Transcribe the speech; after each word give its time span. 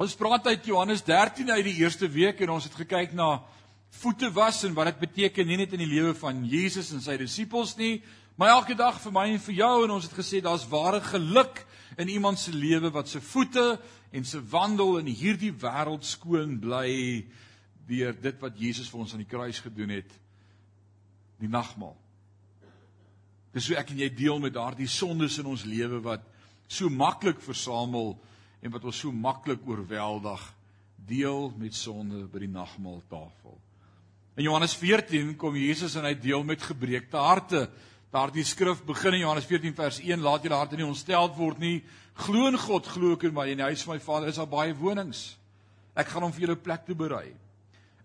Ons 0.00 0.14
praat 0.16 0.46
uit 0.46 0.66
Johannes 0.70 1.02
13 1.04 1.50
uit 1.50 1.66
die 1.66 1.82
eerste 1.82 2.08
week 2.08 2.38
en 2.40 2.54
ons 2.54 2.64
het 2.64 2.76
gekyk 2.80 3.10
na 3.12 3.42
voete 4.00 4.30
was 4.32 4.62
en 4.64 4.72
wat 4.72 4.88
dit 4.88 5.02
beteken 5.02 5.46
nie 5.46 5.58
net 5.60 5.74
in 5.76 5.82
die 5.84 5.90
lewe 5.90 6.14
van 6.16 6.38
Jesus 6.48 6.94
en 6.96 7.02
sy 7.04 7.18
disippels 7.20 7.74
nie, 7.76 7.98
maar 8.40 8.54
elke 8.54 8.72
dag 8.78 8.96
vir 9.02 9.12
my 9.12 9.26
en 9.34 9.42
vir 9.44 9.58
jou 9.58 9.74
en 9.84 9.92
ons 9.98 10.06
het 10.08 10.16
gesê 10.16 10.40
daar's 10.40 10.64
ware 10.70 11.02
geluk 11.04 11.60
in 12.00 12.08
iemand 12.08 12.40
se 12.40 12.54
lewe 12.56 12.88
wat 12.94 13.12
se 13.12 13.20
voete 13.20 13.76
en 14.16 14.24
se 14.24 14.40
wandel 14.40 14.96
in 15.02 15.12
hierdie 15.12 15.52
wêreld 15.52 16.08
skoon 16.08 16.56
bly 16.62 17.26
deur 17.84 18.16
dit 18.16 18.40
wat 18.40 18.56
Jesus 18.56 18.88
vir 18.88 19.04
ons 19.04 19.12
aan 19.12 19.26
die 19.26 19.28
kruis 19.28 19.60
gedoen 19.60 19.92
het 19.92 20.18
die 21.42 21.52
nagmaal. 21.52 21.98
Dis 23.52 23.68
so 23.68 23.76
ek 23.76 23.92
en 23.92 24.00
jy 24.00 24.08
deel 24.16 24.40
met 24.40 24.56
daardie 24.56 24.88
sondes 24.88 25.36
in 25.42 25.52
ons 25.52 25.68
lewe 25.68 26.00
wat 26.00 26.24
so 26.64 26.88
maklik 26.88 27.44
versamel 27.44 28.14
en 28.62 28.70
wat 28.70 28.84
ons 28.86 28.98
so 29.02 29.12
maklik 29.12 29.64
oorweldig 29.66 30.42
deel 31.06 31.50
met 31.58 31.74
sonde 31.74 32.24
by 32.30 32.44
die 32.44 32.52
nagmaaltafel. 32.52 33.56
In 34.38 34.46
Johannes 34.46 34.74
14 34.78 35.34
kom 35.36 35.56
Jesus 35.58 35.96
en 35.98 36.06
hy 36.08 36.14
deel 36.16 36.44
met 36.46 36.62
gebreekte 36.64 37.20
harte. 37.20 37.66
Daardie 38.12 38.44
skrif 38.48 38.80
begin 38.86 39.18
in 39.18 39.24
Johannes 39.26 39.48
14 39.50 39.74
vers 39.76 39.98
1: 40.00 40.22
Laat 40.24 40.46
julle 40.46 40.56
harte 40.56 40.78
nie 40.78 40.86
ontstel 40.86 41.28
word 41.36 41.60
nie. 41.60 41.82
Glo 42.22 42.46
in 42.48 42.58
God, 42.60 42.86
glo 42.86 43.12
ook 43.16 43.26
in 43.28 43.34
my. 43.34 43.48
In 43.50 43.60
die 43.60 43.68
huis 43.72 43.82
van 43.84 43.96
my 43.96 44.02
Vader 44.04 44.30
is 44.30 44.38
daar 44.40 44.48
baie 44.48 44.74
wonings. 44.76 45.32
Ek 45.96 46.08
gaan 46.12 46.24
hom 46.24 46.32
vir 46.32 46.46
julle 46.46 46.60
plek 46.60 46.86
toe 46.86 46.96
berei. 46.96 47.32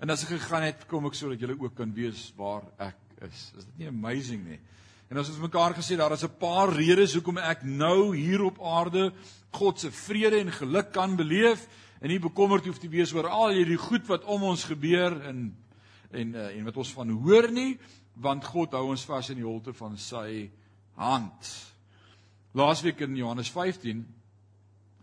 En 0.04 0.12
as 0.14 0.26
ek 0.26 0.36
gegaan 0.36 0.68
het, 0.68 0.84
kom 0.90 1.08
ek 1.08 1.16
sodat 1.18 1.42
julle 1.42 1.56
ook 1.60 1.76
kan 1.78 1.94
weet 1.96 2.20
waar 2.40 2.66
ek 2.90 2.98
is. 3.28 3.48
Is 3.58 3.68
dit 3.70 3.84
nie 3.84 3.92
amazing 3.92 4.44
nie? 4.48 4.60
En 5.08 5.18
ons 5.18 5.28
het 5.28 5.40
mekaar 5.40 5.76
gesê 5.76 5.96
daar 5.96 6.12
is 6.12 6.24
'n 6.24 6.38
paar 6.40 6.74
redes 6.74 7.14
hoekom 7.14 7.38
ek 7.38 7.64
nou 7.64 8.16
hier 8.16 8.44
op 8.44 8.60
aarde 8.62 9.14
God 9.52 9.80
se 9.80 9.92
vrede 9.92 10.40
en 10.40 10.52
geluk 10.52 10.92
kan 10.92 11.16
beleef 11.16 11.68
en 12.02 12.10
nie 12.10 12.20
bekommerd 12.20 12.66
hoef 12.66 12.78
te 12.78 12.90
wees 12.90 13.14
oor 13.14 13.28
al 13.28 13.50
hierdie 13.50 13.78
goed 13.78 14.06
wat 14.08 14.24
om 14.24 14.44
ons 14.44 14.64
gebeur 14.64 15.22
en 15.22 15.56
en 16.12 16.36
uh, 16.36 16.56
en 16.56 16.64
wat 16.64 16.78
ons 16.78 16.94
van 16.94 17.10
hoor 17.10 17.52
nie, 17.52 17.78
want 18.14 18.46
God 18.46 18.72
hou 18.72 18.90
ons 18.90 19.06
vas 19.06 19.30
in 19.30 19.36
die 19.42 19.46
holte 19.46 19.74
van 19.74 19.98
sy 19.98 20.50
hand. 20.96 21.50
Laasweek 22.56 23.02
in 23.02 23.16
Johannes 23.16 23.52
15 23.52 24.06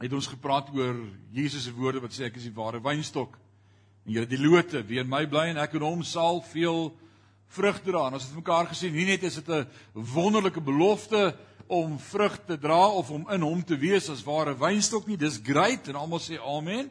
het 0.01 0.13
ons 0.13 0.27
gepraat 0.27 0.71
oor 0.75 0.97
Jesus 1.33 1.65
se 1.65 1.73
woorde 1.73 2.01
wat 2.01 2.13
sê 2.13 2.25
ek 2.25 2.37
is 2.41 2.49
die 2.49 2.57
ware 2.57 2.81
wynstok 2.81 3.37
en 4.05 4.13
julle 4.13 4.29
die 4.29 4.41
lote, 4.41 4.83
wie 4.89 4.99
in 5.01 5.09
my 5.09 5.27
bly 5.27 5.51
en 5.53 5.61
ek 5.63 5.77
in 5.79 5.85
hom 5.85 6.03
sal 6.03 6.43
veel 6.53 6.91
vrug 7.55 7.81
dra. 7.85 8.07
En 8.09 8.19
ons 8.19 8.27
het 8.27 8.37
mekaar 8.37 8.69
gesê 8.71 8.91
nie 8.93 9.07
net 9.07 9.23
is 9.23 9.39
dit 9.41 9.49
'n 9.49 9.67
wonderlike 9.93 10.61
belofte 10.61 11.35
om 11.67 11.99
vrug 11.99 12.39
te 12.47 12.59
dra 12.59 12.89
of 12.89 13.11
om 13.11 13.31
in 13.31 13.41
hom 13.41 13.63
te 13.65 13.77
wees 13.77 14.11
as 14.11 14.25
ware 14.25 14.55
wynstok 14.59 15.07
nie, 15.07 15.17
dis 15.17 15.41
great 15.43 15.89
en 15.89 15.97
almal 15.97 16.21
sê 16.21 16.39
amen. 16.39 16.91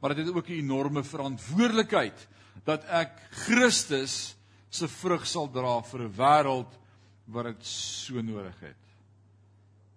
Maar 0.00 0.14
dit 0.14 0.26
het 0.26 0.36
ook 0.36 0.48
'n 0.48 0.62
enorme 0.64 1.04
verantwoordelikheid 1.04 2.28
dat 2.64 2.84
ek 2.84 3.10
Christus 3.30 4.36
se 4.68 4.88
vrug 4.88 5.26
sal 5.26 5.48
dra 5.50 5.80
vir 5.82 6.00
'n 6.00 6.14
wêreld 6.16 6.78
wat 7.26 7.44
dit 7.44 7.66
so 7.66 8.20
nodig 8.20 8.60
het. 8.60 8.76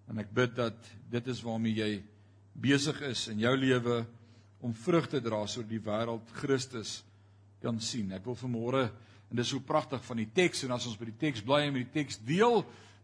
En 0.09 0.19
ek 0.19 0.33
bid 0.33 0.55
dat 0.55 0.75
dit 1.09 1.27
is 1.27 1.41
waarmee 1.41 1.73
jy 1.73 2.03
besig 2.53 3.01
is 3.01 3.27
in 3.27 3.39
jou 3.39 3.55
lewe 3.57 4.05
om 4.59 4.73
vrug 4.73 5.07
te 5.07 5.21
dra 5.21 5.45
sodat 5.47 5.69
die 5.69 5.81
wêreld 5.83 6.29
Christus 6.31 7.03
kan 7.61 7.79
sien. 7.79 8.11
Ek 8.11 8.25
wil 8.25 8.35
vanmôre 8.35 8.91
En 9.33 9.39
dis 9.41 9.49
so 9.49 9.65
pragtig 9.65 10.03
van 10.05 10.19
die 10.21 10.29
teks 10.29 10.59
en 10.61 10.75
as 10.75 10.85
ons 10.85 10.97
by 10.99 11.07
die 11.09 11.19
teks 11.23 11.41
bly 11.41 11.63
en 11.65 11.71
met 11.73 11.87
die 11.87 11.95
teks 12.03 12.19
deel, 12.21 12.59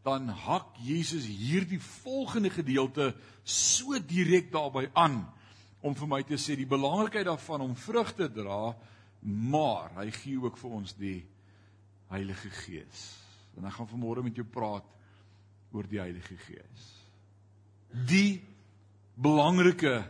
dan 0.06 0.30
hak 0.30 0.76
Jesus 0.86 1.26
hierdie 1.26 1.80
volgende 1.82 2.52
gedeelte 2.54 3.16
so 3.42 3.98
direk 3.98 4.52
daarbey 4.54 4.92
aan 4.94 5.24
om 5.82 5.96
vir 5.98 6.12
my 6.12 6.20
te 6.30 6.38
sê 6.38 6.54
die 6.60 6.70
belangrikheid 6.70 7.26
daarvan 7.26 7.66
om 7.66 7.74
vrug 7.74 8.12
te 8.14 8.28
dra, 8.30 8.76
maar 9.26 9.90
hy 9.98 10.06
gee 10.22 10.38
ook 10.38 10.62
vir 10.62 10.76
ons 10.78 10.94
die 11.00 11.18
Heilige 12.14 12.54
Gees. 12.62 13.02
En 13.58 13.66
ek 13.66 13.80
gaan 13.80 13.90
vanmôre 13.90 14.22
met 14.22 14.38
jou 14.38 14.46
praat 14.46 14.86
oor 15.74 15.90
die 15.90 16.02
Heilige 16.02 16.38
Gees. 16.46 16.86
Die 17.90 18.38
belangrike 19.18 20.04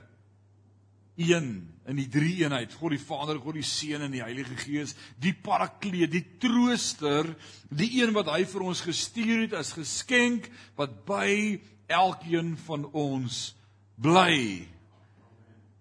een 1.20 1.68
in 1.90 1.98
die 1.98 2.08
drie 2.12 2.44
eenheid, 2.44 2.74
God 2.78 2.94
die 2.94 3.02
Vader, 3.02 3.40
God 3.42 3.58
die 3.58 3.66
Seun 3.66 4.06
en 4.06 4.14
die 4.14 4.24
Heilige 4.24 4.56
Gees, 4.62 4.94
die 5.18 5.34
Parakleet, 5.34 6.12
die 6.14 6.24
Trooster, 6.42 7.32
die 7.70 7.90
een 8.00 8.14
wat 8.16 8.30
hy 8.32 8.44
vir 8.48 8.66
ons 8.70 8.84
gestuur 8.86 9.48
het 9.48 9.56
as 9.58 9.74
geskenk 9.78 10.52
wat 10.78 11.02
by 11.10 11.60
elkeen 11.90 12.54
van 12.68 12.86
ons 12.94 13.50
bly. 13.98 14.68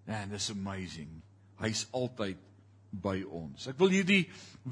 And 0.09 0.33
it's 0.33 0.49
amazing. 0.49 1.21
Hy's 1.61 1.85
altyd 1.93 2.41
by 2.89 3.21
ons. 3.23 3.67
Ek 3.69 3.77
wil 3.79 3.91
hierdie 3.93 4.23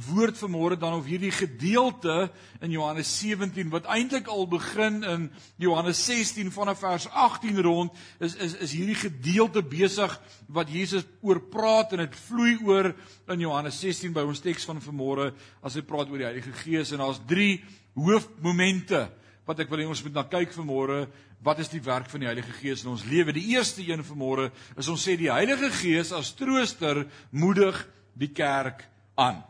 woord 0.08 0.38
vanmôre 0.40 0.78
dan 0.80 0.98
of 0.98 1.06
hierdie 1.08 1.32
gedeelte 1.34 2.28
in 2.66 2.74
Johannes 2.74 3.10
17 3.22 3.70
wat 3.74 3.88
eintlik 3.94 4.28
al 4.34 4.48
begin 4.50 5.00
in 5.06 5.28
Johannes 5.62 6.02
16 6.06 6.50
vanaf 6.54 6.82
vers 6.82 7.08
18 7.14 7.62
rond 7.66 7.94
is 8.20 8.36
is 8.36 8.58
is 8.68 8.74
hierdie 8.76 8.98
gedeelte 8.98 9.62
besig 9.62 10.18
wat 10.50 10.74
Jesus 10.74 11.06
oor 11.22 11.40
praat 11.54 11.94
en 11.94 12.04
dit 12.06 12.18
vloei 12.28 12.58
oor 12.66 12.92
in 13.34 13.46
Johannes 13.46 13.80
16 13.86 14.14
by 14.14 14.26
ons 14.26 14.42
teks 14.44 14.66
van 14.70 14.82
vanmôre 14.82 15.32
as 15.62 15.78
hy 15.78 15.86
praat 15.86 16.10
oor 16.10 16.22
die 16.22 16.30
Heilige 16.30 16.54
Gees. 16.64 16.92
En 16.92 17.06
daar's 17.06 17.22
drie 17.30 17.62
hoofmomente 17.98 19.08
wat 19.48 19.62
ek 19.64 19.70
wil 19.72 19.80
hê 19.80 19.88
ons 19.88 20.04
moet 20.04 20.18
na 20.18 20.26
kyk 20.28 20.52
vanmôre. 20.58 21.06
Wat 21.46 21.60
is 21.62 21.70
die 21.72 21.84
werk 21.86 22.10
van 22.12 22.24
die 22.24 22.28
Heilige 22.28 22.52
Gees 22.60 22.84
in 22.84 22.92
ons 22.92 23.06
lewe? 23.08 23.32
Die 23.38 23.54
eerste 23.54 23.86
een 23.86 24.04
vanmôre 24.04 24.50
is 24.76 24.90
ons 24.92 25.06
sê 25.06 25.16
die 25.16 25.32
Heilige 25.32 25.70
Gees 25.80 26.12
as 26.12 26.34
trooster 26.36 27.06
moedig 27.32 27.78
die 28.18 28.32
kerk 28.34 28.84
aan. 29.16 29.44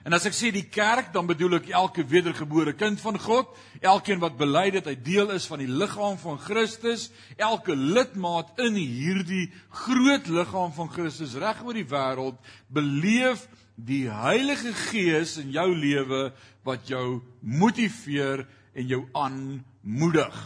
En 0.00 0.16
as 0.16 0.24
ek 0.24 0.32
sê 0.32 0.48
die 0.48 0.64
kerk, 0.72 1.10
dan 1.12 1.28
bedoel 1.28 1.58
ek 1.58 1.66
elke 1.76 2.02
wedergebore 2.08 2.72
kind 2.72 3.00
van 3.02 3.18
God, 3.20 3.50
elkeen 3.84 4.22
wat 4.22 4.38
bely 4.40 4.70
dat 4.72 4.88
hy 4.88 4.94
deel 4.96 5.34
is 5.34 5.44
van 5.50 5.60
die 5.60 5.68
liggaam 5.68 6.16
van 6.22 6.38
Christus, 6.40 7.10
elke 7.36 7.76
lidmaat 7.76 8.56
in 8.64 8.78
hierdie 8.80 9.50
groot 9.82 10.30
liggaam 10.32 10.72
van 10.72 10.88
Christus 10.92 11.36
reg 11.36 11.60
oor 11.66 11.76
die 11.76 11.88
wêreld 11.88 12.40
beleef 12.72 13.44
die 13.76 14.06
Heilige 14.08 14.72
Gees 14.88 15.36
in 15.40 15.52
jou 15.52 15.68
lewe 15.76 16.30
wat 16.64 16.88
jou 16.88 17.20
motiveer 17.44 18.46
en 18.72 18.88
jou 18.88 19.02
aanmoedig. 19.12 20.40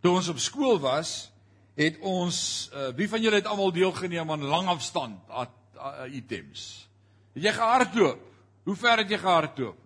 Toe 0.00 0.16
ons 0.16 0.32
op 0.32 0.40
skool 0.40 0.80
was, 0.80 1.28
het 1.74 1.98
ons 2.00 2.38
uh, 2.72 2.90
wie 2.96 3.08
van 3.10 3.22
julle 3.22 3.40
het 3.40 3.48
almal 3.50 3.72
deelgeneem 3.74 4.30
aan 4.30 4.44
langafstand 4.50 5.32
items? 6.10 6.88
Het 7.34 7.48
jy 7.48 7.52
gehardloop? 7.52 8.20
Hoe 8.64 8.76
ver 8.76 9.02
het 9.02 9.10
jy 9.10 9.18
gehardloop? 9.18 9.80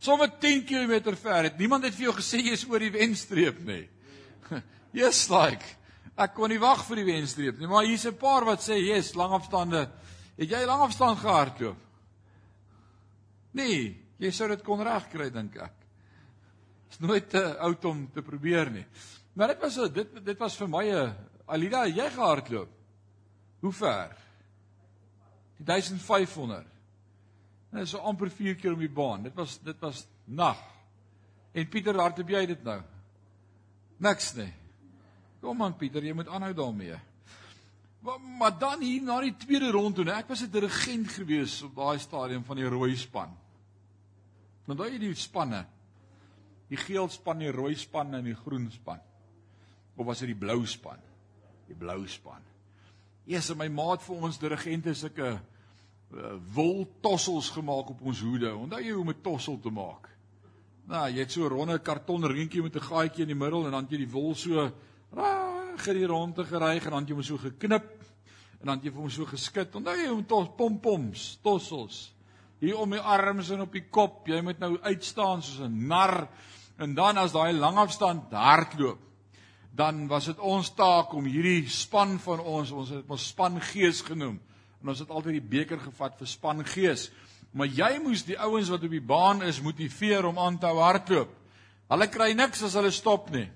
Somme 0.00 0.30
10 0.40 0.64
km 0.64 1.14
ver. 1.14 1.50
Het 1.50 1.58
niemand 1.58 1.84
het 1.84 1.94
vir 1.94 2.08
jou 2.08 2.14
gesê 2.16 2.40
jy 2.40 2.54
is 2.56 2.64
oor 2.68 2.80
die 2.80 2.94
wenstreep 2.94 3.60
nie. 3.66 3.84
Yes 4.96 5.28
like. 5.30 5.76
Ek 6.18 6.32
kon 6.34 6.50
nie 6.50 6.58
wag 6.60 6.80
vir 6.88 6.98
die 7.02 7.06
wenstreep 7.12 7.60
nie, 7.60 7.68
maar 7.70 7.86
hier's 7.86 8.06
'n 8.08 8.16
paar 8.16 8.44
wat 8.44 8.60
sê, 8.60 8.80
"Yes, 8.80 9.14
langafstande. 9.14 9.88
Het 10.36 10.50
jy 10.50 10.64
langafstand 10.66 11.18
gehardloop?" 11.18 11.76
Nee, 13.52 13.96
jy 14.18 14.30
sou 14.30 14.48
dit 14.48 14.62
kon 14.62 14.82
regkry 14.82 15.30
dink 15.30 15.56
ek. 15.56 15.72
Is 16.90 16.98
nooit 16.98 17.30
te 17.30 17.58
oud 17.58 17.84
om 17.84 18.10
te 18.12 18.22
probeer 18.22 18.70
nie. 18.70 18.86
Maar 19.32 19.54
dit 19.54 19.60
was 19.60 19.78
dit 19.94 20.24
dit 20.24 20.38
was 20.38 20.56
vir 20.56 20.68
my 20.68 20.84
'n 20.90 21.14
Alida, 21.46 21.86
jy 21.86 22.10
gehardloop. 22.10 22.68
Hoe 23.60 23.72
ver? 23.72 24.16
Die 25.56 25.64
1500. 25.64 26.66
Dit 27.70 27.82
is 27.82 27.90
so 27.90 27.98
amper 27.98 28.30
4 28.30 28.54
keer 28.54 28.72
om 28.72 28.78
die 28.78 28.90
baan. 28.90 29.22
Dit 29.22 29.34
was 29.34 29.58
dit 29.62 29.78
was 29.80 30.06
nag. 30.24 30.58
En 31.52 31.68
Pieter 31.68 31.98
hardloop 31.98 32.28
jy 32.28 32.46
dit 32.46 32.62
nou? 32.62 32.80
Niks 33.98 34.34
nie. 34.34 34.52
Kom 35.40 35.62
aan 35.62 35.76
Pieter, 35.76 36.04
jy 36.04 36.12
moet 36.12 36.28
aanhou 36.28 36.52
daarmee. 36.54 36.98
Maar, 38.00 38.20
maar 38.20 38.58
dan 38.58 38.80
hier 38.80 39.02
na 39.02 39.20
die 39.20 39.36
tweede 39.36 39.70
rond 39.70 39.96
toe, 39.96 40.10
ek 40.10 40.28
was 40.28 40.42
'n 40.42 40.50
dirigent 40.50 41.08
gewees 41.08 41.62
op 41.62 41.74
daai 41.74 41.98
stadium 41.98 42.44
van 42.44 42.56
die 42.56 42.68
rooi 42.68 42.96
span. 42.96 43.36
Want 44.64 44.78
daai 44.78 44.98
die 44.98 45.14
spanne. 45.14 45.66
Die 46.68 46.76
geel 46.76 47.08
span, 47.08 47.38
die 47.38 47.50
rooi 47.50 47.74
span 47.74 48.14
en 48.14 48.24
die 48.24 48.34
groen 48.34 48.70
span 48.70 49.00
of 50.00 50.06
was 50.08 50.22
dit 50.24 50.32
die 50.32 50.38
blou 50.38 50.62
span? 50.66 51.00
Die 51.68 51.76
blou 51.76 52.00
span. 52.08 52.40
Eers 53.28 53.52
my 53.54 53.68
maat 53.68 54.02
vir 54.02 54.22
ons 54.26 54.38
dirigente 54.40 54.94
sulke 54.96 55.34
uh, 55.36 56.30
wol 56.56 56.86
tossels 57.04 57.50
gemaak 57.52 57.92
op 57.92 58.00
ons 58.08 58.22
hoede. 58.24 58.48
Onthou 58.56 58.80
jy 58.80 58.94
hoe 58.94 59.02
om 59.04 59.12
'n 59.12 59.22
tossel 59.22 59.60
te 59.60 59.70
maak? 59.70 60.08
Nou, 60.88 61.04
jy 61.06 61.20
het 61.20 61.32
so 61.32 61.44
'n 61.44 61.52
ronde 61.52 61.78
karton 61.78 62.24
ringetjie 62.24 62.62
met 62.62 62.76
'n 62.76 62.88
gaatjie 62.88 63.22
in 63.22 63.34
die 63.34 63.42
middel 63.44 63.66
en 63.66 63.72
dan 63.72 63.84
het 63.84 63.92
jy 63.92 63.98
die 63.98 64.12
wol 64.12 64.34
so 64.34 64.72
reg 65.12 65.86
in 65.86 65.96
die 65.96 66.06
ronde 66.06 66.44
geryg 66.44 66.84
en 66.84 66.90
dan 66.90 67.00
het 67.00 67.08
jy 67.08 67.14
hom 67.14 67.22
so 67.22 67.36
geknip 67.36 67.90
en 68.60 68.66
dan 68.66 68.76
het 68.76 68.84
jy 68.84 68.92
hom 68.92 69.10
so 69.10 69.24
geskit. 69.26 69.74
Onthou 69.74 69.96
jy 69.96 70.08
hoe 70.08 70.26
tos 70.26 70.48
pompoms, 70.56 71.38
tossels 71.42 72.14
hier 72.58 72.78
om 72.78 72.90
die 72.90 73.00
arms 73.00 73.50
en 73.50 73.60
op 73.60 73.72
die 73.72 73.88
kop. 73.90 74.26
Jy 74.26 74.40
moet 74.40 74.58
nou 74.58 74.78
uitstaan 74.80 75.42
soos 75.42 75.60
'n 75.60 75.86
nar 75.86 76.28
en 76.78 76.94
dan 76.94 77.18
as 77.18 77.32
daai 77.32 77.52
langafstand 77.52 78.32
hardloop 78.32 79.09
dan 79.70 80.06
was 80.10 80.26
dit 80.30 80.38
ons 80.38 80.72
taak 80.74 81.12
om 81.14 81.24
hierdie 81.24 81.68
span 81.70 82.18
van 82.18 82.40
ons, 82.40 82.70
ons 82.70 82.88
het 82.90 83.10
ons 83.10 83.26
span 83.32 83.60
gees 83.70 84.02
genoem. 84.06 84.40
En 84.82 84.92
ons 84.92 84.98
het 84.98 85.10
altyd 85.10 85.38
die 85.38 85.50
beker 85.58 85.80
gevat 85.80 86.16
vir 86.18 86.28
span 86.28 86.64
gees. 86.66 87.08
Maar 87.52 87.70
jy 87.70 87.90
moes 88.02 88.24
die 88.26 88.38
ouens 88.38 88.70
wat 88.70 88.84
op 88.86 88.92
die 88.92 89.02
baan 89.02 89.42
is 89.46 89.60
motiveer 89.62 90.26
om 90.26 90.38
aan 90.38 90.58
te 90.58 90.70
hardloop. 90.70 91.32
Hulle 91.90 92.06
kry 92.10 92.32
niks 92.38 92.62
as 92.66 92.76
hulle 92.78 92.92
stop 92.94 93.30
nie. 93.34 93.48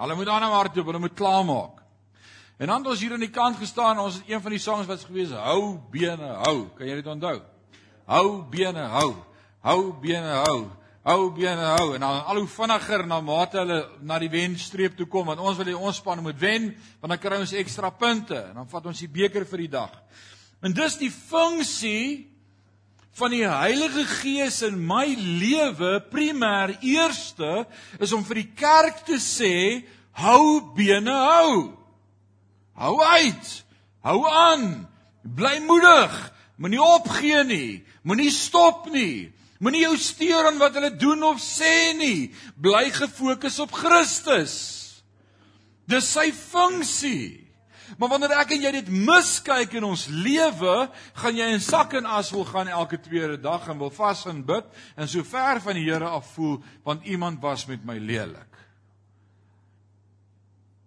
Hulle 0.00 0.16
moet 0.16 0.30
aanhou 0.32 0.52
hardloop, 0.54 0.86
hulle 0.86 1.02
moet 1.02 1.16
klaarmaak. 1.18 1.80
En 2.60 2.68
dan 2.68 2.82
het 2.82 2.92
ons 2.92 3.00
hier 3.00 3.12
aan 3.16 3.24
die 3.24 3.32
kant 3.32 3.56
gestaan, 3.56 3.98
ons 3.98 4.20
het 4.20 4.28
een 4.28 4.42
van 4.44 4.52
die 4.52 4.60
songs 4.60 4.88
wat 4.88 5.04
gewees, 5.08 5.32
hou 5.32 5.78
bene 5.92 6.34
hou. 6.44 6.68
Kan 6.76 6.88
jy 6.88 6.98
dit 7.00 7.08
onthou? 7.08 7.38
Hou 8.10 8.26
bene 8.52 8.84
hou. 8.94 9.14
Hou 9.64 9.80
bene 10.02 10.34
hou. 10.44 10.58
Hou 11.00 11.30
bene 11.32 11.64
hou. 11.78 11.94
En 11.96 12.02
dan 12.02 12.24
al 12.28 12.42
hoe 12.42 12.48
vinniger 12.48 13.06
na 13.08 13.20
mate 13.24 13.56
hulle 13.56 13.78
na 14.04 14.18
die 14.20 14.28
wenstreep 14.28 14.98
toe 14.98 15.06
kom, 15.08 15.30
want 15.32 15.40
ons 15.40 15.56
wil 15.56 15.70
hê 15.70 15.76
ons 15.76 15.96
span 15.96 16.20
moet 16.20 16.36
wen, 16.40 16.74
want 17.00 17.14
dan 17.14 17.20
kry 17.22 17.38
ons 17.40 17.54
ekstra 17.56 17.88
punte 17.96 18.36
en 18.36 18.60
dan 18.60 18.68
vat 18.68 18.90
ons 18.92 19.00
die 19.00 19.08
beker 19.08 19.46
vir 19.48 19.64
die 19.64 19.70
dag. 19.72 19.94
En 20.60 20.76
dis 20.76 20.98
die 21.00 21.08
funksie 21.08 22.28
van 23.16 23.32
die 23.32 23.46
Heilige 23.48 24.04
Gees 24.20 24.60
in 24.68 24.76
my 24.76 25.06
lewe 25.16 25.96
primêr 26.12 26.76
eerste 26.84 27.64
is 27.98 28.12
om 28.12 28.24
vir 28.28 28.42
die 28.42 28.50
kerk 28.60 29.00
te 29.08 29.16
sê 29.16 29.80
hou 30.20 30.60
bene 30.76 31.16
hou. 31.16 31.56
Hou 32.76 32.94
uit. 33.00 33.56
Hou 34.04 34.20
aan. 34.28 34.84
Bly 35.24 35.58
moedig. 35.64 36.16
Moenie 36.60 36.84
opgee 36.84 37.44
nie. 37.48 37.80
Moenie 38.04 38.32
stop 38.32 38.88
nie. 38.92 39.32
Moenie 39.60 39.84
jou 39.84 39.96
steur 40.00 40.48
aan 40.48 40.60
wat 40.60 40.76
hulle 40.78 40.94
doen 40.96 41.22
of 41.28 41.40
sê 41.44 41.92
nie. 41.98 42.30
Bly 42.56 42.88
gefokus 42.96 43.58
op 43.60 43.74
Christus. 43.76 44.56
Dis 45.90 46.08
sy 46.08 46.30
funksie. 46.32 47.50
Maar 47.98 48.12
wanneer 48.14 48.36
ek 48.40 48.54
en 48.54 48.64
jy 48.64 48.70
dit 48.78 48.90
miskyk 49.08 49.74
in 49.76 49.84
ons 49.84 50.06
lewe, 50.08 50.76
gaan 51.20 51.36
jy 51.36 51.48
in 51.52 51.64
sak 51.64 51.96
en 51.98 52.06
as 52.08 52.30
wil 52.32 52.46
gaan 52.48 52.70
elke 52.70 53.00
tweede 53.02 53.36
dag 53.42 53.66
en 53.68 53.80
wil 53.82 53.92
vas 53.92 54.22
en 54.30 54.40
bid 54.46 54.68
en 54.96 55.10
so 55.10 55.26
ver 55.26 55.60
van 55.60 55.76
die 55.76 55.84
Here 55.88 56.08
af 56.08 56.30
voel 56.36 56.60
want 56.86 57.04
iemand 57.04 57.42
was 57.42 57.66
met 57.68 57.84
my 57.84 57.98
lelik. 57.98 58.49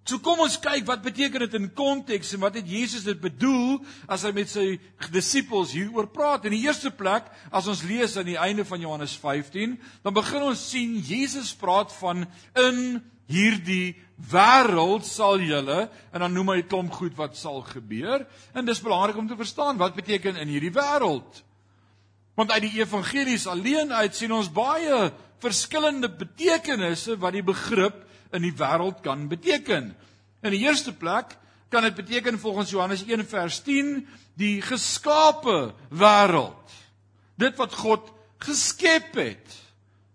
So 0.03 0.19
kom 0.19 0.41
ons 0.43 0.57
kyk 0.59 0.83
wat 0.87 1.03
beteken 1.03 1.45
dit 1.45 1.53
in 1.55 1.69
konteks 1.71 2.33
en 2.35 2.41
wat 2.43 2.57
het 2.59 2.67
Jesus 2.67 3.05
dit 3.07 3.19
bedoel 3.19 3.77
as 4.11 4.25
hy 4.27 4.33
met 4.35 4.51
sy 4.51 4.65
disippels 5.13 5.71
hieroor 5.77 6.09
praat. 6.11 6.43
In 6.49 6.55
die 6.57 6.65
eerste 6.65 6.91
plek, 6.91 7.29
as 7.55 7.69
ons 7.71 7.85
lees 7.87 8.17
aan 8.19 8.27
die 8.27 8.39
einde 8.39 8.65
van 8.67 8.83
Johannes 8.83 9.15
15, 9.21 9.77
dan 10.03 10.15
begin 10.15 10.49
ons 10.49 10.65
sien 10.73 10.97
Jesus 10.99 11.53
praat 11.55 11.93
van 12.01 12.25
in 12.59 12.99
hierdie 13.31 13.95
wêreld 14.31 15.07
sal 15.07 15.39
julle 15.39 15.87
en 16.11 16.25
dan 16.25 16.33
noem 16.35 16.51
hy 16.51 16.57
'n 16.61 16.67
klomp 16.67 16.91
goed 16.91 17.15
wat 17.15 17.37
sal 17.39 17.63
gebeur 17.63 18.27
en 18.53 18.65
dis 18.65 18.83
belangrik 18.83 19.17
om 19.17 19.27
te 19.27 19.39
verstaan 19.39 19.77
wat 19.77 19.95
beteken 19.95 20.35
in 20.35 20.47
hierdie 20.47 20.75
wêreld. 20.75 21.43
Want 22.35 22.51
uit 22.51 22.61
die 22.61 22.81
evangelies 22.81 23.47
alleen 23.47 23.93
uit 23.93 24.15
sien 24.15 24.31
ons 24.31 24.51
baie 24.51 25.11
verskillende 25.39 26.09
betekenisse 26.09 27.15
wat 27.19 27.33
die 27.33 27.43
begrip 27.43 28.03
in 28.33 28.43
die 28.45 28.55
wêreld 28.57 29.01
kan 29.05 29.27
beteken. 29.31 29.93
In 30.43 30.53
die 30.55 30.63
eerste 30.65 30.93
plek 30.93 31.37
kan 31.69 31.85
dit 31.85 31.95
beteken 31.95 32.39
volgens 32.39 32.69
Johannes 32.73 33.05
1 33.05 33.25
vers 33.29 33.61
10 33.65 34.07
die 34.37 34.61
geskape 34.61 35.73
wêreld. 35.89 36.75
Dit 37.37 37.57
wat 37.57 37.73
God 37.73 38.11
geskep 38.43 39.15
het, 39.17 39.57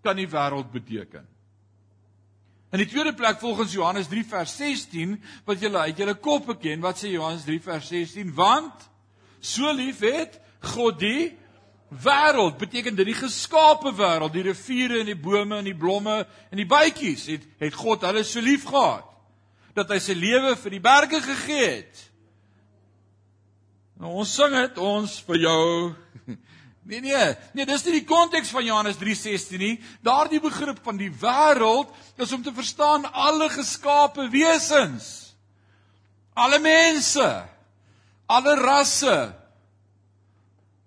kan 0.03 0.19
die 0.19 0.29
wêreld 0.31 0.71
beteken. 0.75 1.27
In 2.69 2.83
die 2.83 2.89
tweede 2.91 3.15
plek 3.17 3.39
volgens 3.41 3.73
Johannes 3.73 4.11
3 4.13 4.25
vers 4.29 4.57
16 4.59 5.15
wat 5.49 5.63
julle 5.63 5.81
uit 5.89 5.99
julle 5.99 6.15
kop 6.21 6.51
ken, 6.61 6.83
wat 6.85 7.01
sê 7.01 7.15
Johannes 7.15 7.47
3 7.49 7.63
vers 7.65 7.89
16? 7.89 8.35
Want 8.37 8.85
so 9.41 9.73
lief 9.73 10.03
het 10.05 10.37
God 10.75 10.99
die 11.01 11.33
wêreld 11.89 12.59
beteken 12.61 12.97
dit 12.97 13.09
die 13.09 13.17
geskape 13.17 13.95
wêreld, 13.97 14.33
die 14.35 14.45
riviere 14.51 15.01
en 15.01 15.09
die 15.09 15.17
bome 15.17 15.59
en 15.59 15.69
die 15.69 15.77
blomme 15.77 16.21
en 16.51 16.61
die 16.61 16.69
bytjies 16.69 17.27
het 17.33 17.47
het 17.63 17.79
God 17.79 18.05
hulle 18.05 18.25
so 18.25 18.43
lief 18.45 18.67
gehad 18.69 19.07
dat 19.79 19.91
hy 19.95 19.99
sy 20.03 20.17
lewe 20.19 20.57
vir 20.59 20.75
die 20.75 20.83
berge 20.83 21.21
gegee 21.23 21.67
het. 21.71 22.05
Nou 23.99 24.19
ons 24.23 24.31
sing 24.35 24.55
dit 24.55 24.79
ons 24.83 25.19
vir 25.29 25.43
jou. 25.47 25.65
Nee 26.89 27.03
nee, 27.05 27.25
nee, 27.53 27.67
dis 27.69 27.83
nie 27.85 27.99
die 27.99 28.07
konteks 28.09 28.49
van 28.49 28.65
Johannes 28.65 28.97
3:16 28.97 29.61
nie. 29.61 29.75
Daardie 30.01 30.39
begrip 30.41 30.79
van 30.81 30.97
die 30.97 31.11
wêreld 31.13 31.91
is 32.17 32.33
om 32.33 32.41
te 32.41 32.55
verstaan 32.57 33.05
alle 33.13 33.51
geskape 33.53 34.25
wesens. 34.33 35.37
Alle 36.33 36.57
mense, 36.65 37.27
alle 38.25 38.55
rasse, 38.57 39.19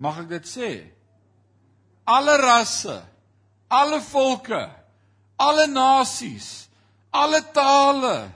Mag 0.02 0.24
ek 0.24 0.32
dit 0.32 0.50
sê? 0.50 0.72
Alle 2.10 2.34
rasse, 2.42 2.98
alle 3.70 4.02
volke, 4.02 4.64
alle 5.38 5.68
nasies, 5.70 6.66
alle 7.14 7.44
tale, 7.54 8.32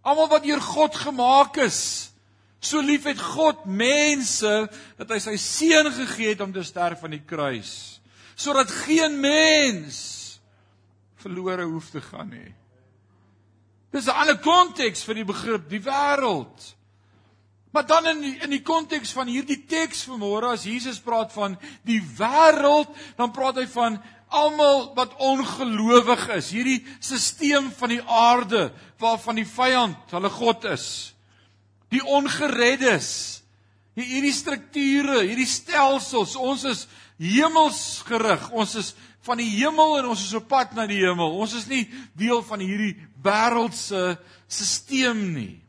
almal 0.00 0.30
wat 0.32 0.46
deur 0.46 0.62
God 0.64 0.96
gemaak 0.96 1.60
is. 1.64 2.10
So 2.64 2.80
lief 2.80 3.04
het 3.04 3.20
God 3.20 3.66
mense 3.68 4.52
dat 4.96 5.12
hy 5.12 5.20
sy 5.20 5.36
seun 5.40 5.90
gegee 5.92 6.32
het 6.32 6.40
om 6.40 6.54
te 6.54 6.64
sterf 6.64 7.04
aan 7.04 7.12
die 7.18 7.24
kruis, 7.28 8.00
sodat 8.32 8.72
geen 8.86 9.20
mens 9.20 10.00
verlore 11.20 11.68
hoef 11.68 11.90
te 11.92 12.00
gaan 12.00 12.32
nie. 12.32 12.54
Dis 13.92 14.08
'n 14.08 14.16
ander 14.16 14.38
konteks 14.40 15.04
vir 15.04 15.20
die 15.20 15.28
begrip 15.28 15.68
die 15.68 15.84
wêreld. 15.84 16.74
Maar 17.74 17.86
dan 17.86 18.06
in 18.06 18.20
die, 18.22 18.36
in 18.46 18.52
die 18.54 18.62
konteks 18.62 19.10
van 19.16 19.26
hierdie 19.26 19.64
teks 19.66 20.04
vanmôre 20.06 20.52
as 20.54 20.62
Jesus 20.68 21.00
praat 21.02 21.32
van 21.34 21.56
die 21.82 21.98
wêreld, 21.98 22.92
dan 23.18 23.32
praat 23.34 23.58
hy 23.58 23.64
van 23.72 23.96
almal 24.30 24.92
wat 24.94 25.16
ongelowig 25.18 26.28
is. 26.36 26.52
Hierdie 26.54 26.84
stelsel 27.02 27.66
van 27.74 27.90
die 27.90 28.02
aarde 28.06 28.68
waarvan 29.02 29.40
die 29.40 29.48
vyand 29.48 30.14
hulle 30.14 30.30
God 30.30 30.68
is. 30.70 30.86
Die 31.90 32.02
ongereddes. 32.02 33.10
Hierdie 33.98 34.34
strukture, 34.34 35.20
hierdie 35.22 35.46
stelsels, 35.46 36.34
ons 36.38 36.62
is 36.70 36.86
hemelsgerig. 37.18 38.48
Ons 38.54 38.78
is 38.78 38.94
van 39.26 39.42
die 39.42 39.50
hemel 39.50 39.98
en 39.98 40.12
ons 40.14 40.22
is 40.28 40.38
op 40.38 40.46
pad 40.50 40.78
na 40.78 40.86
die 40.86 41.02
hemel. 41.02 41.34
Ons 41.42 41.58
is 41.58 41.66
nie 41.66 41.88
deel 42.14 42.42
van 42.46 42.62
hierdie 42.62 42.94
wêreldse 43.26 44.14
stelsel 44.46 45.26
nie. 45.34 45.63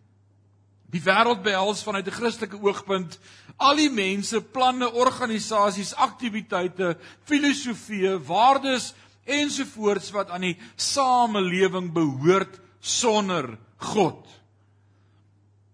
Die 0.95 1.03
wêreld 1.03 1.41
behels 1.43 1.83
vanuit 1.83 2.07
'n 2.07 2.17
Christelike 2.19 2.59
oogpunt 2.61 3.19
al 3.57 3.75
die 3.75 3.89
mense, 3.91 4.39
planne, 4.41 4.87
organisasies, 4.91 5.93
aktiwiteite, 5.95 6.95
filosofieë, 7.27 8.19
waardes 8.23 8.93
ensovoorts 9.25 10.11
wat 10.15 10.29
aan 10.29 10.41
die 10.41 10.57
samelewing 10.75 11.91
behoort 11.91 12.59
sonder 12.79 13.57
God. 13.77 14.23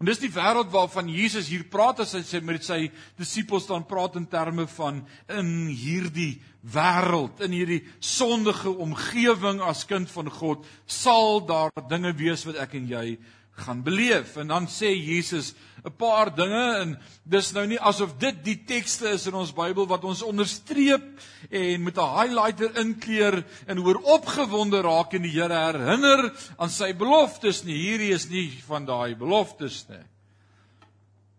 En 0.01 0.07
dis 0.09 0.17
die 0.23 0.31
wêreld 0.33 0.71
waarvan 0.73 1.09
Jesus 1.13 1.51
hier 1.51 1.67
praat 1.69 1.99
as 2.01 2.15
hy 2.17 2.23
sê 2.25 2.39
met 2.41 2.63
sy 2.65 2.87
disippels 3.19 3.67
dan 3.69 3.85
praat 3.85 4.15
in 4.17 4.25
terme 4.25 4.65
van 4.67 5.03
in 5.29 5.67
hierdie 5.69 6.41
wêreld, 6.65 7.43
in 7.45 7.53
hierdie 7.53 7.83
sondige 7.99 8.73
omgewing 8.73 9.61
as 9.61 9.85
kind 9.85 10.09
van 10.09 10.29
God, 10.29 10.65
sal 10.87 11.45
daar 11.45 11.69
dinge 11.89 12.15
wees 12.17 12.45
wat 12.49 12.57
ek 12.65 12.73
en 12.81 12.89
jy 12.89 13.19
gaan 13.51 13.83
beleef. 13.83 14.35
En 14.35 14.47
dan 14.47 14.67
sê 14.67 14.91
Jesus 14.95 15.53
'n 15.83 15.95
paar 15.97 16.35
dinge 16.35 16.77
en 16.81 16.99
dis 17.23 17.51
nou 17.51 17.65
nie 17.67 17.79
asof 17.79 18.17
dit 18.17 18.43
die 18.43 18.63
tekste 18.65 19.09
is 19.09 19.25
in 19.27 19.33
ons 19.33 19.53
Bybel 19.53 19.87
wat 19.87 20.03
ons 20.03 20.21
onderstreep 20.21 21.19
en 21.49 21.83
met 21.83 21.97
'n 21.97 22.15
highlighter 22.17 22.77
inkleur 22.77 23.45
en 23.65 23.77
hoor 23.77 23.95
opgewonde 23.95 24.81
raak 24.81 25.13
en 25.13 25.21
die 25.21 25.31
Here 25.31 25.53
herinner 25.53 26.33
aan 26.57 26.69
sy 26.69 26.93
beloftes 26.93 27.63
nie. 27.63 27.75
Hierdie 27.75 28.13
is 28.13 28.29
nie 28.29 28.61
van 28.67 28.85
daai 28.85 29.15
beloftes 29.15 29.85
nie. 29.89 30.05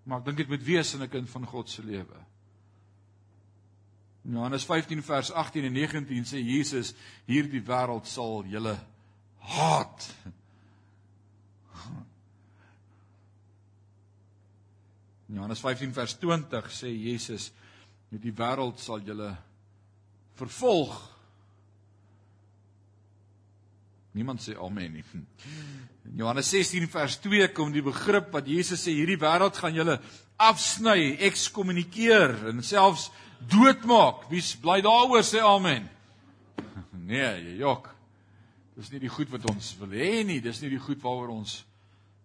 Maar 0.05 0.19
ek 0.19 0.25
dink 0.25 0.37
dit 0.37 0.49
moet 0.49 0.65
wees 0.65 0.95
in 0.95 1.03
'n 1.03 1.09
kind 1.09 1.31
van 1.31 1.47
God 1.47 1.71
se 1.71 1.83
lewe. 1.83 2.19
Johannes 4.23 4.65
15 4.65 5.03
vers 5.03 5.33
18 5.33 5.65
en 5.65 5.73
19 5.73 6.25
sê 6.25 6.39
Jesus 6.39 6.95
hierdie 7.27 7.63
wêreld 7.63 8.07
sal 8.07 8.45
julle 8.47 8.79
haat. 9.39 10.15
In 15.33 15.39
Johannes 15.39 15.61
15 15.65 15.95
vers 15.97 16.13
20 16.21 16.67
sê 16.69 16.91
Jesus: 16.93 17.53
"Met 18.11 18.21
die 18.21 18.35
wêreld 18.37 18.79
sal 18.79 19.01
julle 19.01 19.37
vervolg." 20.37 20.93
Niemand 24.13 24.43
sê 24.43 24.53
amen 24.61 24.93
nie. 24.93 25.05
In 26.05 26.19
Johannes 26.19 26.51
16 26.51 26.89
vers 26.89 27.17
2 27.21 27.49
kom 27.49 27.73
die 27.73 27.83
begrip 27.83 28.29
wat 28.33 28.47
Jesus 28.47 28.85
sê 28.85 28.93
hierdie 28.93 29.17
wêreld 29.17 29.57
gaan 29.57 29.75
julle 29.75 30.01
afsny, 30.37 31.17
ekskommunikeer 31.25 32.51
en 32.51 32.61
selfs 32.63 33.09
doodmaak. 33.49 34.29
Wie 34.29 34.43
bly 34.61 34.83
daaroor 34.85 35.25
sê 35.25 35.41
amen? 35.41 35.89
Nee, 37.09 37.31
jy 37.41 37.57
jok. 37.63 37.89
Dis 38.77 38.93
nie 38.93 39.01
die 39.01 39.09
goed 39.09 39.33
wat 39.33 39.49
ons 39.49 39.73
wil 39.81 39.97
hê 39.97 40.21
nie, 40.25 40.43
dis 40.45 40.61
nie 40.61 40.71
die 40.77 40.83
goed 40.83 41.01
waaroor 41.01 41.33
ons 41.39 41.65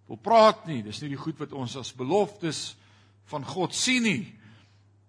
wil 0.08 0.20
praat 0.20 0.68
nie, 0.68 0.82
dis 0.84 1.00
nie 1.02 1.10
die 1.16 1.24
goed 1.24 1.40
wat 1.40 1.56
ons 1.56 1.76
as 1.80 1.94
beloftes 1.96 2.76
van 3.32 3.46
God 3.46 3.76
sien 3.76 4.04
nie. 4.04 4.26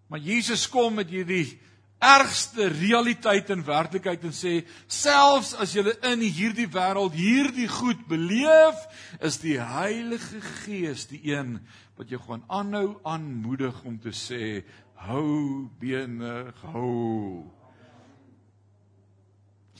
Maar 0.08 0.22
Jesus 0.24 0.68
kom 0.72 0.98
met 0.98 1.10
hierdie 1.12 1.58
ergste 1.98 2.68
realiteit 2.70 3.50
en 3.50 3.64
werklikheid 3.66 4.22
en 4.28 4.34
sê 4.34 4.60
selfs 4.86 5.52
as 5.58 5.74
jy 5.74 5.82
in 6.06 6.22
hierdie 6.22 6.68
wêreld 6.70 7.16
hierdie 7.18 7.66
goed 7.70 8.04
beleef, 8.10 8.84
is 9.20 9.40
die 9.42 9.58
Heilige 9.58 10.40
Gees 10.62 11.08
die 11.10 11.20
een 11.32 11.58
wat 11.98 12.10
jou 12.12 12.20
gaan 12.22 12.44
aanhou 12.46 13.00
aanmoedig 13.02 13.82
om 13.84 13.98
te 13.98 14.14
sê 14.14 14.62
hou 15.08 15.66
bene 15.80 16.52
hou. 16.62 17.50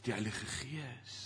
Die 0.09 0.14
Heilige 0.14 0.47
Gees. 0.49 1.16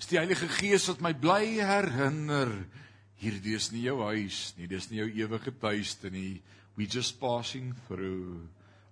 Dis 0.00 0.08
die 0.08 0.18
Heilige 0.18 0.48
Gees 0.48 0.86
wat 0.88 1.02
my 1.04 1.12
bly 1.12 1.58
herinner 1.60 2.50
hierdie 3.22 3.54
is 3.56 3.70
nie 3.72 3.84
jou 3.86 4.00
huis 4.08 4.54
nie, 4.58 4.68
dis 4.70 4.90
nie 4.90 5.02
jou 5.02 5.08
ewige 5.24 5.52
tuiste 5.60 6.10
nie. 6.10 6.42
We 6.76 6.88
just 6.90 7.20
passing 7.20 7.74
through 7.86 8.48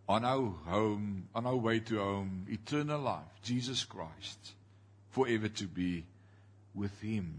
on 0.07 0.25
our 0.25 0.53
home, 0.67 1.29
on 1.35 1.47
our 1.47 1.57
way 1.57 1.81
to 1.81 1.99
home, 1.99 2.47
eternal 2.49 3.01
life, 3.01 3.33
Jesus 3.43 3.85
Christ, 3.85 4.55
forever 5.11 5.49
to 5.49 5.67
be 5.67 6.05
with 6.75 6.95
him. 7.03 7.33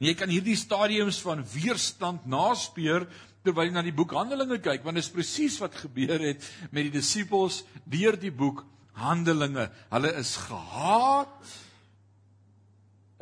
En 0.00 0.08
jy 0.10 0.16
kan 0.18 0.32
hierdie 0.32 0.58
stadiums 0.58 1.20
van 1.22 1.44
weerstand 1.46 2.26
naspeur 2.26 3.06
terwyl 3.46 3.68
jy 3.68 3.74
na 3.74 3.84
die 3.86 3.94
boek 3.94 4.14
Handelinge 4.14 4.58
kyk, 4.62 4.82
want 4.82 4.98
dit 4.98 5.04
is 5.04 5.14
presies 5.14 5.58
wat 5.62 5.76
gebeur 5.78 6.22
het 6.22 6.42
met 6.70 6.86
die 6.88 6.94
disippels 6.94 7.62
deur 7.90 8.18
die 8.18 8.34
boek 8.34 8.64
Handelinge. 8.98 9.68
Hulle 9.90 10.12
is 10.18 10.34
gehaat. 10.42 11.54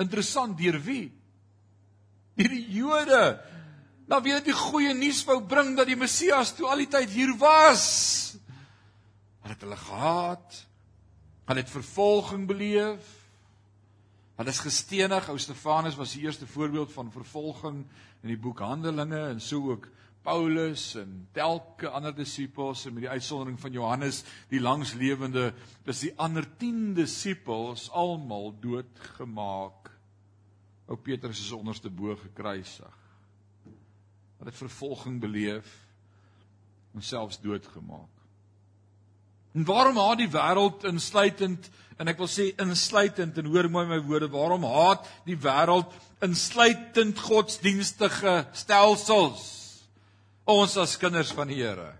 Interessant 0.00 0.56
deur 0.58 0.80
wie? 0.84 1.10
Deur 2.40 2.54
die 2.56 2.66
Jode 2.72 3.24
nou 4.10 4.18
weet 4.24 4.40
jy 4.40 4.44
die 4.48 4.56
goeie 4.56 4.94
nuus 4.96 5.20
wou 5.28 5.38
bring 5.46 5.76
dat 5.78 5.86
die 5.86 5.98
Messias 5.98 6.50
toe 6.56 6.66
al 6.66 6.82
die 6.82 6.88
tyd 6.90 7.12
hier 7.14 7.30
was. 7.38 7.84
Hulle 9.44 9.54
het 9.54 9.62
hulle 9.62 9.78
gehaat. 9.78 10.56
Hulle 11.46 11.62
het 11.62 11.70
vervolging 11.70 12.48
beleef. 12.48 13.06
Hulle 14.40 14.50
is 14.50 14.62
gestenig. 14.64 15.28
Ou 15.30 15.38
Stefanus 15.38 15.98
was 16.00 16.16
die 16.16 16.24
eerste 16.26 16.48
voorbeeld 16.50 16.90
van 16.96 17.12
vervolging 17.14 17.84
in 18.24 18.32
die 18.32 18.38
boek 18.40 18.64
Handelinge 18.66 19.28
en 19.28 19.40
so 19.40 19.70
ook 19.70 19.86
Paulus 20.26 20.96
en 21.00 21.28
telke 21.32 21.88
ander 21.88 22.12
disippels 22.12 22.82
en 22.86 22.96
met 22.96 23.06
die 23.06 23.14
uitsondering 23.14 23.56
van 23.60 23.72
Johannes 23.72 24.24
die 24.50 24.60
langslewende 24.60 25.52
dis 25.86 26.02
die 26.04 26.12
ander 26.20 26.44
10 26.60 26.96
disippels 26.98 27.86
almal 27.96 28.50
doodgemaak. 28.60 29.79
Ou 30.90 30.98
Petrus 30.98 31.38
is 31.38 31.52
onderste 31.54 31.90
bo 31.90 32.16
gekruisig. 32.18 32.96
Wat 34.38 34.48
het 34.50 34.56
vervolging 34.58 35.20
beleef 35.22 35.68
en 36.94 37.02
selfs 37.02 37.38
doodgemaak. 37.40 38.10
En 39.54 39.64
waarom 39.64 39.98
haat 39.98 40.18
die 40.18 40.30
wêreld 40.30 40.84
insluitend 40.90 41.70
en 42.00 42.08
ek 42.08 42.18
wil 42.18 42.30
sê 42.30 42.48
insluitend 42.62 43.38
en 43.38 43.48
hoor 43.52 43.68
mooi 43.70 43.86
my 43.86 43.98
woorde 44.06 44.30
waarom 44.32 44.64
haat 44.66 45.06
die 45.26 45.38
wêreld 45.38 45.90
insluitend 46.24 47.18
godsdienstige 47.22 48.46
stelsels? 48.56 49.42
Ons 50.50 50.78
as 50.80 50.96
kinders 50.98 51.30
van 51.36 51.50
die 51.50 51.60
Here. 51.60 51.92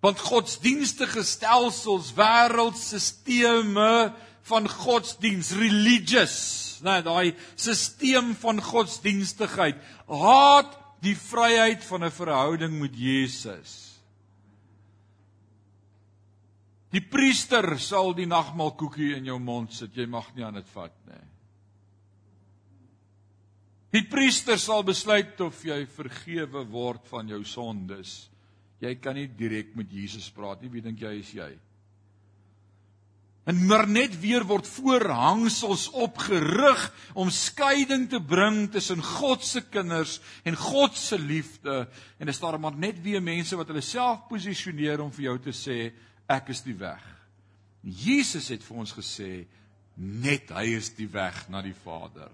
Want 0.00 0.20
godsdienstige 0.22 1.24
stelsels 1.26 2.14
wêreldstelsels 2.16 4.14
van 4.48 4.68
godsdiens 4.68 5.52
religious 5.56 6.38
nee 6.84 7.02
daai 7.02 7.34
stelsel 7.56 8.34
van 8.42 8.62
godsdienstigheid 8.62 9.80
haat 10.08 10.76
die 11.02 11.16
vryheid 11.16 11.84
van 11.84 12.04
'n 12.04 12.10
verhouding 12.10 12.80
met 12.80 12.94
Jesus. 12.96 13.98
Die 16.90 17.04
priester 17.04 17.78
sal 17.78 18.14
die 18.14 18.26
nagmaalkoekie 18.26 19.14
in 19.16 19.24
jou 19.24 19.38
mond 19.38 19.72
sit, 19.72 19.96
jy 19.96 20.06
mag 20.06 20.34
nie 20.34 20.44
aan 20.44 20.54
dit 20.54 20.68
vat 20.72 20.94
nie. 21.06 21.24
Die 23.90 24.04
priester 24.08 24.58
sal 24.58 24.82
besluit 24.82 25.40
of 25.40 25.64
jy 25.64 25.86
vergewe 25.86 26.64
word 26.64 27.06
van 27.08 27.28
jou 27.28 27.44
sondes. 27.44 28.30
Jy 28.80 28.94
kan 28.94 29.14
nie 29.14 29.28
direk 29.28 29.74
met 29.76 29.90
Jesus 29.92 30.30
praat 30.30 30.62
nie, 30.62 30.68
wie 30.68 30.82
dink 30.84 31.00
jy 31.00 31.18
is 31.18 31.32
jy? 31.34 31.58
En 33.48 33.60
maar 33.64 33.86
net 33.88 34.12
weer 34.20 34.44
word 34.44 34.66
voorhangsels 34.68 35.86
opgerig 35.96 36.82
om 37.16 37.30
skeiding 37.32 38.04
te 38.12 38.20
bring 38.20 38.66
tussen 38.72 39.00
God 39.00 39.44
se 39.44 39.62
kinders 39.72 40.18
en 40.44 40.56
God 40.56 40.96
se 41.00 41.16
liefde 41.18 41.86
en 42.20 42.28
is 42.28 42.40
daar 42.42 42.58
maar 42.60 42.76
net 42.76 43.00
weer 43.00 43.22
mense 43.24 43.56
wat 43.56 43.70
hulle 43.72 43.84
self 43.84 44.26
posisioneer 44.28 45.00
om 45.00 45.12
vir 45.16 45.30
jou 45.30 45.36
te 45.46 45.54
sê 45.56 45.78
ek 46.28 46.50
is 46.52 46.60
die 46.66 46.76
weg. 46.76 47.04
Jesus 47.80 48.50
het 48.52 48.66
vir 48.66 48.82
ons 48.82 48.92
gesê 48.92 49.30
net 49.96 50.52
hy 50.52 50.66
is 50.76 50.90
die 50.98 51.08
weg 51.08 51.46
na 51.48 51.62
die 51.64 51.76
Vader. 51.86 52.28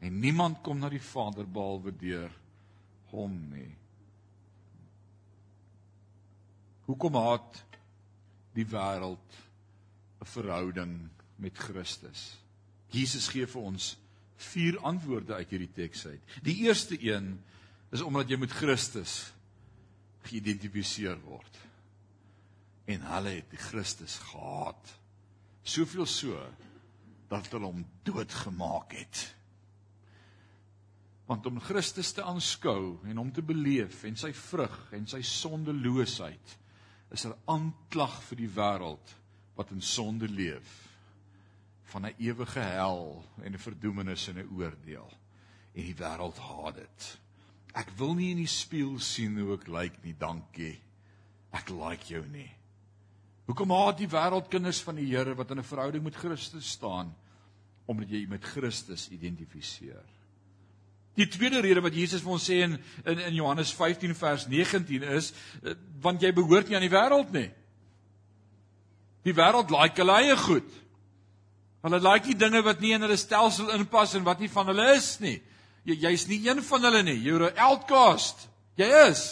En 0.00 0.16
niemand 0.22 0.62
kom 0.64 0.80
na 0.80 0.88
die 0.88 1.02
Vader 1.02 1.44
behalwe 1.44 1.92
deur 2.00 2.32
hom 3.12 3.34
nie. 3.52 3.74
Hoekom 6.88 7.20
haat 7.20 7.60
die 8.56 8.64
wêreld 8.72 9.36
'n 10.20 10.26
verhouding 10.26 11.08
met 11.36 11.58
Christus. 11.58 12.38
Jesus 12.90 13.28
gee 13.28 13.46
vir 13.46 13.62
ons 13.62 13.96
vier 14.36 14.78
antwoorde 14.86 15.34
uit 15.34 15.50
hierdie 15.50 15.72
teks 15.74 16.06
uit. 16.06 16.22
Die 16.42 16.56
eerste 16.66 16.98
een 17.02 17.36
is 17.90 18.02
omdat 18.04 18.30
jy 18.30 18.38
met 18.38 18.54
Christus 18.54 19.32
geïdentifiseer 20.28 21.18
word. 21.24 21.58
En 22.88 23.04
hulle 23.12 23.38
het 23.38 23.50
die 23.50 23.60
Christus 23.60 24.18
gehaat. 24.30 24.94
Soveel 25.62 26.06
so 26.06 26.38
dat 27.28 27.50
hulle 27.52 27.68
hom 27.68 27.84
doodgemaak 28.08 28.94
het. 28.96 29.24
Want 31.28 31.46
om 31.46 31.60
Christus 31.60 32.14
te 32.16 32.24
aanskou 32.24 32.98
en 33.04 33.20
hom 33.20 33.32
te 33.32 33.44
beleef 33.44 34.04
en 34.08 34.16
sy 34.16 34.32
vrug 34.32 34.78
en 34.96 35.04
sy 35.10 35.20
sondeloosheid 35.22 36.56
is 37.12 37.24
'n 37.24 37.32
er 37.32 37.38
aanklag 37.46 38.22
vir 38.22 38.36
die 38.36 38.52
wêreld 38.56 39.17
wat 39.58 39.72
in 39.74 39.82
sonde 39.82 40.28
leef 40.30 40.74
van 41.90 42.06
'n 42.06 42.14
ewige 42.18 42.60
hel 42.60 43.24
en 43.42 43.52
'n 43.52 43.58
verdoemenis 43.58 44.28
en 44.28 44.38
'n 44.38 44.50
oordeel 44.56 45.10
en 45.74 45.82
die 45.82 45.96
wêreld 45.96 46.38
haat 46.38 46.74
dit. 46.74 47.18
Ek 47.74 47.90
wil 47.96 48.14
nie 48.14 48.30
in 48.30 48.36
die 48.36 48.46
spieël 48.46 48.98
sien 48.98 49.38
hoe 49.38 49.54
ek 49.54 49.66
lyk 49.66 50.02
nie, 50.02 50.14
dankie. 50.18 50.80
Ek 51.50 51.68
like 51.68 52.06
jou 52.06 52.24
nie. 52.26 52.50
Hoekom 53.46 53.70
haat 53.70 53.98
die 53.98 54.08
wêreld 54.08 54.48
kinders 54.48 54.80
van 54.80 54.94
die 54.94 55.06
Here 55.06 55.34
wat 55.34 55.50
in 55.50 55.58
'n 55.58 55.64
verhouding 55.64 56.04
met 56.04 56.14
Christus 56.14 56.70
staan 56.70 57.14
omdat 57.86 58.10
jy 58.10 58.26
met 58.28 58.44
Christus 58.44 59.08
identifiseer? 59.08 60.04
Die 61.14 61.28
tweede 61.28 61.60
rede 61.60 61.80
wat 61.80 61.94
Jesus 61.94 62.22
vir 62.22 62.30
ons 62.30 62.50
sê 62.50 62.62
in 62.62 62.78
in, 63.04 63.18
in 63.18 63.34
Johannes 63.34 63.72
15 63.72 64.14
vers 64.14 64.46
19 64.46 65.02
is 65.02 65.32
eh, 65.62 65.74
want 66.00 66.22
jy 66.22 66.32
behoort 66.32 66.68
nie 66.68 66.76
aan 66.76 66.88
die 66.88 66.96
wêreld 66.96 67.32
nie. 67.32 67.50
Die 69.28 69.36
wêreld 69.36 69.72
like 69.74 70.00
hulle 70.00 70.20
eie 70.22 70.36
goed. 70.40 70.68
Hulle 71.84 72.00
like 72.02 72.26
die 72.26 72.38
dinge 72.38 72.62
wat 72.64 72.80
nie 72.80 72.94
in 72.96 73.04
hulle 73.04 73.18
stelsel 73.20 73.70
inpas 73.76 74.16
en 74.16 74.24
wat 74.26 74.40
nie 74.40 74.50
van 74.52 74.70
hulle 74.72 74.92
is 74.96 75.18
nie. 75.20 75.36
Jy 75.88 75.98
jy's 76.02 76.26
nie 76.30 76.40
een 76.46 76.62
van 76.64 76.88
hulle 76.88 77.02
nie. 77.04 77.18
You're 77.22 77.50
an 77.50 77.60
outcast. 77.70 78.48
Jy 78.80 78.88
is. 79.08 79.26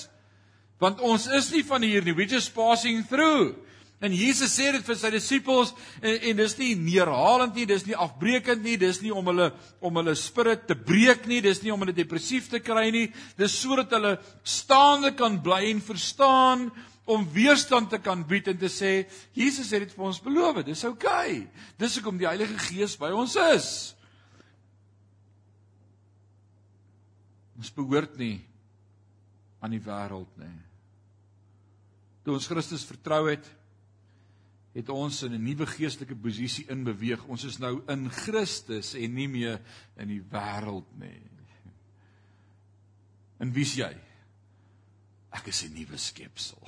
Want 0.82 1.00
ons 1.00 1.26
is 1.32 1.48
nie 1.54 1.64
van 1.66 1.84
hier 1.84 2.04
nie. 2.04 2.14
We 2.16 2.28
just 2.28 2.54
passing 2.54 3.02
through. 3.08 3.56
En 4.04 4.12
Jesus 4.12 4.52
sê 4.52 4.68
dit 4.74 4.84
vir 4.84 4.96
sy 5.00 5.08
disippels 5.14 5.70
en, 6.02 6.18
en 6.28 6.40
dis 6.42 6.54
nie 6.58 6.74
neerhalend 6.76 7.54
nie, 7.56 7.64
dis 7.64 7.86
nie 7.88 7.96
afbreekend 7.96 8.60
nie, 8.60 8.74
dis 8.76 8.98
nie 9.00 9.12
om 9.16 9.24
hulle 9.32 9.46
om 9.80 9.96
hulle 9.96 10.12
spirit 10.20 10.66
te 10.68 10.76
breek 10.76 11.24
nie, 11.30 11.40
dis 11.40 11.62
nie 11.64 11.72
om 11.72 11.80
hulle 11.80 11.96
depressief 11.96 12.50
te 12.52 12.60
kry 12.60 12.90
nie. 12.92 13.06
Dis 13.40 13.56
sodat 13.56 13.94
hulle 13.96 14.18
staande 14.44 15.14
kan 15.16 15.40
bly 15.40 15.62
en 15.70 15.80
verstaan 15.80 16.68
om 17.06 17.26
weerstand 17.30 17.90
te 17.90 18.00
kan 18.02 18.24
bied 18.26 18.48
en 18.50 18.58
te 18.58 18.68
sê 18.72 19.06
Jesus 19.36 19.70
het 19.70 19.84
dit 19.84 19.92
vir 19.94 20.06
ons 20.08 20.22
beloof. 20.22 20.64
Dis 20.66 20.84
oukei. 20.88 21.46
Okay. 21.46 21.66
Dis 21.78 21.98
hoekom 21.98 22.18
die 22.18 22.26
Heilige 22.26 22.58
Gees 22.66 22.96
by 22.98 23.12
ons 23.14 23.36
is. 23.38 23.68
Ons 27.56 27.70
behoort 27.72 28.18
nie 28.18 28.40
aan 29.62 29.72
die 29.72 29.82
wêreld 29.82 30.32
nie. 30.40 30.56
Toe 32.26 32.34
ons 32.34 32.48
Christus 32.50 32.84
vertrou 32.84 33.28
het, 33.30 33.46
het 34.76 34.90
ons 34.92 35.22
in 35.22 35.32
'n 35.32 35.42
nuwe 35.42 35.66
geestelike 35.66 36.16
posisie 36.16 36.66
inbeweeg. 36.68 37.24
Ons 37.24 37.44
is 37.44 37.58
nou 37.58 37.82
in 37.88 38.10
Christus 38.10 38.94
en 38.94 39.14
nie 39.14 39.28
meer 39.28 39.60
in 39.96 40.08
die 40.08 40.20
wêreld 40.20 40.90
nie. 40.98 41.22
En 43.38 43.52
wie's 43.52 43.74
jy? 43.76 43.94
Ek 45.30 45.46
is 45.46 45.62
'n 45.64 45.72
nuwe 45.72 45.96
skepsel. 45.96 46.60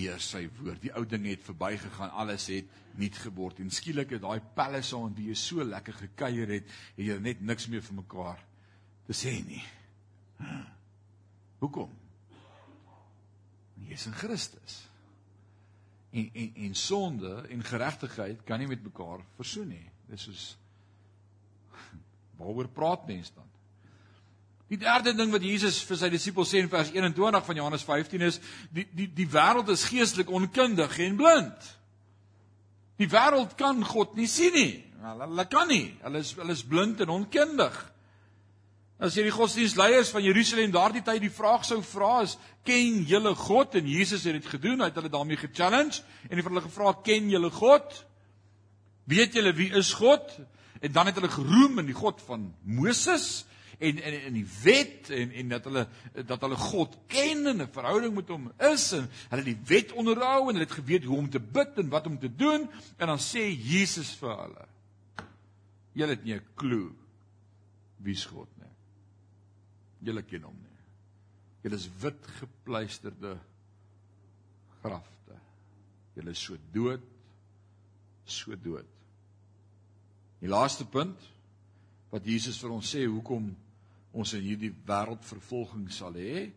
Deur 0.00 0.22
sy 0.24 0.44
woord. 0.60 0.80
Die 0.82 0.92
ou 0.96 1.04
ding 1.08 1.26
het 1.28 1.44
verbygegaan, 1.44 2.12
alles 2.18 2.48
het 2.52 2.68
nuut 3.00 3.16
geword 3.22 3.60
en 3.62 3.72
skielik 3.72 4.16
het 4.16 4.24
daai 4.24 4.40
pelle 4.56 4.82
saam 4.86 5.12
wie 5.16 5.30
jy 5.30 5.36
so 5.38 5.64
lekker 5.64 5.96
gekuier 6.04 6.56
het, 6.56 6.70
het 6.96 7.06
jy 7.06 7.18
net 7.22 7.42
niks 7.44 7.68
meer 7.70 7.84
vir 7.86 8.00
mekaar 8.00 8.40
te 9.08 9.16
sê 9.16 9.36
nie. 9.46 9.62
Hoekom? 11.60 11.92
Jy's 13.88 14.06
in 14.08 14.16
Christus. 14.16 14.80
En 16.10 16.30
en 16.34 16.56
en 16.66 16.74
sonde 16.74 17.34
en 17.48 17.64
geregtigheid 17.64 18.42
kan 18.46 18.58
nie 18.58 18.68
met 18.70 18.82
mekaar 18.82 19.22
versoen 19.36 19.70
nie. 19.76 19.86
Dis 20.10 20.26
soos 20.26 20.44
waaroor 22.40 22.70
praat 22.74 23.06
mense 23.10 23.34
dan? 23.36 23.46
Die 24.70 24.78
derde 24.78 25.16
ding 25.18 25.32
wat 25.34 25.42
Jesus 25.42 25.80
vir 25.82 25.98
sy 25.98 26.08
disippels 26.12 26.52
sê 26.52 26.60
in 26.62 26.70
vers 26.70 26.92
21 26.94 27.46
van 27.46 27.58
Johannes 27.58 27.82
15 27.82 28.22
is 28.22 28.38
die 28.70 28.86
die 28.94 29.08
die 29.10 29.26
wêreld 29.26 29.70
is 29.74 29.88
geestelik 29.90 30.30
onkundig 30.30 30.94
en 31.02 31.16
blind. 31.18 31.70
Die 33.02 33.08
wêreld 33.10 33.56
kan 33.58 33.82
God 33.84 34.14
nie 34.14 34.28
sien 34.30 34.54
nie. 34.54 34.74
Hulle 35.02 35.26
hulle 35.26 35.46
kan 35.50 35.66
nie. 35.72 35.88
Hulle 36.04 36.22
is 36.22 36.36
hulle 36.38 36.54
is 36.54 36.62
blind 36.62 37.02
en 37.02 37.16
onkundig. 37.16 37.80
As 39.00 39.16
jy 39.16 39.24
die 39.26 39.34
godsdienstleiers 39.34 40.12
van 40.12 40.22
Jerusalem 40.22 40.70
daardie 40.74 41.02
tyd 41.02 41.22
die 41.24 41.32
vraag 41.32 41.64
sou 41.64 41.80
vra 41.82 42.20
is, 42.26 42.36
ken 42.68 43.02
julle 43.08 43.32
God? 43.34 43.74
En 43.80 43.86
Jesus 43.88 44.26
het 44.28 44.36
dit 44.36 44.48
gedoen, 44.52 44.84
hy 44.84 44.90
het 44.90 44.98
hulle 45.00 45.10
daarmee 45.10 45.40
ge-challenge 45.40 46.02
en 46.28 46.36
het 46.36 46.46
hulle 46.46 46.62
gevra, 46.66 46.92
ken 47.02 47.30
julle 47.32 47.48
God? 47.56 48.02
Weet 49.08 49.38
julle 49.40 49.56
wie 49.56 49.70
is 49.80 49.94
God? 49.96 50.36
En 50.84 50.92
dan 50.92 51.08
het 51.08 51.16
hulle 51.16 51.32
geroem 51.32 51.80
in 51.80 51.88
die 51.88 51.96
God 51.96 52.20
van 52.28 52.50
Moses 52.62 53.48
en 53.80 53.98
in 53.98 54.16
in 54.28 54.38
die 54.38 54.46
wet 54.62 55.10
en 55.16 55.32
en 55.42 55.54
dat 55.56 55.68
hulle 55.68 55.86
dat 56.26 56.40
hulle 56.46 56.58
God 56.60 56.96
ken 57.10 57.46
en 57.46 57.62
'n 57.62 57.72
verhouding 57.72 58.14
met 58.14 58.28
hom 58.28 58.52
is 58.70 58.92
en 58.92 59.08
hulle 59.30 59.44
die 59.44 59.60
wet 59.66 59.92
onderhou 59.92 60.48
en 60.48 60.54
hulle 60.54 60.68
het 60.68 60.78
geweet 60.78 61.04
hoe 61.04 61.18
om 61.18 61.30
te 61.30 61.40
bid 61.40 61.78
en 61.82 61.88
wat 61.88 62.06
om 62.06 62.18
te 62.18 62.30
doen 62.30 62.68
en 62.96 63.06
dan 63.06 63.18
sê 63.18 63.48
Jesus 63.50 64.14
vir 64.20 64.36
hulle 64.36 64.66
julle 65.92 66.16
het 66.16 66.24
nie 66.24 66.34
'n 66.34 66.46
klou 66.54 66.92
wie's 67.98 68.24
God 68.24 68.48
nie 68.56 68.60
Julle 70.00 70.22
ken 70.24 70.46
hom 70.48 70.56
nie. 70.56 70.76
Julle 71.64 71.76
is 71.76 71.88
wit 72.00 72.28
gepleisterde 72.38 73.34
grafte. 74.80 75.36
Julle 76.16 76.32
is 76.32 76.40
so 76.40 76.56
dood, 76.72 77.04
so 78.24 78.56
dood. 78.56 78.88
Die 80.40 80.48
laaste 80.48 80.86
punt 80.88 81.28
wat 82.10 82.26
Jesus 82.26 82.58
vir 82.62 82.72
ons 82.72 82.88
sê 82.94 83.04
hoekom 83.04 83.50
ons 84.12 84.34
in 84.34 84.42
hierdie 84.44 84.72
wêreld 84.86 85.24
vervolging 85.24 85.86
sal 85.94 86.16
hê. 86.18 86.48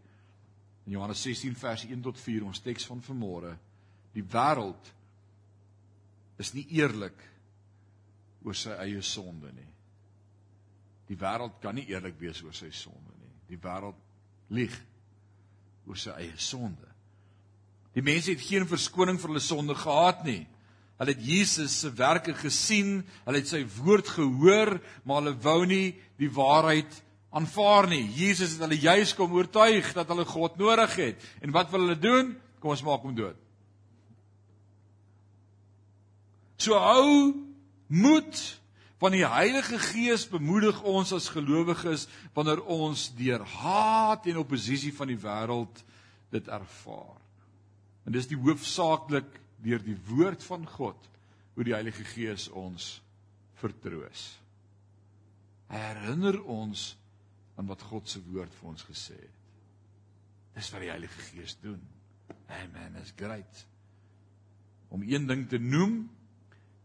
In 0.86 0.96
Johannes 0.98 1.22
16 1.24 1.56
vers 1.60 1.86
1 1.86 2.02
tot 2.06 2.20
4 2.20 2.46
ons 2.48 2.64
teks 2.64 2.88
van 2.90 3.02
vanmôre. 3.06 3.54
Die 4.14 4.26
wêreld 4.26 4.92
is 6.42 6.54
nie 6.54 6.66
eerlik 6.76 7.20
oor 8.44 8.58
sy 8.58 8.74
eie 8.84 9.02
sonde 9.06 9.52
nie. 9.54 9.70
Die 11.08 11.20
wêreld 11.20 11.62
kan 11.62 11.78
nie 11.78 11.88
eerlik 11.92 12.18
wees 12.20 12.42
oor 12.44 12.56
sy 12.58 12.72
sonde 12.76 13.14
nie 13.18 13.24
die 13.54 13.62
wêreld 13.62 14.00
lieg 14.54 14.74
oor 15.88 16.00
sy 16.00 16.16
eie 16.18 16.40
sonde. 16.40 16.90
Die 17.94 18.04
mense 18.06 18.34
het 18.34 18.42
geen 18.42 18.66
verskoning 18.70 19.20
vir 19.22 19.34
hulle 19.34 19.44
sonde 19.44 19.76
gehad 19.78 20.24
nie. 20.26 20.42
Hulle 20.98 21.14
het 21.14 21.26
Jesus 21.26 21.76
se 21.84 21.92
werke 21.98 22.34
gesien, 22.38 23.02
hulle 23.26 23.42
het 23.42 23.50
sy 23.50 23.64
woord 23.78 24.10
gehoor, 24.16 24.78
maar 25.04 25.22
hulle 25.22 25.36
wou 25.44 25.60
nie 25.70 25.94
die 26.22 26.32
waarheid 26.34 27.02
aanvaar 27.34 27.90
nie. 27.92 28.04
Jesus 28.14 28.56
het 28.56 28.64
hulle 28.66 28.80
juis 28.80 29.14
kom 29.18 29.34
oortuig 29.34 29.90
dat 29.98 30.10
hulle 30.14 30.26
God 30.30 30.58
nodig 30.62 30.98
het. 31.02 31.30
En 31.42 31.54
wat 31.56 31.72
wil 31.74 31.88
hulle 31.88 32.00
doen? 32.00 32.36
Kom 32.62 32.76
ons 32.76 32.86
maak 32.86 33.06
hom 33.06 33.16
dood. 33.18 33.40
So 36.62 36.78
hou 36.80 37.34
moed 37.92 38.38
Want 39.04 39.18
die 39.18 39.28
Heilige 39.28 39.76
Gees 39.84 40.24
bemoedig 40.32 40.78
ons 40.88 41.10
as 41.12 41.26
gelowiges 41.34 42.06
wanneer 42.32 42.62
ons 42.72 43.10
deur 43.18 43.42
haat 43.60 44.30
en 44.32 44.40
oppositie 44.40 44.94
van 44.96 45.10
die 45.12 45.18
wêreld 45.20 45.82
dit 46.32 46.48
ervaar. 46.48 47.20
En 48.08 48.16
dis 48.16 48.30
die 48.32 48.40
hoofsaaklik 48.40 49.28
deur 49.66 49.84
die 49.84 49.98
woord 50.08 50.46
van 50.48 50.64
God 50.78 51.10
hoe 51.58 51.68
die 51.68 51.76
Heilige 51.76 52.06
Gees 52.14 52.48
ons 52.48 53.02
vertroos. 53.60 54.24
Hy 55.68 55.84
herinner 55.84 56.40
ons 56.48 56.94
aan 57.56 57.70
wat 57.70 57.82
God 57.82 58.10
se 58.10 58.22
woord 58.24 58.54
vir 58.60 58.70
ons 58.70 58.84
gesê 58.84 59.18
het. 59.20 59.40
Dis 60.54 60.72
wat 60.74 60.82
die 60.82 60.90
Heilige 60.90 61.22
Gees 61.30 61.58
doen. 61.62 61.82
Amen. 62.48 62.96
Is 63.02 63.14
great. 63.18 63.66
Om 64.90 65.02
een 65.02 65.28
ding 65.28 65.48
te 65.50 65.58
noem, 65.58 66.10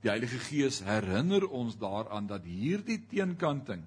Die 0.02 0.10
Heilige 0.12 0.38
Gees 0.38 0.78
herinner 0.86 1.48
ons 1.50 1.74
daaraan 1.78 2.28
dat 2.30 2.44
hierdie 2.46 3.00
teenkanting 3.10 3.82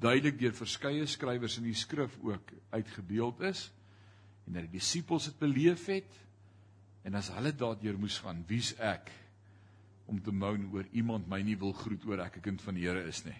duidelik 0.00 0.38
deur 0.40 0.54
verskeie 0.56 1.04
skrywers 1.10 1.58
in 1.60 1.66
die 1.68 1.76
skrif 1.76 2.14
ook 2.24 2.54
uitgebeeld 2.72 3.42
is 3.50 3.66
en 4.46 4.56
dat 4.56 4.64
die 4.64 4.78
disippels 4.78 5.28
dit 5.28 5.36
beleef 5.42 5.84
het 5.92 6.16
en 7.04 7.18
as 7.20 7.28
hulle 7.34 7.52
daardeur 7.52 7.98
moes 8.00 8.16
gaan 8.24 8.40
wie's 8.48 8.72
ek 8.80 9.12
om 10.08 10.22
te 10.24 10.32
moan 10.32 10.70
oor 10.72 10.88
iemand 10.96 11.28
my 11.28 11.42
nie 11.44 11.58
wil 11.60 11.76
groet 11.76 12.06
oor 12.08 12.24
ek 12.24 12.40
'n 12.40 12.46
kind 12.48 12.62
van 12.64 12.74
die 12.74 12.88
Here 12.88 13.04
is 13.04 13.24
nie 13.24 13.36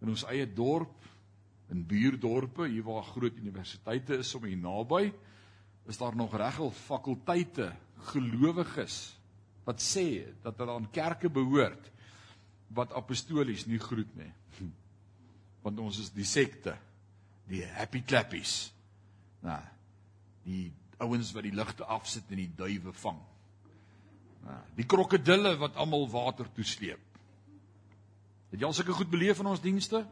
in 0.00 0.12
ons 0.12 0.24
eie 0.32 0.46
dorp 0.46 1.06
in 1.70 1.84
buurdorpe 1.86 2.66
hier 2.66 2.84
waar 2.86 3.06
groot 3.06 3.36
universiteite 3.38 4.18
is 4.24 4.34
om 4.34 4.44
hier 4.48 4.58
naby 4.58 5.10
is 5.90 5.98
daar 6.00 6.16
nog 6.16 6.34
regtig 6.38 6.76
fakulteite 6.86 7.70
gelowiges 8.10 9.00
wat 9.66 9.82
sê 9.84 10.24
dat 10.42 10.58
hulle 10.58 10.76
aan 10.78 10.90
kerke 10.94 11.30
behoort 11.30 11.90
wat 12.74 12.94
apostolies 12.94 13.66
nie 13.66 13.80
groet 13.82 14.10
nie. 14.18 14.30
Want 15.64 15.80
ons 15.82 15.98
is 16.00 16.12
die 16.14 16.26
sekte, 16.28 16.76
die 17.50 17.64
happy 17.66 18.02
clappies. 18.06 18.70
Nou, 19.44 19.58
die 20.46 20.70
ouens 21.02 21.32
wat 21.34 21.44
die 21.46 21.54
ligte 21.56 21.86
afsit 21.88 22.30
en 22.30 22.40
die 22.40 22.52
duwe 22.56 22.94
vang. 23.02 23.18
Nou, 24.46 24.60
die 24.78 24.86
krokodille 24.88 25.56
wat 25.60 25.76
almal 25.80 26.06
water 26.12 26.48
toesleep. 26.56 27.09
Het 28.50 28.60
jy 28.60 28.66
al 28.66 28.74
sulke 28.74 28.96
goed 28.96 29.10
beleef 29.10 29.38
in 29.38 29.46
ons 29.46 29.62
dienste? 29.62 30.02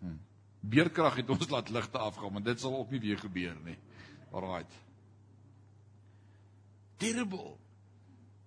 Hm. 0.00 0.18
Beerkrag 0.60 1.16
het 1.22 1.30
ons 1.30 1.48
laat 1.54 1.72
ligte 1.72 1.98
afgaan, 1.98 2.32
maar 2.32 2.44
dit 2.44 2.60
sal 2.60 2.76
ook 2.76 2.90
nie 2.90 3.00
weer 3.00 3.18
gebeur 3.18 3.56
nie. 3.64 3.78
Alraight. 4.30 4.76
Terrible 7.00 7.56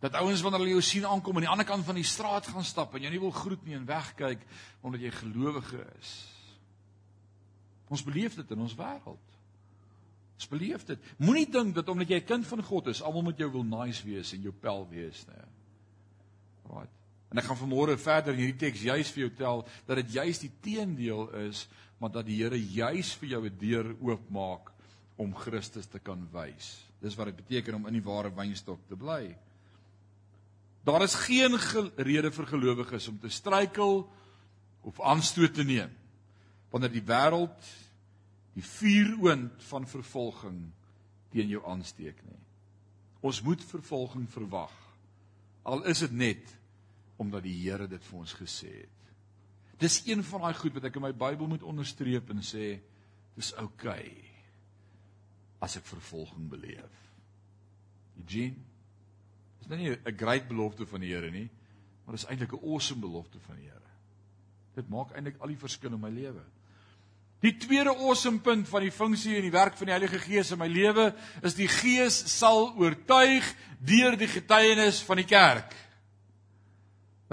dat 0.04 0.18
ouens 0.20 0.42
wanneer 0.44 0.60
hulle 0.60 0.76
jou 0.76 0.84
sien 0.84 1.06
aankom 1.08 1.38
aan 1.40 1.46
die 1.46 1.52
ander 1.52 1.66
kant 1.66 1.86
van 1.88 1.96
die 1.96 2.04
straat 2.04 2.48
gaan 2.52 2.66
stap 2.68 2.96
en 2.96 3.06
jy 3.06 3.12
nie 3.14 3.22
wil 3.24 3.32
groet 3.32 3.62
nie 3.64 3.78
en 3.78 3.86
wegkyk 3.88 4.42
omdat 4.84 5.06
jy 5.06 5.12
gelowige 5.16 5.80
is. 6.02 6.12
Ons 7.88 8.04
beleef 8.04 8.36
dit 8.36 8.52
in 8.52 8.66
ons 8.66 8.76
wêreld. 8.76 9.38
Ons 10.36 10.50
beleef 10.52 10.84
dit. 10.90 11.08
Moenie 11.24 11.48
dink 11.48 11.72
dat 11.78 11.88
omdat 11.88 12.12
jy 12.12 12.20
'n 12.20 12.28
kind 12.28 12.48
van 12.48 12.64
God 12.64 12.88
is, 12.92 13.02
almal 13.02 13.30
met 13.32 13.38
jou 13.38 13.50
wil 13.52 13.64
nice 13.64 14.04
wees 14.04 14.34
en 14.34 14.42
jou 14.42 14.52
pel 14.52 14.88
wees 14.90 15.26
nie. 15.28 15.48
Right. 16.68 17.03
En 17.34 17.42
ek 17.42 17.48
gaan 17.50 17.58
vanmôre 17.58 17.96
verder 17.98 18.36
in 18.36 18.44
hierdie 18.44 18.62
teks 18.62 18.84
juis 18.86 19.10
vir 19.10 19.24
jou 19.24 19.32
tel 19.40 19.64
dat 19.88 19.98
dit 20.04 20.12
juis 20.20 20.40
die 20.44 20.52
teendeel 20.62 21.24
is, 21.48 21.64
maar 21.98 22.12
dat 22.14 22.28
die 22.28 22.38
Here 22.38 22.60
juis 22.60 23.16
vir 23.18 23.30
jou 23.30 23.42
'n 23.48 23.58
deur 23.58 23.96
oopmaak 24.06 24.70
om 25.18 25.34
Christus 25.34 25.88
te 25.90 26.00
kan 26.00 26.28
wys. 26.32 26.86
Dis 27.02 27.16
wat 27.16 27.26
dit 27.26 27.36
beteken 27.36 27.76
om 27.76 27.88
in 27.88 27.94
die 27.94 28.06
ware 28.06 28.30
wynstok 28.30 28.86
te 28.88 28.96
bly. 28.96 29.36
Daar 30.86 31.02
is 31.02 31.16
geen 31.16 31.58
rede 31.96 32.32
vir 32.32 32.46
gelowiges 32.46 33.08
om 33.08 33.20
te 33.20 33.30
struikel 33.30 34.10
of 34.82 35.02
aanstoot 35.02 35.54
te 35.54 35.64
neem 35.64 35.90
wanneer 36.70 36.92
die 36.92 37.06
wêreld 37.06 37.70
die 38.54 38.64
vuuroond 38.64 39.64
van 39.64 39.88
vervolging 39.88 40.72
teen 41.32 41.50
jou 41.50 41.66
aansteek 41.66 42.22
nie. 42.24 42.42
Ons 43.22 43.42
moet 43.42 43.64
vervolging 43.64 44.30
verwag. 44.30 44.74
Al 45.64 45.84
is 45.84 46.00
dit 46.00 46.12
net 46.12 46.63
omdat 47.18 47.44
die 47.44 47.56
Here 47.62 47.88
dit 47.88 48.04
vir 48.04 48.20
ons 48.20 48.34
gesê 48.34 48.72
het. 48.82 49.00
Dis 49.80 50.02
een 50.08 50.24
van 50.24 50.42
daai 50.42 50.54
goed 50.54 50.74
wat 50.74 50.86
ek 50.90 50.96
in 50.96 51.02
my 51.02 51.14
Bybel 51.14 51.48
moet 51.48 51.64
onderstreep 51.64 52.30
en 52.30 52.42
sê 52.42 52.80
dis 53.36 53.54
oukei 53.58 54.06
okay 54.08 54.30
as 55.64 55.78
ek 55.78 55.86
vervolging 55.88 56.50
beleef. 56.52 57.02
Eugene 58.20 58.74
Dis 59.64 59.70
nou 59.72 59.80
nie 59.80 59.96
'n 59.96 60.18
great 60.18 60.48
belofte 60.48 60.86
van 60.86 61.00
die 61.00 61.14
Here 61.14 61.32
nie, 61.32 61.50
maar 62.04 62.16
dis 62.18 62.26
eintlik 62.26 62.52
'n 62.52 62.66
awesome 62.68 63.00
belofte 63.00 63.40
van 63.40 63.56
die 63.56 63.64
Here. 63.64 63.92
Dit 64.76 64.90
maak 64.90 65.16
eintlik 65.16 65.40
al 65.40 65.48
die 65.48 65.58
verskil 65.58 65.94
in 65.94 66.02
my 66.02 66.10
lewe. 66.10 66.44
Die 67.40 67.58
tweede 67.58 67.96
awesome 67.96 68.40
punt 68.40 68.68
van 68.68 68.82
die 68.82 68.92
funksie 68.92 69.36
en 69.36 69.42
die 69.42 69.52
werk 69.52 69.78
van 69.78 69.86
die 69.86 69.94
Heilige 69.94 70.20
Gees 70.20 70.52
in 70.52 70.60
my 70.60 70.68
lewe 70.68 71.16
is 71.42 71.56
die 71.56 71.68
Gees 71.68 72.38
sal 72.38 72.76
oortuig 72.76 73.56
deur 73.80 74.18
die 74.18 74.28
getuienis 74.28 75.02
van 75.02 75.18
die 75.18 75.26
kerk. 75.26 75.74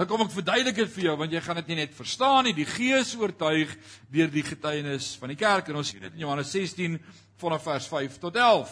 Nou 0.01 0.07
kom 0.09 0.23
ek 0.23 0.31
verduidelik 0.33 0.79
dit 0.79 0.89
vir 0.95 1.03
jou 1.11 1.13
want 1.19 1.33
jy 1.35 1.39
gaan 1.45 1.59
dit 1.59 1.67
nie 1.69 1.75
net 1.83 1.91
verstaan 1.93 2.47
nie. 2.47 2.55
Die 2.57 2.65
Gees 2.65 3.11
oortuig 3.19 3.69
deur 4.09 4.31
die 4.33 4.41
getuienis 4.41 5.11
van 5.21 5.29
die 5.29 5.37
kerk 5.37 5.67
en 5.69 5.77
ons 5.77 5.91
sien 5.93 6.01
dit 6.01 6.15
in 6.15 6.23
Johannes 6.23 6.49
16 6.55 6.95
vanaf 7.37 7.67
vers 7.67 7.85
5 7.91 8.15
tot 8.23 8.39
11. 8.41 8.71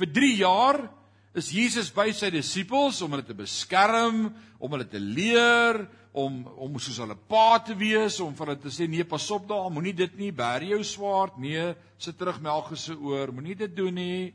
Vir 0.00 0.10
3 0.16 0.30
jaar 0.38 0.78
is 1.36 1.50
Jesus 1.52 1.92
by 1.92 2.06
sy 2.16 2.30
disippels 2.32 3.02
om 3.04 3.12
hulle 3.12 3.26
te 3.28 3.36
beskerm, 3.36 4.30
om 4.56 4.72
hulle 4.72 4.88
te 4.88 5.02
leer, 5.02 5.82
om 6.16 6.40
om 6.56 6.80
soos 6.80 7.02
hulle 7.04 7.18
pa 7.28 7.60
te 7.60 7.76
wees, 7.76 8.16
om 8.24 8.32
vir 8.32 8.54
hulle 8.54 8.62
te 8.64 8.72
sê 8.72 8.88
nee, 8.88 9.04
pas 9.04 9.28
op 9.36 9.44
daar, 9.52 9.68
moenie 9.68 9.92
dit 10.00 10.16
nie, 10.16 10.32
bær 10.32 10.64
jou 10.64 10.80
swaard, 10.80 11.36
nee, 11.44 11.74
sit 12.00 12.16
terug 12.16 12.40
melk 12.40 12.72
se 12.72 12.96
oor, 12.96 13.36
moenie 13.36 13.58
dit 13.66 13.76
doen 13.76 14.00
nie. 14.00 14.32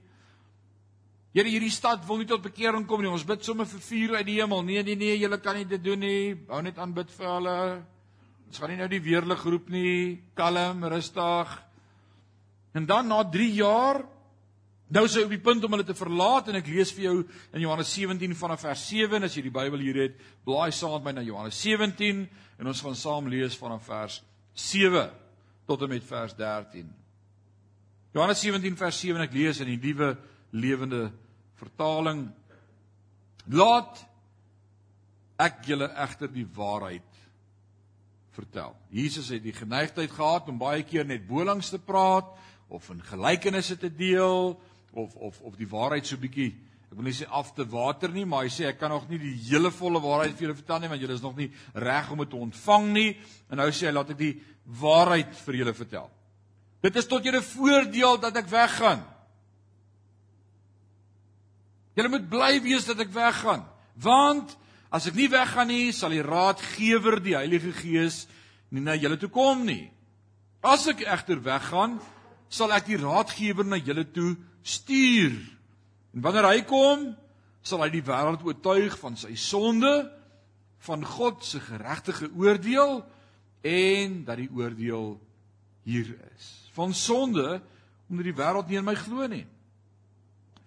Here, 1.34 1.50
hierdie 1.50 1.74
stad 1.74 2.04
wil 2.06 2.20
nie 2.22 2.28
tot 2.30 2.44
bekering 2.44 2.84
kom 2.86 3.02
nie. 3.02 3.10
Ons 3.10 3.26
bid 3.26 3.42
sommer 3.42 3.66
vir 3.66 3.82
vuur 3.82 4.12
uit 4.20 4.28
die 4.28 4.38
hemel. 4.38 4.60
Nee, 4.68 4.84
nee, 4.86 4.94
nee, 4.94 5.16
julle 5.18 5.40
kan 5.42 5.58
nie 5.58 5.66
dit 5.66 5.82
doen 5.82 6.04
nie. 6.04 6.36
Hou 6.46 6.60
net 6.62 6.78
aan 6.78 6.94
bid 6.94 7.10
vir 7.10 7.26
hulle. 7.26 7.60
Ons 8.52 8.60
gaan 8.62 8.70
nie 8.70 8.78
nou 8.78 8.88
die 8.92 9.02
weerlig 9.02 9.42
roep 9.50 9.72
nie. 9.74 10.20
Kalm, 10.38 10.84
rustig. 10.94 11.56
En 12.78 12.86
dan 12.86 13.10
na 13.10 13.24
3 13.26 13.48
jaar 13.58 14.04
nou 14.94 15.04
hy 15.08 15.24
op 15.26 15.32
die 15.34 15.42
punt 15.42 15.64
om 15.66 15.74
hulle 15.74 15.86
te 15.88 15.96
verlaat 15.98 16.52
en 16.52 16.60
ek 16.60 16.70
lees 16.70 16.92
vir 16.94 17.08
jou 17.08 17.16
in 17.26 17.64
Johannes 17.64 17.90
17 17.96 18.36
vanaf 18.38 18.62
vers 18.68 18.84
7 18.92 19.26
as 19.26 19.34
jy 19.34 19.48
die 19.48 19.54
Bybel 19.56 19.82
hier 19.82 19.98
het, 20.04 20.20
blaai 20.46 20.70
saam 20.70 21.00
met 21.00 21.08
my 21.08 21.14
na 21.18 21.24
Johannes 21.26 21.58
17 21.66 22.20
en 22.62 22.70
ons 22.70 22.82
gaan 22.86 22.98
saam 23.00 23.30
lees 23.32 23.58
vanaf 23.58 23.88
vers 23.90 24.20
7 24.54 25.08
tot 25.66 25.82
en 25.82 25.90
met 25.90 26.06
vers 26.06 26.38
13. 26.38 26.92
Johannes 28.14 28.46
17 28.46 28.78
vers 28.78 29.02
7 29.02 29.26
ek 29.26 29.34
lees 29.34 29.64
in 29.66 29.72
die 29.74 29.80
nuwe 29.82 30.12
lewende 30.54 31.10
vertaling. 31.60 32.28
Laat 33.52 34.04
ek 35.42 35.66
julle 35.68 35.90
egter 36.00 36.32
die 36.32 36.48
waarheid 36.56 37.10
vertel. 38.34 38.76
Jesus 38.94 39.30
het 39.34 39.44
die 39.44 39.56
geneigtheid 39.56 40.12
gehad 40.14 40.50
om 40.50 40.62
baie 40.62 40.86
keer 40.88 41.06
net 41.06 41.28
bolangs 41.28 41.70
te 41.74 41.80
praat 41.82 42.30
of 42.74 42.90
in 42.94 43.02
gelykenisse 43.06 43.78
te 43.78 43.90
deel 43.94 44.56
of 44.94 45.16
of 45.16 45.42
of 45.42 45.58
die 45.58 45.70
waarheid 45.70 46.08
so 46.08 46.18
bietjie 46.18 46.54
ek 46.94 46.98
wil 46.98 47.08
nie 47.08 47.16
sê 47.18 47.26
af 47.26 47.54
te 47.58 47.66
water 47.66 48.12
nie, 48.14 48.26
maar 48.26 48.46
hy 48.46 48.52
sê 48.54 48.68
ek 48.70 48.78
kan 48.78 48.92
nog 48.94 49.08
nie 49.10 49.18
die 49.18 49.34
hele 49.48 49.72
volle 49.74 50.02
waarheid 50.02 50.36
vir 50.38 50.48
julle 50.48 50.58
vertel 50.60 50.82
nie 50.82 50.90
want 50.92 51.02
julle 51.02 51.16
is 51.18 51.24
nog 51.26 51.38
nie 51.38 51.50
reg 51.74 52.12
om 52.14 52.22
dit 52.22 52.30
te 52.30 52.38
ontvang 52.38 52.92
nie. 52.94 53.08
En 53.50 53.58
nou 53.58 53.70
sê 53.74 53.88
hy 53.90 53.94
laat 53.96 54.12
ek 54.14 54.20
die 54.20 54.36
waarheid 54.82 55.34
vir 55.46 55.58
julle 55.62 55.74
vertel. 55.74 56.12
Dit 56.86 57.00
is 57.02 57.10
tot 57.10 57.26
julle 57.26 57.42
voordeel 57.42 58.20
dat 58.22 58.38
ek 58.38 58.52
weggaan. 58.52 59.02
Julle 61.94 62.10
moet 62.10 62.30
bly 62.30 62.58
wees 62.66 62.88
dat 62.90 63.02
ek 63.04 63.14
weggaan, 63.14 63.66
want 64.02 64.56
as 64.94 65.08
ek 65.10 65.18
nie 65.18 65.30
weggaan 65.30 65.70
nie, 65.70 65.92
sal 65.94 66.14
die 66.14 66.24
Raadgewer, 66.26 67.20
die 67.22 67.38
Heilige 67.38 67.74
Gees, 67.78 68.24
nie 68.74 68.82
na 68.82 68.96
julle 68.98 69.20
toe 69.22 69.30
kom 69.34 69.66
nie. 69.68 69.92
As 70.66 70.88
ek 70.90 71.04
egter 71.06 71.42
weggaan, 71.44 72.00
sal 72.50 72.74
ek 72.74 72.88
die 72.90 73.00
Raadgewer 73.02 73.68
na 73.68 73.78
julle 73.82 74.06
toe 74.10 74.34
stuur. 74.66 75.38
En 76.14 76.26
wanneer 76.26 76.50
hy 76.50 76.62
kom, 76.70 77.12
sal 77.66 77.84
hy 77.86 77.90
die 77.94 78.06
wêreld 78.06 78.44
oortuig 78.46 78.96
van 79.02 79.18
sy 79.20 79.36
sonde, 79.40 79.94
van 80.84 81.06
God 81.08 81.46
se 81.48 81.62
geregtige 81.64 82.28
oordeel 82.36 83.00
en 83.64 84.24
dat 84.28 84.42
die 84.42 84.50
oordeel 84.52 85.14
hier 85.88 86.10
is. 86.34 86.50
Van 86.76 86.94
sonde 86.94 87.62
omdat 88.10 88.28
die 88.28 88.36
wêreld 88.36 88.70
nie 88.70 88.80
in 88.82 88.86
my 88.86 88.96
glo 89.00 89.28
nie. 89.32 89.46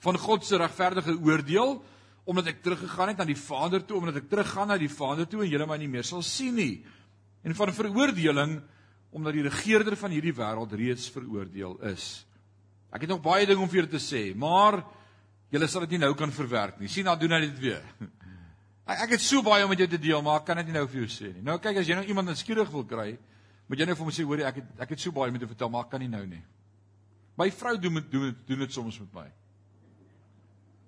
Van 0.05 0.19
God 0.21 0.45
se 0.45 0.59
regverdige 0.61 1.17
oordeel 1.17 1.79
omdat 2.27 2.49
ek 2.51 2.63
teruggegaan 2.65 3.13
het 3.13 3.21
na 3.23 3.25
die 3.29 3.39
Vader 3.39 3.85
toe, 3.87 4.01
omdat 4.01 4.17
ek 4.19 4.31
teruggaan 4.31 4.73
na 4.73 4.77
die 4.81 4.91
Vader 4.91 5.29
toe 5.31 5.45
en 5.45 5.51
julle 5.51 5.67
my 5.71 5.77
nie 5.79 5.91
meer 5.91 6.07
sal 6.07 6.25
sien 6.27 6.57
nie. 6.59 6.83
En 7.47 7.55
van 7.55 7.71
veroordeling 7.71 8.57
omdat 9.15 9.37
die 9.37 9.45
regerder 9.47 9.95
van 9.97 10.11
hierdie 10.11 10.35
wêreld 10.35 10.75
reeds 10.77 11.07
veroordeel 11.15 11.79
is. 11.93 12.27
Ek 12.91 13.07
het 13.07 13.13
nog 13.13 13.23
baie 13.23 13.47
dinge 13.47 13.63
om 13.63 13.71
vir 13.71 13.83
julle 13.83 13.93
te 13.95 14.03
sê, 14.03 14.29
maar 14.35 14.81
julle 15.55 15.69
sal 15.71 15.87
dit 15.87 15.95
nie 15.95 16.03
nou 16.03 16.13
kan 16.19 16.35
verwerk 16.35 16.81
nie. 16.83 16.91
Sien, 16.91 17.07
nou 17.07 17.15
doen 17.21 17.37
hy 17.37 17.41
dit 17.47 17.63
weer. 17.69 17.87
Ek 18.87 19.17
het 19.17 19.23
so 19.23 19.43
baie 19.43 19.65
om 19.67 19.71
met 19.73 19.81
jou 19.83 19.89
te 19.91 19.99
deel, 19.99 20.21
maar 20.23 20.37
ek 20.39 20.45
kan 20.47 20.61
dit 20.61 20.69
nie 20.69 20.77
nou 20.77 20.85
vir 20.87 21.01
jou 21.01 21.09
sê 21.11 21.33
nie. 21.33 21.41
Nou 21.43 21.57
kyk, 21.59 21.81
as 21.81 21.89
jy 21.91 21.97
nou 21.99 22.05
iemand 22.07 22.31
inskieurig 22.31 22.69
wil 22.71 22.85
kry, 22.87 23.17
moet 23.67 23.81
jy 23.83 23.89
nou 23.89 23.97
vir 23.99 24.05
hom 24.05 24.13
sê, 24.15 24.27
hoor 24.29 24.43
ek 24.47 24.61
het 24.61 24.85
ek 24.85 24.93
het 24.95 25.03
so 25.03 25.15
baie 25.17 25.33
om 25.33 25.39
te 25.43 25.49
vertel, 25.51 25.73
maar 25.75 25.89
ek 25.89 25.91
kan 25.91 26.05
nie 26.05 26.11
nou 26.13 26.21
nie. 26.23 26.39
My 27.35 27.49
vrou 27.51 27.73
doen 27.83 27.99
dit 27.99 28.07
doen 28.13 28.29
dit 28.29 28.45
doen 28.47 28.63
dit 28.63 28.77
soms 28.77 29.01
met 29.03 29.19
my. 29.19 29.27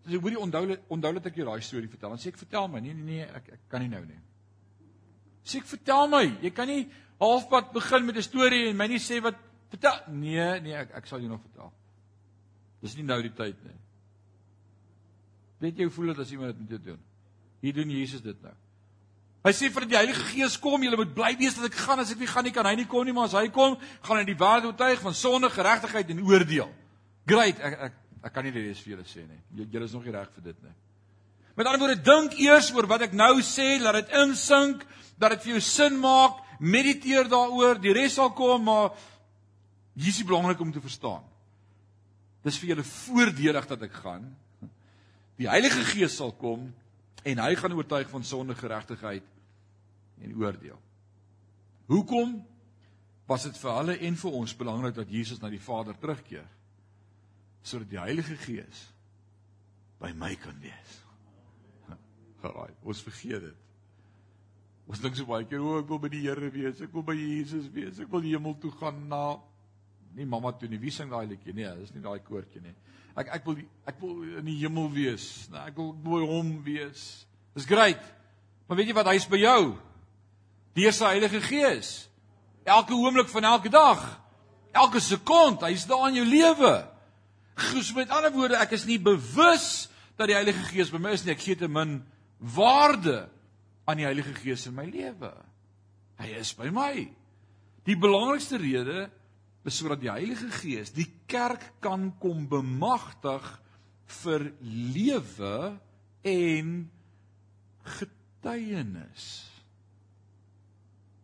Dis 0.09 0.17
ek 0.17 0.25
hoorie 0.25 0.41
onthou 0.41 0.65
onthou 0.89 1.13
dat 1.19 1.27
ek 1.29 1.37
jou 1.37 1.45
daai 1.45 1.65
storie 1.65 1.91
vertel. 1.91 2.15
Dan 2.15 2.23
sê 2.23 2.33
ek 2.33 2.41
vertel 2.41 2.69
my. 2.73 2.81
Nee 2.81 2.97
nee 2.97 3.05
nee, 3.05 3.27
ek 3.29 3.51
ek 3.59 3.67
kan 3.69 3.85
nie 3.85 3.91
nou 3.93 4.01
nie. 4.07 4.21
Sê 5.45 5.61
ek 5.61 5.69
vertel 5.69 6.09
my. 6.09 6.23
Jy 6.45 6.53
kan 6.57 6.71
nie 6.71 6.87
halfpad 7.21 7.75
begin 7.75 8.07
met 8.07 8.17
'n 8.17 8.23
storie 8.23 8.69
en 8.71 8.77
my 8.77 8.87
nie 8.89 9.03
sê 9.03 9.21
wat 9.21 9.37
vertel. 9.69 10.01
Nee, 10.09 10.61
nee, 10.65 10.73
ek 10.75 10.95
ek 10.97 11.07
sal 11.07 11.21
jou 11.21 11.29
nog 11.29 11.43
vertel. 11.43 11.73
Dis 12.81 12.97
nie 12.97 13.05
nou 13.05 13.21
die 13.23 13.35
tyd 13.35 13.61
nie. 13.65 13.77
Weet 15.59 15.79
jy 15.79 15.85
hoe 15.85 15.93
voel 15.93 16.13
dit 16.15 16.19
as 16.19 16.33
iemand 16.33 16.57
dit 16.57 16.71
moet 16.71 16.85
doen? 16.85 17.01
Hier 17.61 17.75
doen 17.75 17.91
Jesus 17.91 18.23
dit 18.23 18.43
nou. 18.43 18.55
Hy 19.45 19.53
sê 19.55 19.71
vir 19.71 19.87
die 19.87 19.97
Heilige 19.97 20.25
Gees 20.33 20.59
kom, 20.59 20.83
julle 20.83 20.99
moet 20.99 21.15
bly 21.15 21.33
wees 21.39 21.55
dat 21.55 21.69
ek 21.71 21.79
gaan 21.79 22.03
as 22.03 22.11
ek 22.13 22.19
nie 22.19 22.27
gaan 22.27 22.45
nie 22.45 22.53
kan 22.55 22.67
hy 22.67 22.75
nie 22.75 22.87
kom 22.91 23.05
nie, 23.07 23.15
maar 23.15 23.31
as 23.31 23.37
hy 23.39 23.49
kom, 23.55 23.77
gaan 24.03 24.21
hy 24.21 24.25
die 24.29 24.39
waarheid 24.39 24.67
oortuig 24.67 25.01
van 25.01 25.15
sonde, 25.15 25.51
geregtigheid 25.51 26.11
en 26.11 26.23
oordeel. 26.27 26.71
Great, 27.27 27.61
ek 27.61 27.79
ek 27.89 27.97
ek 28.23 28.35
kan 28.35 28.47
nie 28.47 28.53
dit 28.55 28.69
eens 28.69 28.81
vir 28.83 28.97
julle 28.97 29.07
sê 29.09 29.25
nie. 29.27 29.41
Julle 29.65 29.87
is 29.87 29.95
nog 29.95 30.07
nie 30.07 30.15
reg 30.15 30.31
vir 30.35 30.47
dit 30.51 30.63
nie. 30.65 30.75
Met 31.59 31.67
ander 31.67 31.83
woorde, 31.83 32.03
dink 32.07 32.37
eers 32.39 32.71
oor 32.75 32.87
wat 32.87 33.09
ek 33.09 33.15
nou 33.19 33.41
sê, 33.43 33.81
laat 33.83 34.01
dit 34.01 34.13
insink, 34.21 34.85
dat 35.19 35.35
dit 35.35 35.47
vir 35.47 35.57
jou 35.57 35.63
sin 35.67 35.97
maak, 35.99 36.39
mediteer 36.59 37.27
daaroor, 37.31 37.81
die 37.83 37.95
res 37.95 38.19
sal 38.19 38.31
kom, 38.39 38.63
maar 38.69 38.93
hier 39.99 40.13
is 40.13 40.23
belangrik 40.27 40.61
om 40.63 40.71
te 40.75 40.83
verstaan. 40.83 41.25
Dis 42.47 42.59
vir 42.63 42.73
julle 42.73 42.87
voordelig 42.87 43.67
dat 43.71 43.83
ek 43.89 43.97
gaan. 44.05 44.29
Die 45.39 45.49
Heilige 45.51 45.83
Gees 45.87 46.17
sal 46.19 46.33
kom 46.39 46.69
en 47.27 47.43
hy 47.43 47.51
gaan 47.59 47.75
oortuig 47.75 48.09
van 48.11 48.25
sonde, 48.27 48.55
geregtigheid 48.59 49.27
en 50.23 50.37
oordeel. 50.39 50.79
Hoekom 51.91 52.39
was 53.29 53.45
dit 53.47 53.59
vir 53.61 53.75
hulle 53.77 53.99
en 54.09 54.17
vir 54.23 54.39
ons 54.39 54.55
belangrik 54.63 54.97
dat 54.97 55.11
Jesus 55.13 55.43
na 55.43 55.51
die 55.53 55.63
Vader 55.63 55.99
terugkeer? 55.99 56.47
Sodat 57.69 57.91
die 57.93 58.01
Heilige 58.01 58.37
Gees 58.41 58.87
by 60.01 60.13
my 60.17 60.33
kan 60.41 60.57
wees. 60.63 60.93
Haai, 62.45 62.71
ons 62.87 63.03
vergeet 63.05 63.45
dit. 63.49 63.65
Ons 64.89 65.03
dink 65.05 65.19
so 65.19 65.29
baie 65.29 65.45
keer, 65.45 65.61
o, 65.61 65.83
ek 65.83 65.91
wil 65.91 66.01
by 66.01 66.09
die 66.13 66.23
Here 66.25 66.49
wees, 66.55 66.81
ek 66.81 66.95
wil 66.97 67.05
by 67.05 67.17
Jesus 67.19 67.67
wees, 67.75 67.99
ek 68.01 68.09
wil 68.13 68.25
hemel 68.25 68.55
toe 68.63 68.73
gaan 68.79 69.03
na 69.11 69.23
nie 70.17 70.25
mamma 70.25 70.55
toe 70.57 70.69
nie. 70.71 70.81
Wie 70.81 70.93
sing 70.95 71.11
daai 71.13 71.27
liedjie? 71.29 71.53
Nee, 71.55 71.69
dis 71.83 71.93
nie 71.93 72.03
daai 72.03 72.23
koortjie 72.25 72.63
nie. 72.65 72.73
Ek 73.19 73.35
ek 73.37 73.45
wil 73.47 73.59
ek 73.91 73.99
wil 74.01 74.23
in 74.41 74.47
die 74.49 74.57
hemel 74.63 74.89
wees. 74.95 75.27
Nee, 75.53 75.67
ek 75.69 75.77
wil 75.77 75.93
by 75.93 76.23
hom 76.25 76.55
wees. 76.67 77.05
Dis 77.57 77.69
great. 77.69 78.01
Maar 78.69 78.81
weet 78.81 78.91
jy 78.91 78.97
wat? 78.97 79.11
Hy's 79.13 79.29
by 79.29 79.43
jou. 79.43 79.61
Deur 80.79 80.95
sy 80.97 81.13
Heilige 81.13 81.43
Gees. 81.45 81.93
Elke 82.69 82.97
oomblik 82.97 83.29
van 83.33 83.49
elke 83.51 83.73
dag. 83.73 84.03
Elke 84.77 85.01
sekond, 85.03 85.63
hy's 85.67 85.87
daar 85.89 86.09
in 86.11 86.21
jou 86.21 86.27
lewe. 86.29 86.73
Gus 87.59 87.93
met 87.97 88.13
ander 88.15 88.33
woorde, 88.35 88.59
ek 88.61 88.77
is 88.77 88.87
nie 88.89 89.01
bewus 89.03 89.89
dat 90.19 90.31
die 90.31 90.37
Heilige 90.37 90.65
Gees 90.71 90.93
by 90.95 91.01
my 91.03 91.15
is 91.17 91.25
nie. 91.27 91.35
Ek 91.35 91.43
gee 91.43 91.59
te 91.59 91.69
min 91.71 92.01
waarde 92.39 93.27
aan 93.89 94.01
die 94.01 94.07
Heilige 94.07 94.35
Gees 94.37 94.67
in 94.71 94.77
my 94.77 94.87
lewe. 94.89 95.33
Hy 96.19 96.33
is 96.39 96.53
by 96.59 96.71
my. 96.75 96.93
Die 97.87 97.97
belangrikste 97.99 98.59
rede 98.61 99.09
is 99.67 99.79
sodat 99.79 100.03
die 100.03 100.11
Heilige 100.13 100.51
Gees 100.61 100.93
die 100.97 101.09
kerk 101.31 101.65
kan 101.85 102.11
kom 102.23 102.47
bemagtig 102.51 103.45
vir 104.23 104.49
lewe 104.63 105.77
en 106.27 106.73
getuienis. 107.99 109.29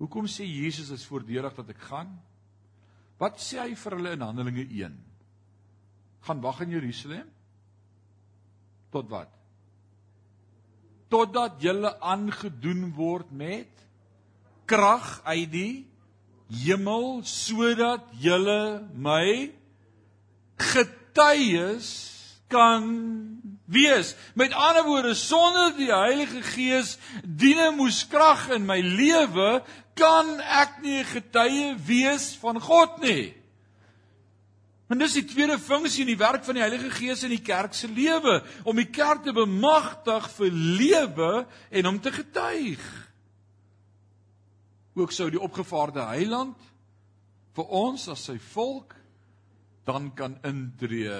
Hoekom 0.00 0.26
sê 0.28 0.46
Jesus 0.48 0.90
is 0.92 1.06
voordelig 1.08 1.54
dat 1.56 1.70
ek 1.72 1.82
gaan? 1.88 2.10
Wat 3.20 3.38
sê 3.40 3.60
hy 3.62 3.74
vir 3.78 3.96
hulle 3.98 4.14
in 4.16 4.24
Handelinge 4.24 4.66
1? 4.66 4.96
Gaan 6.24 6.40
wag 6.40 6.60
in 6.64 6.72
Jerusalem? 6.72 7.26
Tot 8.90 9.08
wat? 9.12 9.28
Totdat 11.12 11.60
julle 11.62 11.92
aangedoen 12.00 12.88
word 12.96 13.30
met 13.30 13.68
krag 14.64 15.20
uit 15.28 15.50
die 15.52 15.74
hemel 16.64 17.20
sodat 17.28 18.08
julle 18.22 18.86
my 18.96 19.52
getuies 20.60 21.92
kan 22.48 22.88
wees. 23.64 24.14
Met 24.34 24.52
ander 24.52 24.84
woorde, 24.84 25.14
sonder 25.14 25.74
die 25.76 25.92
Heilige 25.92 26.42
Gees 26.54 26.96
diene 27.24 27.70
moes 27.76 28.04
krag 28.08 28.48
in 28.54 28.66
my 28.68 28.80
lewe, 28.80 29.62
kan 29.98 30.38
ek 30.40 30.80
nie 30.82 31.00
'n 31.00 31.10
getuie 31.12 31.74
wees 31.86 32.34
van 32.40 32.60
God 32.60 33.00
nie. 33.00 33.43
En 34.92 35.00
dis 35.00 35.16
die 35.16 35.24
tweede 35.24 35.56
funksie 35.58 36.02
in 36.04 36.12
die 36.12 36.20
werk 36.20 36.44
van 36.44 36.58
die 36.58 36.64
Heilige 36.64 36.90
Gees 36.92 37.22
in 37.24 37.32
die 37.32 37.42
kerk 37.44 37.72
se 37.74 37.88
lewe, 37.88 38.42
om 38.68 38.76
die 38.76 38.90
kerk 38.92 39.24
te 39.24 39.32
bemagtig 39.32 40.28
vir 40.36 40.52
lewe 40.52 41.32
en 41.70 41.88
om 41.88 42.00
te 42.00 42.12
getuig 42.12 42.84
ook 44.94 45.12
sou 45.12 45.26
die 45.30 45.40
opgevaarde 45.42 46.04
heiland 46.06 46.58
vir 47.54 47.70
ons 47.74 48.06
as 48.12 48.28
sy 48.28 48.36
volk 48.52 48.94
dan 49.86 50.10
kan 50.16 50.36
intree 50.46 51.16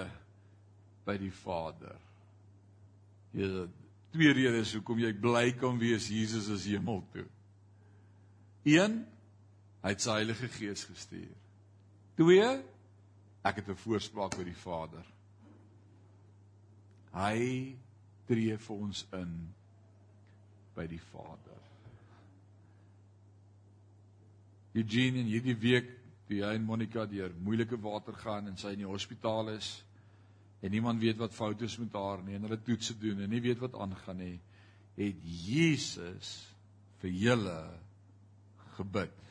by 1.05 1.17
die 1.21 1.33
Vader. 1.35 1.97
Jy 3.35 3.67
twee 4.15 4.35
redes 4.37 4.73
hoekom 4.77 5.03
jy 5.03 5.11
bly 5.19 5.49
kan 5.59 5.77
wees 5.81 6.07
Jesus 6.09 6.47
is 6.55 6.69
hemel 6.71 7.03
toe. 7.13 7.27
1 8.65 9.03
Hy 9.85 9.91
het 9.93 10.01
sy 10.01 10.15
Heilige 10.17 10.49
Gees 10.49 10.87
gestuur. 10.89 11.35
2 12.17 12.47
Ek 13.45 13.61
het 13.61 13.69
'n 13.69 13.77
voorspraak 13.77 14.37
by 14.37 14.45
die 14.45 14.57
Vader. 14.57 15.05
Hy 17.13 17.77
tree 18.27 18.57
vir 18.59 18.77
ons 18.77 19.07
in 19.13 19.55
by 20.75 20.87
die 20.87 21.01
Vader. 21.13 21.61
Eugene 24.75 25.21
in 25.23 25.27
hierdie 25.31 25.57
week 25.61 25.91
toe 26.27 26.41
hy 26.43 26.55
en 26.57 26.65
Monica 26.67 27.05
deur 27.07 27.35
moeilike 27.47 27.79
water 27.81 28.17
gaan 28.19 28.49
en 28.51 28.57
sy 28.57 28.73
in 28.75 28.83
die 28.83 28.91
hospitaal 28.91 29.53
is 29.55 29.85
en 30.65 30.73
niemand 30.73 31.03
weet 31.03 31.21
wat 31.21 31.37
fout 31.37 31.63
is 31.63 31.77
met 31.79 31.93
haar 31.93 32.23
nie 32.25 32.35
en 32.39 32.47
hulle 32.49 32.59
toetse 32.65 32.97
doen 32.99 33.21
en 33.21 33.31
nie 33.31 33.43
weet 33.45 33.61
wat 33.63 33.77
aangaan 33.77 34.17
nie, 34.17 34.39
het 34.97 35.21
Jesus 35.23 36.33
vir 37.03 37.11
julle 37.11 37.59
gebid. 38.79 39.24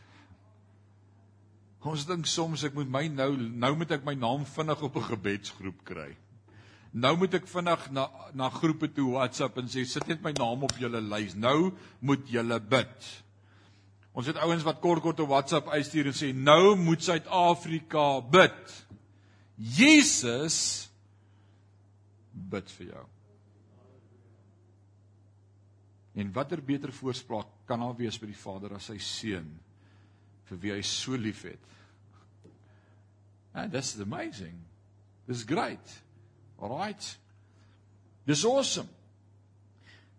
Ons 1.84 2.06
dink 2.08 2.28
soms 2.32 2.64
ek 2.64 2.76
moet 2.78 2.88
my 2.88 3.08
nou 3.12 3.34
nou 3.36 3.74
moet 3.76 3.92
ek 3.92 4.06
my 4.08 4.14
naam 4.16 4.46
vinnig 4.48 4.84
op 4.88 4.96
'n 4.98 5.10
gebedsgroep 5.10 5.84
kry. 5.84 6.16
Nou 6.94 7.18
moet 7.18 7.34
ek 7.34 7.48
vinnig 7.48 7.92
na 7.92 8.08
na 8.34 8.50
groepe 8.50 8.88
toe 8.88 9.12
WhatsApp 9.12 9.58
en 9.58 9.68
sê 9.68 9.84
sit 9.86 10.08
net 10.08 10.22
my 10.24 10.32
naam 10.32 10.64
op 10.64 10.78
julle 10.80 11.02
lys. 11.02 11.36
Nou 11.36 11.74
moet 12.00 12.30
julle 12.30 12.60
bid. 12.60 13.24
Ons 14.14 14.28
het 14.28 14.38
ouens 14.38 14.64
wat 14.64 14.80
kort 14.80 15.02
kort 15.02 15.20
op 15.20 15.30
WhatsApp 15.30 15.68
uitstuur 15.68 16.06
en 16.06 16.14
sê 16.14 16.34
nou 16.34 16.76
moet 16.76 17.04
Suid-Afrika 17.04 18.22
bid. 18.22 18.86
Jesus 19.58 20.90
bid 22.32 22.72
vir 22.72 22.88
jou. 22.94 23.06
En 26.16 26.32
watter 26.32 26.62
beter 26.62 26.92
voorspraak 26.94 27.48
kan 27.66 27.80
daar 27.80 27.96
wees 27.98 28.20
by 28.20 28.26
die 28.26 28.38
Vader 28.38 28.74
as 28.74 28.86
sy 28.86 28.98
seun 28.98 29.50
vir 30.50 30.62
wie 30.62 30.74
hy 30.76 30.82
so 30.82 31.18
liefhet? 31.18 31.60
And 33.54 33.72
this 33.72 33.96
is 33.96 34.02
amazing. 34.02 34.58
This 35.28 35.38
is 35.38 35.44
great. 35.44 36.02
All 36.60 36.70
right. 36.70 37.18
Dis 38.26 38.46
awesome. 38.46 38.90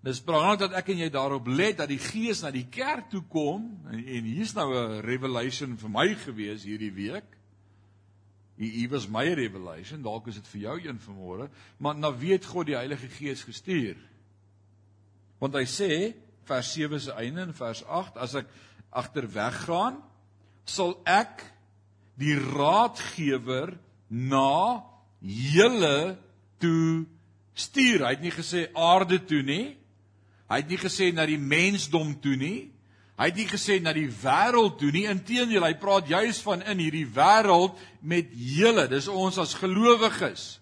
Dis 0.04 0.20
belangrik 0.20 0.66
dat 0.66 0.74
ek 0.76 0.90
en 0.92 1.00
jy 1.00 1.08
daarop 1.12 1.46
let 1.48 1.78
dat 1.80 1.88
die 1.88 2.00
Gees 2.02 2.42
na 2.44 2.50
die 2.52 2.66
kerk 2.68 3.08
toe 3.12 3.22
kom 3.32 3.70
en, 3.88 4.02
en 4.02 4.26
hier's 4.28 4.52
nou 4.52 4.68
'n 4.76 5.00
revelation 5.00 5.78
vir 5.80 5.90
my 5.90 6.08
gewees 6.14 6.66
hierdie 6.68 6.92
week. 6.92 7.24
Hier 8.60 8.90
was 8.90 9.08
my 9.08 9.24
revelation, 9.34 10.02
dalk 10.02 10.28
is 10.28 10.36
dit 10.38 10.46
vir 10.46 10.60
jou 10.60 10.76
een 10.84 11.00
vanmôre, 11.00 11.48
maar 11.78 11.96
nou 11.96 12.12
weet 12.18 12.44
God 12.44 12.66
die 12.66 12.76
Heilige 12.76 13.08
Gees 13.08 13.42
gestuur. 13.42 13.96
Want 15.40 15.54
hy 15.54 15.64
sê 15.64 16.14
vers 16.44 16.72
7 16.72 17.00
se 17.00 17.12
einde 17.18 17.40
en 17.40 17.54
vers 17.54 17.82
8 17.84 18.16
as 18.16 18.34
ek 18.34 18.52
agterweg 18.94 19.64
gaan, 19.64 19.98
sal 20.64 20.94
ek 21.04 21.42
die 22.20 22.36
raadgewer 22.38 23.74
na 24.08 24.84
julle 25.20 26.16
toe 26.62 27.04
stuur. 27.54 28.04
Hy 28.04 28.12
het 28.14 28.22
nie 28.24 28.34
gesê 28.34 28.68
aarde 28.74 29.18
toe 29.24 29.42
nie. 29.46 29.74
Hy 30.50 30.60
het 30.60 30.70
nie 30.70 30.80
gesê 30.80 31.10
na 31.14 31.26
die 31.26 31.40
mensdom 31.40 32.14
toe 32.22 32.36
nie. 32.38 32.58
Hy 33.14 33.28
het 33.30 33.38
nie 33.38 33.46
gesê 33.46 33.78
na 33.82 33.92
die 33.94 34.08
wêreld 34.10 34.78
toe 34.80 34.90
nie. 34.94 35.06
Inteendeel, 35.10 35.64
hy 35.66 35.76
praat 35.78 36.10
juis 36.10 36.40
van 36.42 36.64
in 36.66 36.82
hierdie 36.82 37.06
wêreld 37.14 37.78
met 38.02 38.32
julle. 38.34 38.88
Dis 38.90 39.08
ons 39.10 39.38
as 39.38 39.54
gelowiges. 39.58 40.58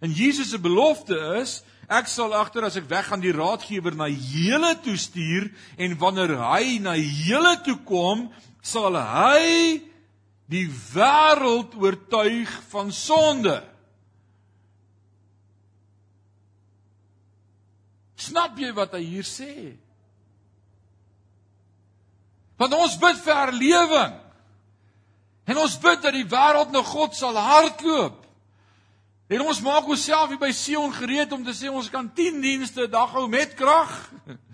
En 0.00 0.14
Jesus 0.14 0.52
se 0.54 0.60
belofte 0.62 1.16
is, 1.40 1.60
ek 1.90 2.06
sal 2.08 2.32
agter 2.38 2.64
as 2.64 2.78
ek 2.78 2.86
weggaan 2.88 3.20
die 3.20 3.34
raadgewer 3.34 3.96
na 3.98 4.06
julle 4.08 4.76
toe 4.84 4.94
stuur 4.96 5.50
en 5.76 5.96
wanneer 5.98 6.36
hy 6.38 6.78
na 6.80 6.94
julle 6.96 7.56
toe 7.66 7.76
kom, 7.84 8.28
sal 8.62 8.96
hy 8.96 9.80
die 10.50 10.66
wêreld 10.68 11.76
oortuig 11.78 12.50
van 12.72 12.90
sonde. 12.92 13.60
Snap 18.20 18.58
jy 18.60 18.72
wat 18.76 18.96
hy 18.98 19.04
hier 19.04 19.26
sê? 19.26 19.76
Want 22.60 22.74
ons 22.76 22.98
bid 23.00 23.22
vir 23.24 23.38
herlewing. 23.38 24.18
En 25.48 25.62
ons 25.62 25.78
bid 25.80 26.02
dat 26.04 26.14
die 26.14 26.28
wêreld 26.28 26.74
na 26.74 26.82
God 26.84 27.16
sal 27.16 27.38
hardloop. 27.38 28.18
En 29.30 29.46
ons 29.46 29.62
maak 29.62 29.86
onsself 29.88 30.32
hier 30.32 30.42
by 30.42 30.50
Sion 30.54 30.92
gereed 30.92 31.32
om 31.32 31.44
te 31.46 31.54
sê 31.54 31.70
ons 31.70 31.88
kan 31.90 32.08
10 32.10 32.40
dienste 32.42 32.86
'n 32.86 32.90
dag 32.90 33.10
hou 33.14 33.28
met 33.28 33.54
krag. 33.54 33.94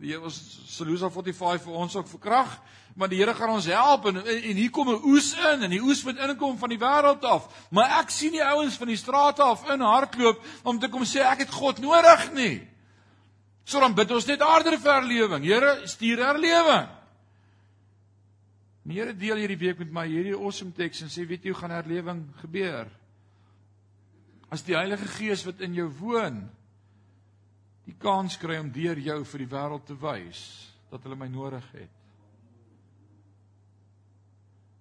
Die 0.00 0.14
Here 0.14 0.30
Salusa 0.32 1.10
45 1.12 1.66
vir 1.66 1.74
ons 1.76 1.94
ook 1.98 2.06
vir 2.08 2.20
krag, 2.24 2.52
maar 2.96 3.10
die 3.12 3.18
Here 3.20 3.34
gaan 3.36 3.52
ons 3.52 3.66
help 3.68 4.06
en 4.08 4.22
en 4.22 4.56
hier 4.56 4.70
kom 4.72 4.88
'n 4.88 5.02
oes 5.04 5.34
in 5.36 5.62
en 5.62 5.70
die 5.70 5.82
oes 5.82 6.02
moet 6.04 6.16
inkom 6.16 6.56
van 6.58 6.68
die 6.72 6.80
wêreld 6.80 7.24
af. 7.24 7.68
Maar 7.70 8.00
ek 8.00 8.10
sien 8.10 8.32
die 8.32 8.44
ouens 8.44 8.78
van 8.80 8.88
die 8.88 8.96
strate 8.96 9.42
af 9.42 9.68
in 9.68 9.80
hardloop 9.80 10.40
om 10.64 10.78
te 10.78 10.88
kom 10.88 11.04
sê 11.04 11.20
ek 11.20 11.38
het 11.38 11.50
God 11.50 11.78
nodig 11.78 12.32
nie. 12.32 12.66
So 13.64 13.80
dan 13.80 13.94
bid 13.94 14.10
ons 14.10 14.26
net 14.26 14.40
harder 14.40 14.78
vir 14.78 14.92
herlewing. 14.92 15.44
Here, 15.44 15.86
stuur 15.86 16.18
herlewing. 16.24 16.88
Die 18.84 18.94
Here 18.94 19.12
deel 19.12 19.36
hierdie 19.36 19.58
week 19.58 19.78
met 19.78 19.92
my 19.92 20.06
hierdie 20.06 20.34
awesome 20.34 20.72
teks 20.72 21.02
en 21.02 21.08
sê 21.08 21.26
weet 21.26 21.44
jy 21.44 21.52
hoe 21.52 21.60
gaan 21.60 21.70
herlewing 21.70 22.24
gebeur? 22.40 22.88
As 24.50 24.62
die 24.62 24.74
Heilige 24.74 25.06
Gees 25.06 25.44
wat 25.44 25.60
in 25.60 25.74
jou 25.74 25.90
woon 26.00 26.48
die 27.90 27.98
kans 27.98 28.38
kry 28.38 28.58
om 28.60 28.70
deur 28.72 28.98
jou 29.02 29.18
vir 29.32 29.42
die 29.42 29.50
wêreld 29.50 29.86
te 29.88 29.96
wys 29.98 30.44
dat 30.90 31.02
hulle 31.06 31.18
my 31.18 31.28
nodig 31.30 31.66
het. 31.74 31.96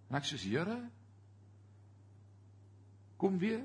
En 0.09 0.17
ek 0.17 0.25
sê 0.25 0.39
Here, 0.41 0.77
kom 3.21 3.37
weer. 3.41 3.61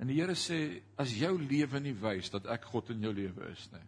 En 0.00 0.10
die 0.10 0.18
Here 0.18 0.36
sê 0.36 0.82
as 1.00 1.14
jou 1.16 1.32
lewe 1.40 1.80
nie 1.80 1.94
wys 1.96 2.32
dat 2.32 2.48
ek 2.52 2.68
God 2.72 2.92
in 2.92 3.06
jou 3.06 3.12
lewe 3.16 3.52
is 3.52 3.68
nie. 3.72 3.86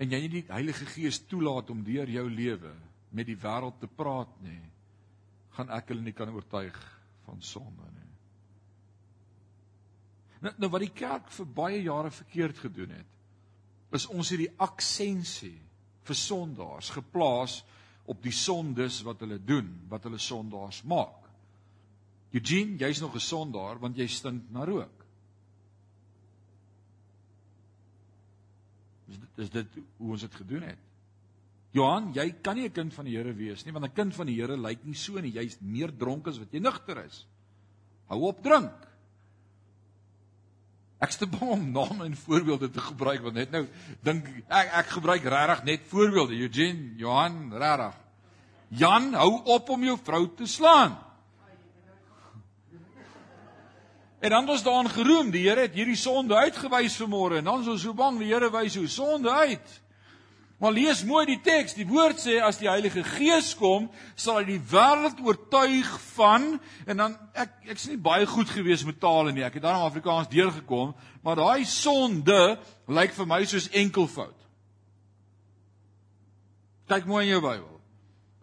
En 0.00 0.14
jy 0.14 0.20
nie 0.22 0.32
die 0.38 0.46
Heilige 0.48 0.86
Gees 0.88 1.18
toelaat 1.28 1.70
om 1.74 1.82
deur 1.84 2.08
jou 2.08 2.26
lewe 2.30 2.72
met 3.10 3.26
die 3.26 3.38
wêreld 3.38 3.80
te 3.82 3.90
praat 3.90 4.30
nie, 4.44 4.62
gaan 5.56 5.72
ek 5.74 5.90
hulle 5.90 6.06
nie 6.06 6.14
kan 6.16 6.30
oortuig 6.30 6.78
van 7.26 7.42
sonde 7.42 7.90
nie. 7.90 8.09
Nou, 10.40 10.52
nou 10.56 10.70
wat 10.72 10.84
die 10.84 10.94
kerk 10.94 11.30
vir 11.36 11.48
baie 11.56 11.80
jare 11.84 12.10
verkeerd 12.10 12.58
gedoen 12.58 12.94
het, 12.96 13.16
is 13.92 14.06
ons 14.08 14.30
hierdie 14.32 14.52
aksensie 14.62 15.58
vir 16.06 16.16
sondaars 16.16 16.90
geplaas 16.94 17.60
op 18.10 18.22
die 18.24 18.34
sondes 18.34 19.02
wat 19.06 19.20
hulle 19.24 19.38
doen, 19.38 19.68
wat 19.90 20.06
hulle 20.08 20.18
sondaars 20.18 20.82
maak. 20.88 21.28
Eugene, 22.32 22.78
jy's 22.78 23.00
nog 23.02 23.14
'n 23.14 23.20
sondaar 23.20 23.78
want 23.78 23.96
jy 23.96 24.06
stink 24.06 24.50
na 24.50 24.64
rook. 24.64 25.04
Is 29.08 29.18
dit 29.18 29.38
is 29.38 29.50
dit 29.50 29.66
hoe 29.98 30.10
ons 30.10 30.20
dit 30.20 30.34
gedoen 30.34 30.62
het? 30.62 30.78
Johan, 31.72 32.12
jy 32.14 32.30
kan 32.42 32.56
nie 32.56 32.68
'n 32.68 32.72
kind 32.72 32.94
van 32.94 33.04
die 33.04 33.16
Here 33.16 33.34
wees 33.34 33.64
nie 33.64 33.72
want 33.72 33.84
'n 33.84 33.94
kind 33.94 34.14
van 34.14 34.26
die 34.26 34.40
Here 34.40 34.56
lyk 34.56 34.84
nie 34.84 34.94
so 34.94 35.20
nie. 35.20 35.32
Jy's 35.32 35.60
meer 35.60 35.96
dronk 35.96 36.26
as 36.26 36.38
wat 36.38 36.52
jy 36.52 36.60
nugter 36.60 37.04
is. 37.04 37.26
Hou 38.06 38.22
op 38.22 38.42
drink. 38.42 38.89
Ek 41.00 41.14
ste 41.14 41.24
bang 41.26 41.48
om 41.54 41.62
name 41.72 42.04
en 42.10 42.16
voorbeelde 42.26 42.68
te 42.70 42.82
gebruik 42.84 43.22
want 43.24 43.38
net 43.40 43.52
nou 43.54 43.64
dink 44.04 44.26
ek 44.46 44.74
ek 44.82 44.90
gebruik 44.98 45.24
regtig 45.24 45.62
net 45.64 45.86
voorbeelde. 45.88 46.36
Eugene, 46.36 46.90
Johan, 47.00 47.38
regtig. 47.56 47.96
Jan, 48.80 49.14
hou 49.16 49.40
op 49.56 49.70
om 49.72 49.84
jou 49.84 49.96
vrou 50.04 50.26
te 50.36 50.46
slaan. 50.46 50.98
En 54.20 54.30
dan 54.30 54.46
was 54.46 54.62
daan 54.62 54.90
geroem, 54.92 55.30
die 55.32 55.46
Here 55.48 55.64
het 55.64 55.74
hierdie 55.74 55.96
sonde 55.96 56.36
uitgewys 56.36 56.98
vanmôre 57.00 57.40
en 57.40 57.46
dan 57.48 57.62
is 57.64 57.70
ons 57.72 57.82
so 57.82 57.96
bang 57.96 58.18
die 58.20 58.28
Here 58.28 58.50
wys 58.52 58.76
hoe 58.76 58.88
sonde 58.88 59.32
uit. 59.32 59.80
Maar 60.60 60.74
lees 60.76 61.00
mooi 61.08 61.24
die 61.24 61.38
teks. 61.40 61.72
Die 61.72 61.86
woord 61.88 62.20
sê 62.20 62.36
as 62.44 62.58
die 62.60 62.68
Heilige 62.68 63.00
Gees 63.16 63.54
kom, 63.56 63.88
sal 64.12 64.42
hy 64.42 64.44
die 64.50 64.60
wêreld 64.72 65.22
oortuig 65.24 65.88
van 66.12 66.52
en 66.84 67.00
dan 67.00 67.16
ek 67.32 67.72
ek's 67.72 67.88
nie 67.88 67.96
baie 67.96 68.28
goed 68.28 68.52
gewees 68.52 68.84
met 68.84 69.00
tale 69.00 69.32
nie. 69.32 69.46
Ek 69.46 69.56
het 69.56 69.64
in 69.64 69.86
Afrikaans 69.88 70.28
deurgekom, 70.28 70.92
maar 71.24 71.40
daai 71.40 71.64
sonde 71.64 72.58
lyk 72.92 73.16
vir 73.16 73.30
my 73.32 73.40
soos 73.48 73.70
enkelvoud. 73.72 74.36
Kyk 76.92 77.08
mooi 77.08 77.24
in 77.24 77.36
jou 77.38 77.44
Bybel. 77.44 77.69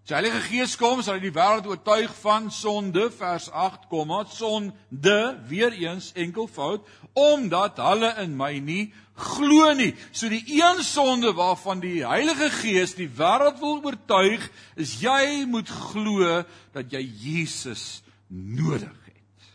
Die 0.08 0.16
Heilige 0.16 0.40
Gees 0.40 0.78
kom, 0.80 1.02
sal 1.04 1.18
hy 1.18 1.26
die 1.26 1.34
wêreld 1.36 1.66
oortuig 1.68 2.12
van 2.22 2.46
sonde, 2.54 3.10
vers 3.12 3.50
8, 3.52 3.90
sonde, 4.32 5.18
weer 5.50 5.74
eens 5.76 6.14
enkelvoud, 6.16 6.86
omdat 7.12 7.82
hulle 7.84 8.14
in 8.24 8.38
my 8.40 8.54
nie 8.64 8.94
glo 9.20 9.74
nie. 9.76 9.92
So 10.16 10.30
die 10.32 10.46
een 10.48 10.80
sonde 10.84 11.34
waarvan 11.36 11.82
die 11.84 12.06
Heilige 12.08 12.48
Gees 12.56 12.96
die 12.96 13.10
wêreld 13.10 13.60
wil 13.60 13.84
oortuig, 13.84 14.48
is 14.80 15.02
jy 15.02 15.44
moet 15.44 15.68
glo 15.68 16.40
dat 16.72 16.88
jy 16.88 17.04
Jesus 17.04 18.02
nodig 18.32 18.88
het. 18.88 19.52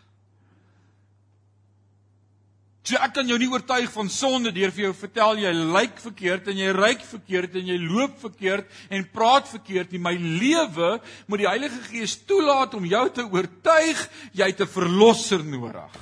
So 2.92 3.00
ek 3.00 3.14
kan 3.16 3.24
jou 3.24 3.38
nie 3.40 3.48
oortuig 3.48 3.88
van 3.88 4.10
sonde 4.12 4.50
deur 4.52 4.68
vir 4.68 4.82
jou 4.82 4.90
vertel 4.92 5.38
jy 5.40 5.50
lyk 5.56 5.94
verkeerd 6.02 6.50
en 6.52 6.58
jy 6.60 6.72
ryk 6.76 7.06
verkeerd 7.08 7.54
en 7.56 7.70
jy 7.70 7.76
loop 7.80 8.18
verkeerd 8.20 8.74
en 8.92 9.06
praat 9.14 9.48
verkeerd 9.48 9.94
nie. 9.94 10.00
My 10.02 10.12
lewe 10.12 10.90
moet 11.24 11.40
die 11.40 11.48
Heilige 11.48 11.80
Gees 11.86 12.18
toelaat 12.28 12.76
om 12.76 12.84
jou 12.84 13.00
te 13.16 13.24
oortuig 13.24 14.02
jy 14.36 14.50
het 14.50 14.60
'n 14.60 14.68
verlosser 14.68 15.40
nodig. 15.40 15.96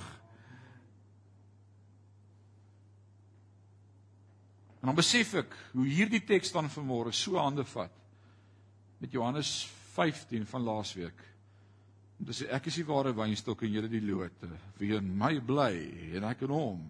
En 4.82 4.90
dan 4.90 4.98
besef 4.98 5.34
ek 5.34 5.54
hoe 5.72 5.86
hierdie 5.86 6.24
teks 6.26 6.50
dan 6.50 6.66
vanmôre 6.66 7.12
so 7.12 7.38
hande 7.38 7.64
vat 7.64 7.94
met 8.98 9.12
Johannes 9.12 9.68
15 9.94 10.44
van 10.46 10.62
laasweek. 10.62 11.22
Dis 12.20 12.42
ek 12.52 12.68
is 12.68 12.76
die 12.82 12.86
ware 12.88 13.14
wynstok 13.16 13.64
en 13.64 13.72
julle 13.72 13.88
die 13.88 14.02
lote. 14.04 14.50
Wie 14.78 14.92
in 14.96 15.08
my 15.16 15.38
bly 15.40 15.72
en 16.18 16.26
ek 16.28 16.44
in 16.44 16.52
hom. 16.52 16.82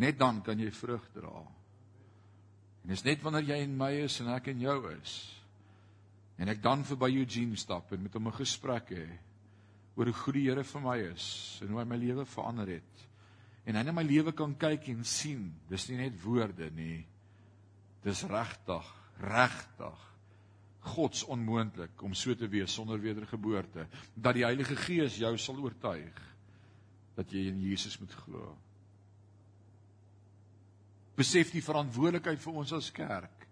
Net 0.00 0.16
dan 0.18 0.40
kan 0.42 0.58
jy 0.58 0.70
vrug 0.74 1.04
dra. 1.14 1.42
En 2.84 2.92
dis 2.92 3.04
net 3.04 3.22
wanneer 3.24 3.52
jy 3.52 3.58
in 3.64 3.76
my 3.76 3.92
is 4.04 4.16
en 4.24 4.32
ek 4.34 4.48
in 4.54 4.64
jou 4.64 4.78
is. 4.94 5.18
En 6.40 6.50
ek 6.50 6.62
dan 6.64 6.82
verby 6.88 7.12
Eugene 7.20 7.60
stap 7.60 7.92
en 7.92 8.02
met 8.02 8.16
hom 8.16 8.28
'n 8.28 8.40
gesprek 8.40 8.90
hê 8.90 9.06
oor 9.94 10.06
hoe 10.06 10.20
goed 10.24 10.34
die 10.34 10.48
Here 10.48 10.64
vir 10.64 10.80
my 10.80 10.98
is 11.12 11.60
en 11.62 11.68
hoe 11.68 11.78
hy 11.78 11.84
my 11.84 11.96
lewe 11.96 12.24
verander 12.24 12.66
het. 12.66 13.06
En 13.64 13.76
hy 13.76 13.82
net 13.82 13.94
my 13.94 14.02
lewe 14.02 14.32
kan 14.32 14.56
kyk 14.56 14.88
en 14.88 15.04
sien. 15.04 15.54
Dis 15.68 15.88
nie 15.88 15.96
net 15.96 16.22
woorde 16.22 16.70
nie. 16.70 17.06
Dis 18.02 18.24
regtig, 18.24 18.84
regtig 19.20 20.13
Gods 20.84 21.24
onmoontlik 21.32 22.02
om 22.04 22.14
so 22.14 22.34
te 22.36 22.48
wees 22.48 22.74
sonder 22.76 23.00
wedergeboorte 23.00 23.86
dat 24.14 24.36
die 24.36 24.44
Heilige 24.44 24.76
Gees 24.76 25.16
jou 25.16 25.32
sal 25.40 25.62
oortuig 25.64 26.20
dat 27.16 27.30
jy 27.32 27.46
in 27.48 27.62
Jesus 27.62 27.96
moet 28.02 28.12
glo. 28.24 28.50
Besef 31.14 31.52
die 31.54 31.62
verantwoordelikheid 31.62 32.42
vir 32.42 32.60
ons 32.60 32.74
as 32.76 32.90
kerk 32.92 33.46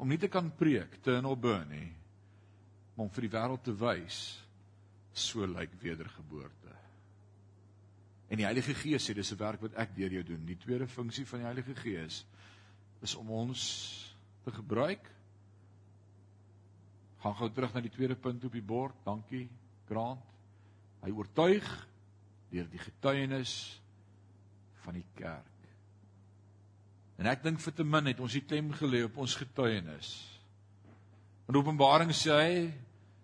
om 0.00 0.10
nie 0.10 0.18
te 0.18 0.30
kan 0.32 0.48
preek 0.58 0.98
te 1.04 1.14
in 1.20 1.28
Alburn 1.28 1.68
nie, 1.70 1.90
maar 2.94 3.06
om 3.06 3.12
vir 3.14 3.28
die 3.28 3.34
wêreld 3.36 3.62
te 3.62 3.74
wys 3.78 4.20
so 5.14 5.46
lyk 5.46 5.76
wedergeboorte. 5.82 6.72
En 8.32 8.40
die 8.40 8.48
Heilige 8.48 8.74
Gees 8.74 9.04
sê 9.06 9.14
dis 9.14 9.30
'n 9.32 9.38
werk 9.38 9.60
wat 9.62 9.76
ek 9.78 9.94
deur 9.94 10.10
jou 10.10 10.22
doen. 10.22 10.46
Die 10.46 10.58
tweede 10.58 10.88
funksie 10.88 11.26
van 11.26 11.38
die 11.38 11.46
Heilige 11.46 11.74
Gees 11.74 12.24
is 13.00 13.14
om 13.14 13.30
ons 13.30 13.62
te 14.44 14.50
gebruik 14.50 15.13
gaan 17.24 17.36
gou 17.38 17.48
terug 17.56 17.72
na 17.72 17.80
die 17.80 17.92
tweede 17.92 18.16
punt 18.20 18.44
op 18.44 18.52
die 18.52 18.64
bord. 18.64 18.96
Dankie, 19.06 19.46
Grant. 19.88 20.20
Hy 21.04 21.12
oortuig 21.12 21.64
deur 22.52 22.68
die 22.68 22.80
getuienis 22.80 23.54
van 24.84 24.98
die 24.98 25.06
kerk. 25.16 25.50
En 27.20 27.28
ek 27.30 27.44
dink 27.44 27.62
vir 27.62 27.74
te 27.76 27.86
min 27.86 28.10
het 28.10 28.20
ons 28.20 28.36
die 28.36 28.44
klem 28.44 28.68
gelê 28.76 29.04
op 29.06 29.16
ons 29.24 29.36
getuienis. 29.40 30.10
In 31.48 31.56
Openbaring 31.56 32.12
sê 32.16 32.36
hy 32.36 32.58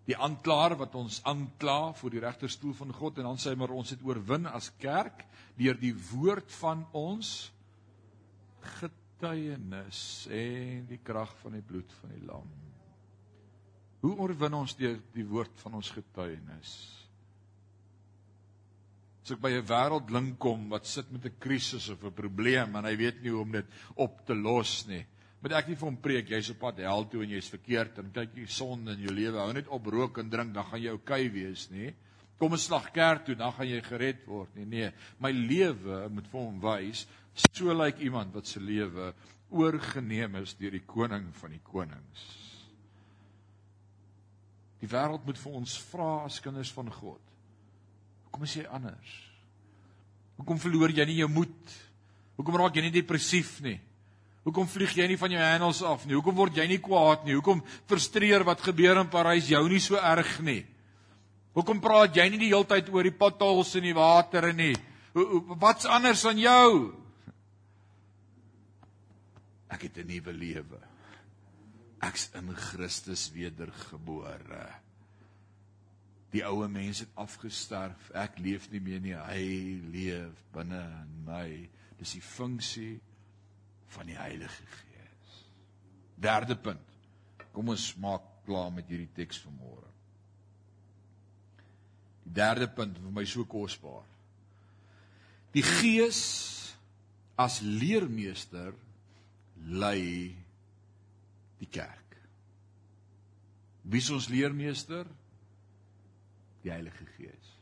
die 0.08 0.16
aanklaer 0.16 0.76
wat 0.80 0.96
ons 0.98 1.20
aankla 1.28 1.92
voor 1.98 2.14
die 2.14 2.22
regterstoel 2.24 2.72
van 2.80 2.94
God 2.96 3.20
en 3.20 3.28
dan 3.30 3.40
sê 3.40 3.52
hy 3.52 3.60
maar 3.60 3.74
ons 3.76 3.92
het 3.92 4.02
oorwin 4.06 4.48
as 4.50 4.72
kerk 4.80 5.26
deur 5.60 5.76
die 5.78 5.94
woord 6.10 6.48
van 6.60 6.86
ons 6.96 7.50
getuienis 8.80 10.02
en 10.32 10.88
die 10.88 11.00
krag 11.04 11.36
van 11.44 11.58
die 11.58 11.64
bloed 11.64 11.92
van 12.00 12.16
die 12.16 12.24
lam. 12.24 12.48
Hoe 14.00 14.16
oorwin 14.16 14.56
ons 14.56 14.76
deur 14.78 14.96
die 15.12 15.26
woord 15.28 15.60
van 15.60 15.76
ons 15.76 15.90
getuienis? 15.92 16.72
As 19.20 19.34
ek 19.34 19.40
by 19.42 19.50
'n 19.52 19.66
wêreldling 19.68 20.30
kom 20.40 20.68
wat 20.70 20.86
sit 20.86 21.10
met 21.12 21.26
'n 21.26 21.38
krisis 21.38 21.88
of 21.90 22.04
'n 22.04 22.12
probleem 22.12 22.76
en 22.76 22.84
hy 22.84 22.96
weet 22.96 23.22
nie 23.22 23.30
hoe 23.30 23.42
om 23.42 23.52
dit 23.52 23.66
op 23.96 24.24
te 24.26 24.34
los 24.34 24.86
nie, 24.86 25.04
moet 25.42 25.52
ek 25.52 25.68
nie 25.68 25.76
vir 25.76 25.88
hom 25.88 25.96
preek 25.96 26.30
jy's 26.30 26.50
op 26.50 26.58
pad 26.58 26.78
hel 26.78 27.04
toe 27.08 27.22
en 27.22 27.30
jy's 27.30 27.48
verkeerd 27.48 27.98
en 27.98 28.10
kyk 28.12 28.34
jy 28.34 28.46
sonde 28.46 28.92
in 28.92 29.02
jou 29.06 29.14
lewe, 29.14 29.38
hou 29.38 29.52
net 29.52 29.68
op 29.68 29.86
rook 29.86 30.18
en 30.18 30.30
drink, 30.30 30.54
dan 30.54 30.64
gaan 30.64 30.82
jy 30.82 30.90
oukei 30.90 31.26
okay 31.26 31.30
wees, 31.30 31.70
nie? 31.70 31.94
Kom 32.38 32.52
'n 32.52 32.58
slag 32.58 32.92
kerk 32.92 33.24
toe, 33.24 33.34
dan 33.34 33.52
gaan 33.52 33.68
jy 33.68 33.82
gered 33.82 34.26
word 34.26 34.56
nie. 34.56 34.64
Nee, 34.64 34.92
my 35.18 35.30
lewe 35.30 36.08
moet 36.08 36.26
vir 36.26 36.40
hom 36.40 36.60
wys 36.60 37.06
so 37.34 37.72
lyk 37.72 37.96
like 37.96 38.04
iemand 38.04 38.34
wat 38.34 38.46
se 38.46 38.60
lewe 38.60 39.14
oorgeneem 39.50 40.36
is 40.36 40.54
deur 40.54 40.70
die 40.70 40.86
koning 40.86 41.34
van 41.34 41.50
die 41.50 41.62
konings. 41.62 42.49
Die 44.80 44.88
wêreld 44.88 45.26
moet 45.28 45.38
vir 45.38 45.58
ons 45.60 45.76
vra 45.90 46.24
as 46.24 46.40
kinders 46.40 46.72
van 46.72 46.88
God. 46.92 47.20
Hoekom 48.28 48.46
is 48.46 48.56
jy 48.56 48.64
anders? 48.72 49.12
Hoekom 50.40 50.60
verloor 50.62 50.92
jy 50.96 51.04
nie 51.08 51.20
jou 51.20 51.28
moed? 51.28 51.72
Hoekom 52.40 52.56
raak 52.56 52.76
jy 52.78 52.86
nie 52.86 52.94
depressief 52.94 53.58
nie? 53.64 53.76
Hoekom 54.46 54.68
vlieg 54.72 54.94
jy 54.96 55.04
nie 55.10 55.18
van 55.20 55.34
jou 55.34 55.40
handles 55.44 55.82
af 55.84 56.06
nie? 56.06 56.16
Hoekom 56.16 56.38
word 56.38 56.56
jy 56.56 56.64
nie 56.70 56.80
kwaad 56.80 57.26
nie? 57.26 57.36
Hoekom 57.36 57.60
frustreer 57.90 58.44
wat 58.48 58.62
gebeur 58.64 59.02
in 59.02 59.10
Parys 59.12 59.50
jou 59.52 59.60
nie 59.68 59.82
so 59.84 60.00
erg 60.00 60.38
nie? 60.46 60.62
Hoekom 61.58 61.82
praat 61.84 62.16
jy 62.16 62.28
nie 62.30 62.40
die 62.40 62.52
hele 62.54 62.64
tyd 62.70 62.88
oor 62.94 63.04
die 63.04 63.12
potholes 63.12 63.74
in 63.76 63.90
die 63.90 63.96
water 63.96 64.48
nie? 64.56 64.72
Wat's 65.60 65.84
anders 65.84 66.24
aan 66.24 66.40
jou? 66.40 66.70
Ek 69.68 69.82
het 69.82 69.98
'n 69.98 70.08
nuwe 70.08 70.32
lewe 70.32 70.89
ek's 72.04 72.30
in 72.38 72.52
Christus 72.56 73.28
wedergebore. 73.34 74.64
Die 76.30 76.44
ou 76.46 76.62
mens 76.70 77.02
het 77.02 77.14
afgesterf. 77.18 78.10
Ek 78.14 78.38
leef 78.38 78.68
nie 78.70 78.80
meer 78.82 79.02
nie. 79.02 79.16
Hy 79.18 79.46
leef 79.90 80.44
binne 80.54 80.80
in 81.02 81.16
my. 81.26 81.48
Dis 81.98 82.14
die 82.16 82.24
funksie 82.24 82.94
van 83.90 84.06
die 84.08 84.18
Heilige 84.18 84.66
Gees. 84.76 85.40
Derde 86.20 86.56
punt. 86.56 86.86
Kom 87.50 87.72
ons 87.74 87.90
maak 87.98 88.26
klaar 88.46 88.70
met 88.72 88.88
hierdie 88.90 89.10
teks 89.16 89.42
vanmôre. 89.42 89.88
Die 92.24 92.36
derde 92.38 92.68
punt 92.70 93.00
vir 93.02 93.14
my 93.14 93.26
so 93.26 93.44
kosbaar. 93.50 94.06
Die 95.50 95.66
Gees 95.66 96.20
as 97.40 97.58
leermeester 97.64 98.76
lei 99.66 100.30
die 101.60 101.68
kerk. 101.70 102.16
Wie 103.82 104.00
is 104.00 104.10
ons 104.12 104.28
leermeester? 104.32 105.06
Die 106.64 106.72
Heilige 106.72 107.06
Gees. 107.16 107.54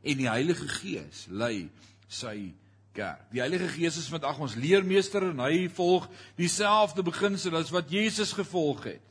En 0.00 0.20
die 0.20 0.28
Heilige 0.30 0.68
Gees 0.68 1.26
lei 1.28 1.68
sy 2.08 2.52
kerk. 2.96 3.26
Die 3.32 3.42
Heilige 3.42 3.68
Gees 3.72 3.98
is 4.00 4.08
vandag 4.12 4.40
ons 4.40 4.56
leermeester 4.58 5.30
en 5.30 5.42
hy 5.44 5.68
volg 5.76 6.08
dieselfde 6.40 7.04
beginsel 7.06 7.56
as 7.60 7.72
wat 7.74 7.92
Jesus 7.92 8.32
gevolg 8.36 8.88
het. 8.88 9.06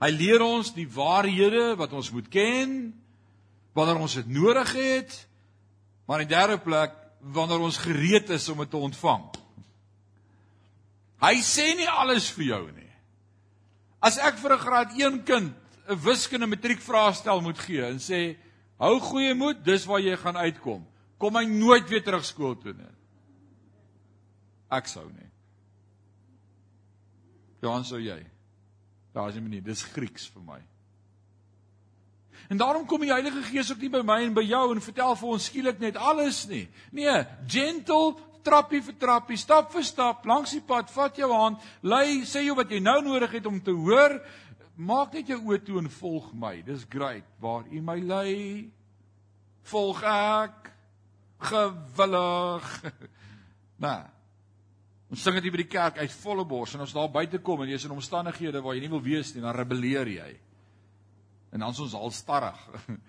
Hy 0.00 0.08
leer 0.14 0.40
ons 0.40 0.72
die 0.72 0.88
waarhede 0.88 1.74
wat 1.76 1.92
ons 1.92 2.08
moet 2.14 2.30
ken 2.32 2.78
wanneer 3.76 4.00
ons 4.02 4.16
dit 4.18 4.30
nodig 4.34 4.72
het, 4.74 5.12
maar 6.08 6.24
in 6.24 6.30
derde 6.30 6.56
plek 6.58 6.96
wanneer 7.20 7.62
ons 7.62 7.78
gereed 7.78 8.32
is 8.34 8.48
om 8.50 8.64
dit 8.64 8.70
te 8.72 8.80
ontvang. 8.80 9.28
Hy 11.20 11.40
sê 11.44 11.74
nie 11.76 11.88
alles 11.88 12.30
vir 12.32 12.44
jou 12.44 12.62
nie. 12.72 12.90
As 14.00 14.16
ek 14.18 14.38
vir 14.40 14.52
'n 14.52 14.58
graad 14.58 14.90
1 14.96 15.24
kind 15.24 15.52
'n 15.88 16.00
wiskunde 16.04 16.46
matriekvraestel 16.46 17.40
moet 17.40 17.58
gee 17.58 17.84
en 17.84 17.98
sê 17.98 18.36
hou 18.78 19.00
goeie 19.00 19.34
moed, 19.34 19.64
dis 19.64 19.84
waar 19.84 20.00
jy 20.00 20.16
gaan 20.16 20.36
uitkom. 20.36 20.86
Kom 21.18 21.36
hy 21.36 21.44
nooit 21.44 21.88
weer 21.88 22.02
terug 22.02 22.24
skool 22.24 22.56
toe 22.56 22.72
nie. 22.72 22.94
Ek 24.70 24.86
sou 24.86 25.04
nie. 25.12 25.28
Johan 27.60 27.84
sou 27.84 27.98
jy. 27.98 28.24
Daar 29.12 29.28
is 29.28 29.36
'n 29.36 29.42
manier, 29.42 29.62
dis 29.62 29.82
Grieks 29.82 30.26
vir 30.28 30.42
my. 30.42 30.60
En 32.48 32.56
daarom 32.56 32.86
kom 32.86 33.00
die 33.00 33.12
Heilige 33.12 33.42
Gees 33.42 33.70
ook 33.70 33.78
nie 33.78 33.90
by 33.90 34.00
my 34.02 34.22
en 34.24 34.34
by 34.34 34.42
jou 34.42 34.72
en 34.74 34.80
vertel 34.80 35.16
vir 35.16 35.28
ons 35.28 35.44
skielik 35.44 35.78
net 35.78 35.96
alles 35.96 36.46
nie. 36.46 36.68
Nee, 36.90 37.26
gentle 37.46 38.16
trappie 38.44 38.82
vir 38.84 38.96
trappie, 39.00 39.38
stap 39.40 39.72
vir 39.74 39.84
stap 39.86 40.26
langs 40.28 40.54
die 40.56 40.62
pad, 40.64 40.90
vat 40.92 41.18
jou 41.18 41.30
hand, 41.32 41.62
lei, 41.82 42.22
sê 42.28 42.44
jou 42.44 42.56
wat 42.58 42.70
jy 42.72 42.80
nou 42.84 42.98
nodig 43.04 43.38
het 43.38 43.46
om 43.46 43.60
te 43.62 43.74
hoor. 43.74 44.18
Maak 44.80 45.14
net 45.16 45.28
jou 45.28 45.40
oë 45.50 45.60
toe 45.64 45.80
en 45.82 45.90
volg 45.92 46.30
my. 46.32 46.54
Dis 46.64 46.86
great. 46.88 47.26
Waar 47.40 47.66
U 47.68 47.82
my 47.84 47.98
lei, 48.00 48.70
volg 49.72 50.04
ek 50.06 50.70
gewillig. 51.50 52.70
Nou. 53.80 53.96
Ons 55.08 55.22
sing 55.24 55.38
dit 55.40 55.46
by 55.48 55.62
die 55.62 55.72
kerk 55.72 55.96
uit 56.02 56.12
volle 56.20 56.42
bors 56.44 56.74
en 56.76 56.84
as 56.84 56.92
daar 56.92 57.08
buite 57.08 57.38
kom 57.40 57.62
en 57.64 57.70
jy 57.70 57.78
is 57.80 57.86
in 57.88 57.94
omstandighede 57.94 58.60
waar 58.60 58.76
jy 58.76 58.82
nie 58.84 58.90
wil 58.92 59.00
wees 59.00 59.30
nie, 59.32 59.40
dan 59.40 59.56
rebelleer 59.56 60.10
jy. 60.12 60.26
En 61.50 61.64
dan 61.64 61.72
is 61.72 61.80
ons 61.86 61.96
al 61.96 62.12
starrig. 62.12 62.60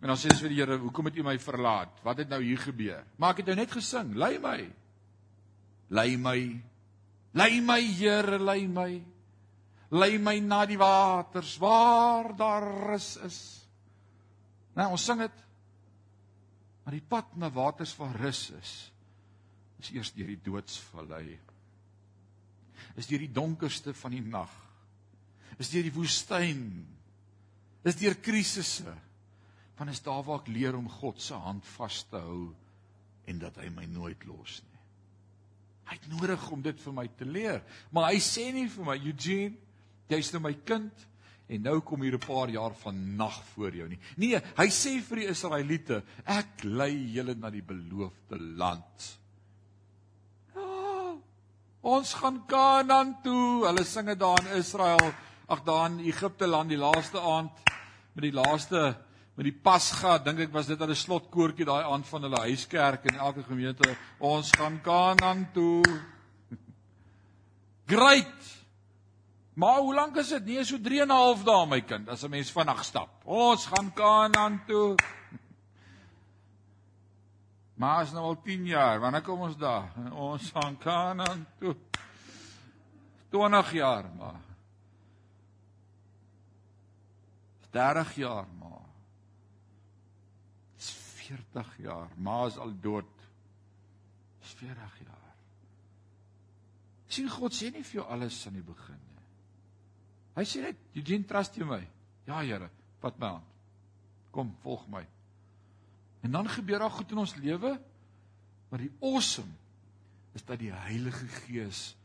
En 0.00 0.08
dan 0.08 0.16
sê 0.16 0.30
ons 0.32 0.40
vir 0.40 0.48
die 0.48 0.60
Here, 0.60 0.78
"Hoekom 0.78 1.04
het 1.10 1.16
U 1.16 1.22
my 1.22 1.38
verlaat? 1.38 2.00
Wat 2.02 2.18
het 2.18 2.28
nou 2.28 2.42
hier 2.42 2.58
gebeur?" 2.58 3.04
Maar 3.16 3.30
ek 3.30 3.36
het 3.36 3.46
nou 3.46 3.56
net 3.56 3.70
gesing, 3.70 4.14
"Lei 4.14 4.38
my. 4.38 4.72
Lei 5.88 6.16
my. 6.16 6.62
Lei 7.32 7.60
my, 7.60 7.80
Here, 7.80 8.38
lei 8.38 8.66
my. 8.66 9.02
Lei 9.90 10.18
my 10.18 10.38
na 10.38 10.66
die 10.66 10.78
waters 10.78 11.58
waar 11.58 12.36
daar 12.36 12.90
rus 12.90 13.16
is." 13.16 13.68
Nou, 14.74 14.90
ons 14.90 15.04
sing 15.04 15.18
dit. 15.18 15.44
Maar 16.84 16.92
die 16.92 17.08
pad 17.08 17.36
na 17.36 17.50
waters 17.50 17.92
van 17.92 18.12
rus 18.12 18.50
is 18.50 18.92
is 19.80 19.90
eers 19.96 20.12
deur 20.12 20.26
die 20.26 20.40
doodsvallei. 20.44 21.38
Is 23.00 23.08
deur 23.08 23.22
die 23.22 23.32
donkerste 23.32 23.94
van 23.96 24.12
die 24.12 24.20
nag. 24.20 24.50
Is 25.56 25.70
deur 25.72 25.86
die 25.86 25.94
woestyn. 25.94 26.86
Is 27.88 27.96
deur 27.96 28.18
krisisse. 28.20 28.92
Want 29.80 29.94
is 29.94 30.02
daar 30.04 30.20
waar 30.26 30.42
ek 30.42 30.50
leer 30.52 30.76
om 30.76 30.90
God 30.92 31.22
se 31.24 31.34
hand 31.40 31.64
vas 31.78 32.02
te 32.10 32.20
hou 32.20 32.50
en 33.30 33.38
dat 33.40 33.56
hy 33.62 33.70
my 33.72 33.86
nooit 33.88 34.26
los 34.28 34.58
nie. 34.60 34.80
Hy 35.88 35.96
het 35.96 36.08
nodig 36.12 36.42
om 36.52 36.60
dit 36.62 36.82
vir 36.82 36.94
my 36.98 37.06
te 37.16 37.24
leer, 37.24 37.62
maar 37.88 38.10
hy 38.12 38.20
sê 38.20 38.50
nie 38.52 38.66
vir 38.68 38.84
my 38.90 38.98
Eugene, 39.00 39.56
jy's 40.12 40.34
nou 40.34 40.42
my 40.44 40.52
kind 40.68 41.06
en 41.48 41.64
nou 41.64 41.78
kom 41.80 42.04
hier 42.04 42.18
'n 42.18 42.26
paar 42.26 42.52
jaar 42.52 42.76
van 42.82 43.16
nag 43.16 43.40
voor 43.54 43.72
jou 43.72 43.88
nie. 43.88 43.98
Nee, 44.16 44.36
hy 44.36 44.68
sê 44.68 45.00
vir 45.00 45.16
die 45.16 45.30
Israeliete, 45.32 46.02
ek 46.26 46.64
lei 46.64 46.94
julle 47.16 47.34
na 47.34 47.50
die 47.50 47.64
beloofde 47.64 48.38
land. 48.38 49.18
Ons 51.80 52.14
gaan 52.14 52.46
Kanaan 52.46 53.22
toe. 53.22 53.66
Hulle 53.66 53.84
sing 53.84 54.06
dit 54.06 54.18
daar 54.18 54.38
in 54.40 54.58
Israel, 54.58 55.12
ag 55.48 55.64
daar 55.64 55.90
in 55.90 56.00
Egipte 56.00 56.46
land 56.46 56.68
die 56.68 56.76
laaste 56.76 57.18
aand 57.18 57.50
met 58.12 58.22
die 58.22 58.36
laaste 58.36 59.09
met 59.40 59.46
die 59.48 59.56
Pasga, 59.56 60.18
dink 60.20 60.42
ek 60.44 60.50
was 60.52 60.66
dit 60.68 60.80
'n 60.84 60.94
slotkoortjie 60.94 61.64
daai 61.64 61.84
aand 61.88 62.04
van 62.06 62.22
hulle 62.22 62.40
huiskerk 62.44 63.06
en 63.08 63.16
elke 63.16 63.42
gemeente, 63.42 63.96
ons 64.18 64.50
gaan 64.52 64.80
Kanaan 64.82 65.48
toe. 65.54 65.80
Great. 67.92 68.60
Maar 69.54 69.78
hoe 69.80 69.94
lank 69.94 70.16
is 70.16 70.28
dit? 70.28 70.44
Nee, 70.44 70.64
so 70.64 70.76
3 70.76 71.00
en 71.00 71.08
'n 71.08 71.16
half 71.16 71.44
dae 71.44 71.66
my 71.66 71.80
kind, 71.80 72.08
as 72.08 72.22
'n 72.22 72.30
mens 72.30 72.52
vinnig 72.52 72.84
stap. 72.84 73.08
Ons 73.24 73.66
gaan 73.66 73.92
Kanaan 73.92 74.62
toe. 74.66 74.94
Maar 77.80 78.02
as 78.02 78.12
nou 78.12 78.24
al 78.24 78.42
10 78.42 78.66
jaar, 78.66 79.00
wanneer 79.00 79.22
kom 79.22 79.40
ons 79.40 79.56
daar? 79.56 79.88
Ons 80.28 80.50
gaan 80.52 80.76
Kanaan 80.78 81.46
toe. 81.58 81.76
20 83.30 83.72
jaar 83.72 84.04
maar. 84.18 84.40
30 87.70 88.14
jaar 88.14 88.46
maar. 88.58 88.79
40 91.30 91.76
jaar, 91.78 92.08
maar 92.16 92.46
is 92.46 92.58
al 92.58 92.72
dood. 92.80 93.28
40 94.40 94.98
jaar. 95.04 95.34
Sien 97.10 97.30
God 97.30 97.54
sê 97.54 97.70
nie 97.74 97.84
vir 97.86 98.00
jou 98.00 98.06
alles 98.10 98.38
aan 98.46 98.58
die 98.58 98.66
begin 98.66 98.98
nie. 98.98 99.24
Hy 100.38 100.44
sê 100.46 100.62
net, 100.62 100.76
"Eugene, 100.94 101.26
trust 101.26 101.56
jy 101.56 101.64
my?" 101.64 101.86
"Ja, 102.26 102.40
Here, 102.40 102.70
vat 103.00 103.18
my 103.18 103.26
hand. 103.26 103.44
Kom, 104.30 104.56
volg 104.62 104.88
my." 104.88 105.06
En 106.22 106.30
dan 106.30 106.48
gebeur 106.48 106.78
daar 106.78 106.90
goed 106.90 107.10
in 107.10 107.18
ons 107.18 107.34
lewe, 107.34 107.80
maar 108.68 108.78
die 108.78 108.92
awesome 109.00 109.52
is 110.32 110.44
dat 110.44 110.58
die 110.58 110.72
Heilige 110.72 111.26
Gees 111.26 111.96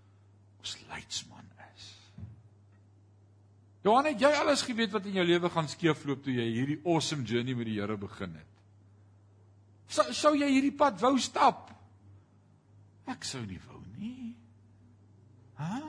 ons 0.59 0.77
leidsman 0.87 1.45
is. 1.75 1.97
Johan, 3.81 4.05
het 4.05 4.19
jy 4.19 4.31
alles 4.33 4.61
geweet 4.61 4.91
wat 4.91 5.05
in 5.05 5.13
jou 5.13 5.25
lewe 5.25 5.49
gaan 5.49 5.67
skeefloop 5.67 6.23
toe 6.23 6.33
jy 6.33 6.47
hierdie 6.53 6.81
awesome 6.85 7.23
journey 7.23 7.53
met 7.53 7.65
die 7.65 7.79
Here 7.79 7.97
begin 7.97 8.33
het? 8.33 8.54
Sou 9.87 10.05
sou 10.13 10.33
jy 10.37 10.49
hierdie 10.49 10.75
pad 10.75 10.99
wou 11.01 11.15
stap? 11.21 11.69
Ek 13.09 13.25
sou 13.27 13.43
nie 13.45 13.59
wou 13.67 13.81
nie. 13.97 14.33
Hæ? 15.59 15.81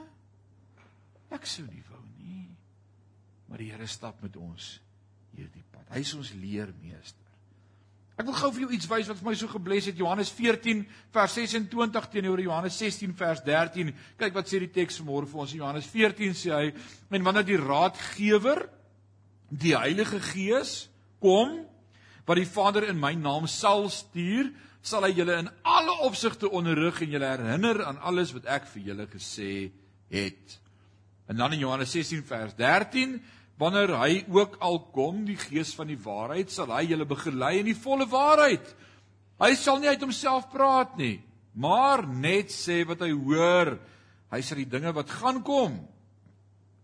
Ek 1.37 1.47
sou 1.49 1.65
nie 1.67 1.85
wou 1.89 2.03
nie. 2.21 2.49
Maar 3.49 3.63
die 3.63 3.71
Here 3.73 3.89
stap 3.89 4.21
met 4.23 4.37
ons 4.37 4.77
hierdie 5.37 5.65
pad. 5.73 5.87
Hy 5.95 6.03
is 6.05 6.13
ons 6.19 6.35
leermeester. 6.37 7.27
Ek 8.17 8.25
wil 8.25 8.37
gou 8.39 8.49
vir 8.55 8.63
jou 8.65 8.73
iets 8.73 8.89
wys 8.89 9.09
wat 9.11 9.19
vir 9.21 9.29
my 9.29 9.35
so 9.37 9.49
gebless 9.53 9.91
het. 9.91 9.99
Johannes 10.01 10.31
14 10.33 10.87
vers 11.13 11.35
26 11.37 12.07
teenoor 12.15 12.41
Johannes 12.41 12.79
16 12.81 13.13
vers 13.17 13.43
13. 13.45 13.93
Kyk 14.17 14.37
wat 14.39 14.49
sê 14.49 14.61
die 14.63 14.73
teks 14.73 15.03
vanmôre 15.03 15.29
vir 15.29 15.43
ons. 15.43 15.53
In 15.53 15.61
Johannes 15.61 15.89
14 15.93 16.37
sê 16.37 16.55
hy: 16.55 16.71
"En 17.13 17.27
wanneer 17.27 17.45
die 17.45 17.61
Raadgewer, 17.61 18.63
die 19.51 19.77
Heilige 19.77 20.21
Gees, 20.21 20.89
kom, 21.21 21.67
wat 22.27 22.41
die 22.41 22.49
Vader 22.49 22.89
in 22.91 22.99
my 23.01 23.15
naam 23.15 23.47
sal 23.47 23.89
stuur, 23.91 24.51
sal 24.83 25.07
hy 25.07 25.13
julle 25.15 25.39
in 25.43 25.51
alle 25.67 25.95
opsigte 26.07 26.51
onderrig 26.51 27.01
en 27.03 27.11
julle 27.11 27.31
herinner 27.31 27.85
aan 27.87 27.99
alles 27.99 28.35
wat 28.35 28.47
ek 28.47 28.67
vir 28.75 28.83
julle 28.93 29.07
gesê 29.11 29.71
het." 30.11 30.59
En 31.27 31.37
dan 31.37 31.53
in 31.53 31.65
Johannes 31.65 31.91
16 31.91 32.23
vers 32.27 32.55
13 32.55 33.21
Wanneer 33.57 33.95
hy 33.97 34.25
ook 34.29 34.59
al 34.61 34.79
kom, 34.93 35.23
die 35.25 35.39
Gees 35.41 35.73
van 35.77 35.89
die 35.89 36.01
waarheid, 36.01 36.53
sal 36.53 36.69
hy 36.77 36.83
julle 36.91 37.07
begelei 37.09 37.55
in 37.63 37.71
die 37.71 37.79
volle 37.79 38.05
waarheid. 38.09 38.69
Hy 39.41 39.53
sal 39.57 39.81
nie 39.81 39.89
uit 39.89 40.05
homself 40.05 40.51
praat 40.53 40.97
nie, 41.01 41.23
maar 41.57 42.05
net 42.05 42.53
sê 42.53 42.83
wat 42.89 43.05
hy 43.05 43.15
hoor. 43.17 43.77
Hy 44.33 44.41
sal 44.45 44.61
die 44.61 44.69
dinge 44.69 44.93
wat 44.97 45.13
gaan 45.23 45.41
kom 45.47 45.79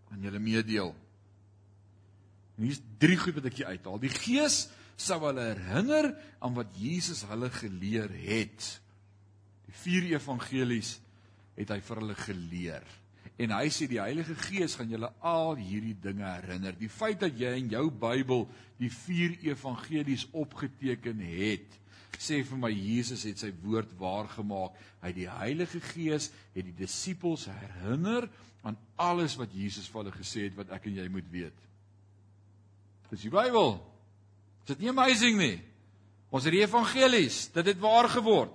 aan 0.09 0.25
julle 0.25 0.41
meedeel. 0.41 0.93
En 2.57 2.65
hier's 2.65 2.81
drie 3.01 3.17
goed 3.21 3.37
wat 3.37 3.49
ek 3.49 3.59
hier 3.61 3.69
uithaal. 3.73 4.01
Die 4.01 4.13
Gees 4.13 4.65
sal 4.99 5.23
hulle 5.27 5.49
herinner 5.53 6.11
aan 6.43 6.55
wat 6.57 6.73
Jesus 6.77 7.23
hulle 7.29 7.49
geleer 7.53 8.11
het. 8.23 8.67
Die 9.67 9.75
vier 9.83 10.11
evangelies 10.13 10.97
het 11.57 11.71
hy 11.73 11.79
vir 11.83 12.01
hulle 12.01 12.17
geleer. 12.17 12.85
En 13.41 13.53
hy 13.55 13.69
sê 13.73 13.87
die 13.89 14.01
Heilige 14.01 14.35
Gees 14.37 14.75
gaan 14.77 14.91
julle 14.93 15.09
al 15.25 15.55
hierdie 15.57 15.95
dinge 16.01 16.25
herinner. 16.27 16.75
Die 16.77 16.91
feit 16.91 17.23
dat 17.23 17.37
jy 17.39 17.55
in 17.57 17.71
jou 17.73 17.87
Bybel 17.89 18.45
die 18.81 18.91
vier 18.93 19.33
evangelies 19.49 20.27
opgeteken 20.37 21.21
het, 21.25 21.79
sê 22.21 22.43
vir 22.45 22.59
my 22.61 22.69
Jesus 22.69 23.25
het 23.25 23.41
sy 23.41 23.49
woord 23.63 23.95
waar 23.99 24.29
gemaak. 24.31 24.77
Hy 25.01 25.11
die 25.17 25.29
Heilige 25.29 25.81
Gees 25.93 26.29
het 26.53 26.67
die 26.67 26.75
disippels 26.77 27.47
herinner 27.49 28.29
aan 28.63 28.77
alles 29.01 29.35
wat 29.39 29.51
Jesus 29.55 29.89
vir 29.89 30.03
hulle 30.03 30.15
gesê 30.15 30.45
het 30.47 30.55
wat 30.59 30.71
ek 30.75 30.85
en 30.87 31.01
jy 31.01 31.07
moet 31.11 31.27
weet. 31.33 31.65
Dis 33.09 33.25
die 33.25 33.33
Bybel. 33.33 33.75
Is 34.63 34.71
dit 34.71 34.85
nie 34.85 34.91
amazing 34.93 35.35
nie? 35.37 35.57
Ons 36.33 36.47
het 36.47 36.55
die 36.55 36.63
evangelies, 36.63 37.49
dit 37.53 37.67
het 37.67 37.81
waar 37.81 38.07
geword. 38.09 38.53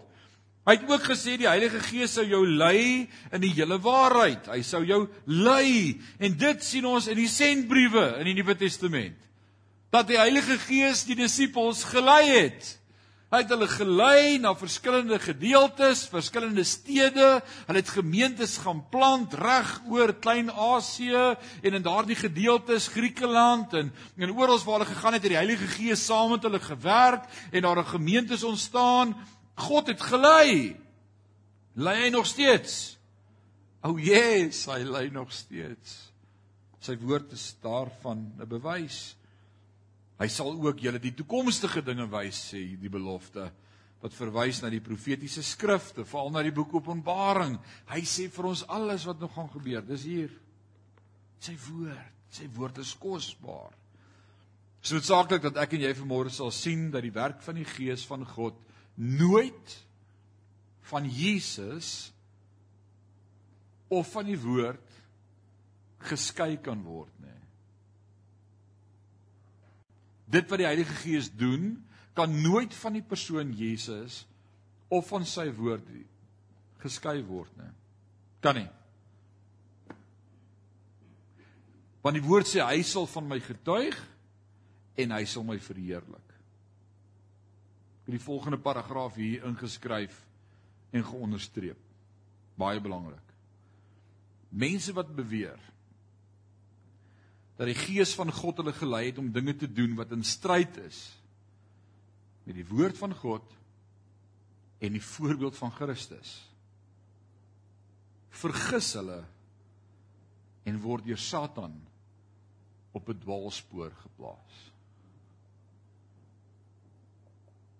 Hy 0.69 0.75
het 0.77 0.89
ook 0.89 1.05
gesê 1.09 1.39
die 1.41 1.49
Heilige 1.49 1.81
Gees 1.81 2.13
sou 2.17 2.25
jou 2.29 2.43
lei 2.45 3.09
in 3.33 3.41
die 3.41 3.55
hele 3.57 3.79
waarheid. 3.81 4.51
Hy 4.53 4.61
sou 4.65 4.83
jou 4.85 5.07
lei 5.25 6.01
en 6.21 6.35
dit 6.37 6.65
sien 6.65 6.89
ons 6.89 7.07
in 7.09 7.17
die 7.17 7.29
sendbriewe 7.31 8.19
in 8.21 8.29
die 8.29 8.35
Nuwe 8.37 8.57
Testament. 8.59 9.17
Dat 9.93 10.11
die 10.11 10.19
Heilige 10.21 10.59
Gees 10.61 11.07
die 11.09 11.17
disippels 11.17 11.87
gelei 11.89 12.25
het. 12.29 12.75
Hy 13.29 13.43
het 13.43 13.51
hulle 13.53 13.67
gelei 13.69 14.39
na 14.41 14.55
verskillende 14.57 15.19
gedeeltes, 15.21 16.07
verskillende 16.09 16.63
stede. 16.65 17.43
Hulle 17.67 17.83
het 17.83 17.91
gemeentes 17.93 18.55
gaan 18.65 18.81
plant 18.89 19.35
reg 19.37 19.69
oor 19.93 20.15
Klein-Asië 20.17 21.35
en 21.61 21.77
in 21.77 21.85
daardie 21.85 22.17
gedeeltes 22.17 22.89
Griekeland 22.89 23.77
en 23.77 23.93
en 24.17 24.33
oral 24.33 24.57
waar 24.65 24.79
hulle 24.79 24.95
gegaan 24.95 25.13
het, 25.13 25.23
het 25.23 25.35
die 25.35 25.41
Heilige 25.41 25.69
Gees 25.77 26.07
saam 26.09 26.31
met 26.31 26.43
hulle 26.49 26.61
gewerk 26.61 27.29
en 27.53 27.63
daar 27.63 27.79
'n 27.79 27.93
gemeentes 27.93 28.45
ontstaan 28.45 29.13
God 29.55 29.87
het 29.87 30.01
gelei. 30.01 30.77
Lei 31.75 31.97
hy 32.03 32.11
nog 32.11 32.27
steeds? 32.27 32.97
O 33.83 33.91
oh 33.91 34.01
yes, 34.01 34.65
hy 34.67 34.83
lei 34.83 35.11
nog 35.11 35.33
steeds. 35.33 36.13
Sy 36.81 36.97
woord 36.97 37.33
is 37.33 37.57
daarvan 37.61 38.33
'n 38.41 38.49
bewys. 38.49 39.18
Hy 40.19 40.29
sal 40.33 40.51
ook 40.59 40.83
julle 40.83 40.99
die 41.03 41.15
toekomstige 41.15 41.83
dinge 41.87 42.09
wys 42.11 42.41
sê 42.51 42.65
die 42.81 42.91
belofte 42.91 43.47
wat 44.03 44.15
verwys 44.15 44.61
na 44.63 44.71
die 44.71 44.83
profetiese 44.83 45.43
skrifte, 45.43 46.05
veral 46.07 46.31
na 46.31 46.43
die 46.47 46.55
boek 46.55 46.77
Openbaring. 46.79 47.57
Hy 47.91 48.03
sê 48.07 48.29
vir 48.31 48.47
ons 48.51 48.63
alles 48.71 49.07
wat 49.09 49.19
nog 49.23 49.33
gaan 49.35 49.51
gebeur. 49.51 49.83
Dis 49.87 50.05
hier. 50.07 50.31
Sy 51.43 51.57
woord, 51.67 52.15
sy 52.35 52.47
woord 52.55 52.79
is 52.83 52.95
kosbaar. 52.99 53.75
Dit 54.79 54.87
is 54.87 54.95
noodsaaklik 54.95 55.43
dat 55.49 55.59
ek 55.65 55.75
en 55.75 55.87
jy 55.89 55.91
vanmôre 55.99 56.31
sal 56.35 56.53
sien 56.55 56.87
dat 56.95 57.03
die 57.03 57.15
werk 57.15 57.43
van 57.43 57.59
die 57.59 57.67
Gees 57.67 58.05
van 58.07 58.23
God 58.27 58.59
nooit 58.99 59.75
van 60.91 61.07
Jesus 61.11 62.13
of 63.91 64.11
van 64.15 64.29
die 64.29 64.39
woord 64.39 64.95
geskei 66.07 66.57
kan 66.63 66.83
word 66.87 67.15
nie. 67.23 67.38
Dit 70.29 70.49
wat 70.51 70.61
die 70.61 70.69
Heilige 70.69 70.95
Gees 71.03 71.31
doen, 71.33 71.77
kan 72.17 72.33
nooit 72.43 72.75
van 72.75 72.99
die 72.99 73.05
persoon 73.05 73.53
Jesus 73.57 74.25
of 74.93 75.09
van 75.09 75.25
sy 75.29 75.49
woord 75.55 75.87
geskei 76.83 77.19
word 77.27 77.53
nie. 77.59 77.73
Kan 78.45 78.61
nie. 78.61 78.69
Want 82.03 82.19
die 82.19 82.25
woord 82.25 82.49
sê 82.49 82.63
hy 82.63 82.83
sal 82.87 83.09
van 83.11 83.27
my 83.29 83.41
getuig 83.43 83.97
en 84.99 85.15
hy 85.15 85.25
sal 85.29 85.47
my 85.47 85.59
verheerlik 85.63 86.29
het 88.09 88.17
die 88.17 88.25
volgende 88.25 88.57
paragraaf 88.57 89.19
hier 89.21 89.43
ingeskryf 89.45 90.15
en 90.97 91.03
geonderstreep. 91.05 91.77
Baie 92.57 92.81
belangrik. 92.81 93.35
Mense 94.49 94.95
wat 94.97 95.11
beweer 95.13 95.61
dat 97.59 97.67
die 97.67 97.79
gees 97.79 98.15
van 98.15 98.31
God 98.33 98.61
hulle 98.63 98.75
gelei 98.77 99.09
het 99.09 99.19
om 99.19 99.33
dinge 99.35 99.57
te 99.59 99.67
doen 99.67 99.97
wat 99.99 100.13
in 100.15 100.23
stryd 100.25 100.79
is 100.87 101.01
met 102.47 102.55
die 102.57 102.67
woord 102.69 102.97
van 102.99 103.15
God 103.19 103.57
en 104.79 104.95
die 104.95 105.03
voorbeeld 105.03 105.59
van 105.59 105.75
Christus 105.75 106.37
vergis 108.39 108.93
hulle 108.95 109.19
en 110.69 110.81
word 110.85 111.07
deur 111.09 111.19
Satan 111.19 111.75
op 112.93 113.09
'n 113.09 113.19
dwaalspoor 113.19 113.91
geplaas. 113.91 114.57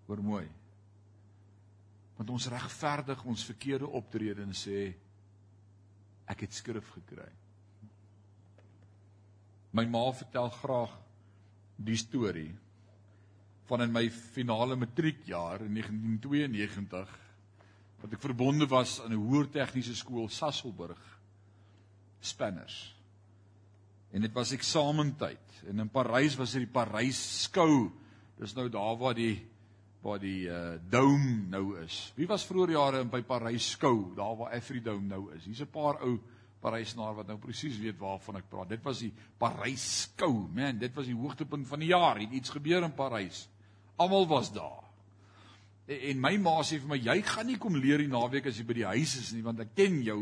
Hoor 0.05 0.23
mooi. 0.23 0.47
Want 2.17 2.29
ons 2.29 2.47
regverdig 2.47 3.23
ons 3.23 3.45
verkeerde 3.45 3.87
optrede 3.87 4.41
en 4.41 4.53
sê 4.53 4.93
ek 6.25 6.39
het 6.39 6.53
skrif 6.53 6.89
gekry. 6.89 7.31
My 9.71 9.85
ma 9.85 10.11
vertel 10.11 10.49
graag 10.49 10.93
die 11.77 11.97
storie 11.97 12.51
van 13.69 13.83
in 13.85 13.91
my 13.93 14.09
finale 14.09 14.75
matriekjaar 14.75 15.61
in 15.61 15.75
1992 15.77 17.17
wat 17.99 18.15
ek 18.15 18.23
verbonde 18.23 18.65
was 18.71 18.97
aan 19.03 19.13
'n 19.13 19.21
hoër 19.29 19.49
tegniese 19.53 19.95
skool 19.95 20.29
Sasselburg 20.29 21.01
Spanners. 22.19 22.95
En 24.11 24.21
dit 24.21 24.33
was 24.33 24.51
eksamentyd 24.51 25.63
en 25.67 25.79
in 25.79 25.89
Parys 25.89 26.35
was 26.35 26.51
dit 26.51 26.65
die 26.65 26.73
Parys 26.73 27.43
skou. 27.43 27.91
Dis 28.39 28.55
nou 28.55 28.69
daar 28.69 28.97
waar 28.97 29.13
die 29.13 29.45
waar 30.01 30.19
die 30.19 30.47
uh 30.47 30.79
dome 30.89 31.43
nou 31.51 31.77
is. 31.83 32.13
Wie 32.15 32.27
was 32.27 32.45
vroeër 32.47 32.71
jare 32.71 33.01
in 33.03 33.09
by 33.09 33.21
Parys 33.21 33.71
skou, 33.75 34.15
daar 34.15 34.37
waar 34.37 34.53
Every 34.55 34.81
Dome 34.81 35.07
nou 35.07 35.33
is. 35.35 35.45
Hier's 35.45 35.61
'n 35.61 35.71
paar 35.71 36.01
ou 36.01 36.19
Parysenaar 36.59 37.15
wat 37.15 37.27
nou 37.27 37.37
presies 37.39 37.77
weet 37.79 37.97
waarvan 37.99 38.41
ek 38.41 38.49
praat. 38.51 38.69
Dit 38.73 38.83
was 38.83 38.99
die 38.99 39.13
Parys 39.39 39.85
skou, 40.03 40.47
man, 40.55 40.79
dit 40.81 40.93
was 40.95 41.07
die 41.07 41.15
hoogtepunt 41.15 41.67
van 41.67 41.79
die 41.79 41.93
jaar. 41.93 42.19
Het 42.19 42.35
iets 42.35 42.51
gebeur 42.51 42.83
in 42.83 42.95
Parys. 42.95 43.47
Almal 43.99 44.27
was 44.27 44.51
daar. 44.53 44.83
En, 45.87 46.01
en 46.11 46.21
my 46.21 46.35
ma 46.37 46.57
sê 46.63 46.81
vir 46.81 46.91
my, 46.91 46.99
jy 46.99 47.21
gaan 47.25 47.47
nie 47.47 47.59
kom 47.61 47.77
leer 47.79 48.03
die 48.03 48.11
naweek 48.11 48.51
as 48.51 48.59
jy 48.59 48.67
by 48.67 48.79
die 48.81 48.89
huis 48.91 49.15
is 49.21 49.31
nie, 49.35 49.43
want 49.45 49.63
ek 49.63 49.71
ken 49.77 50.01
jou, 50.05 50.19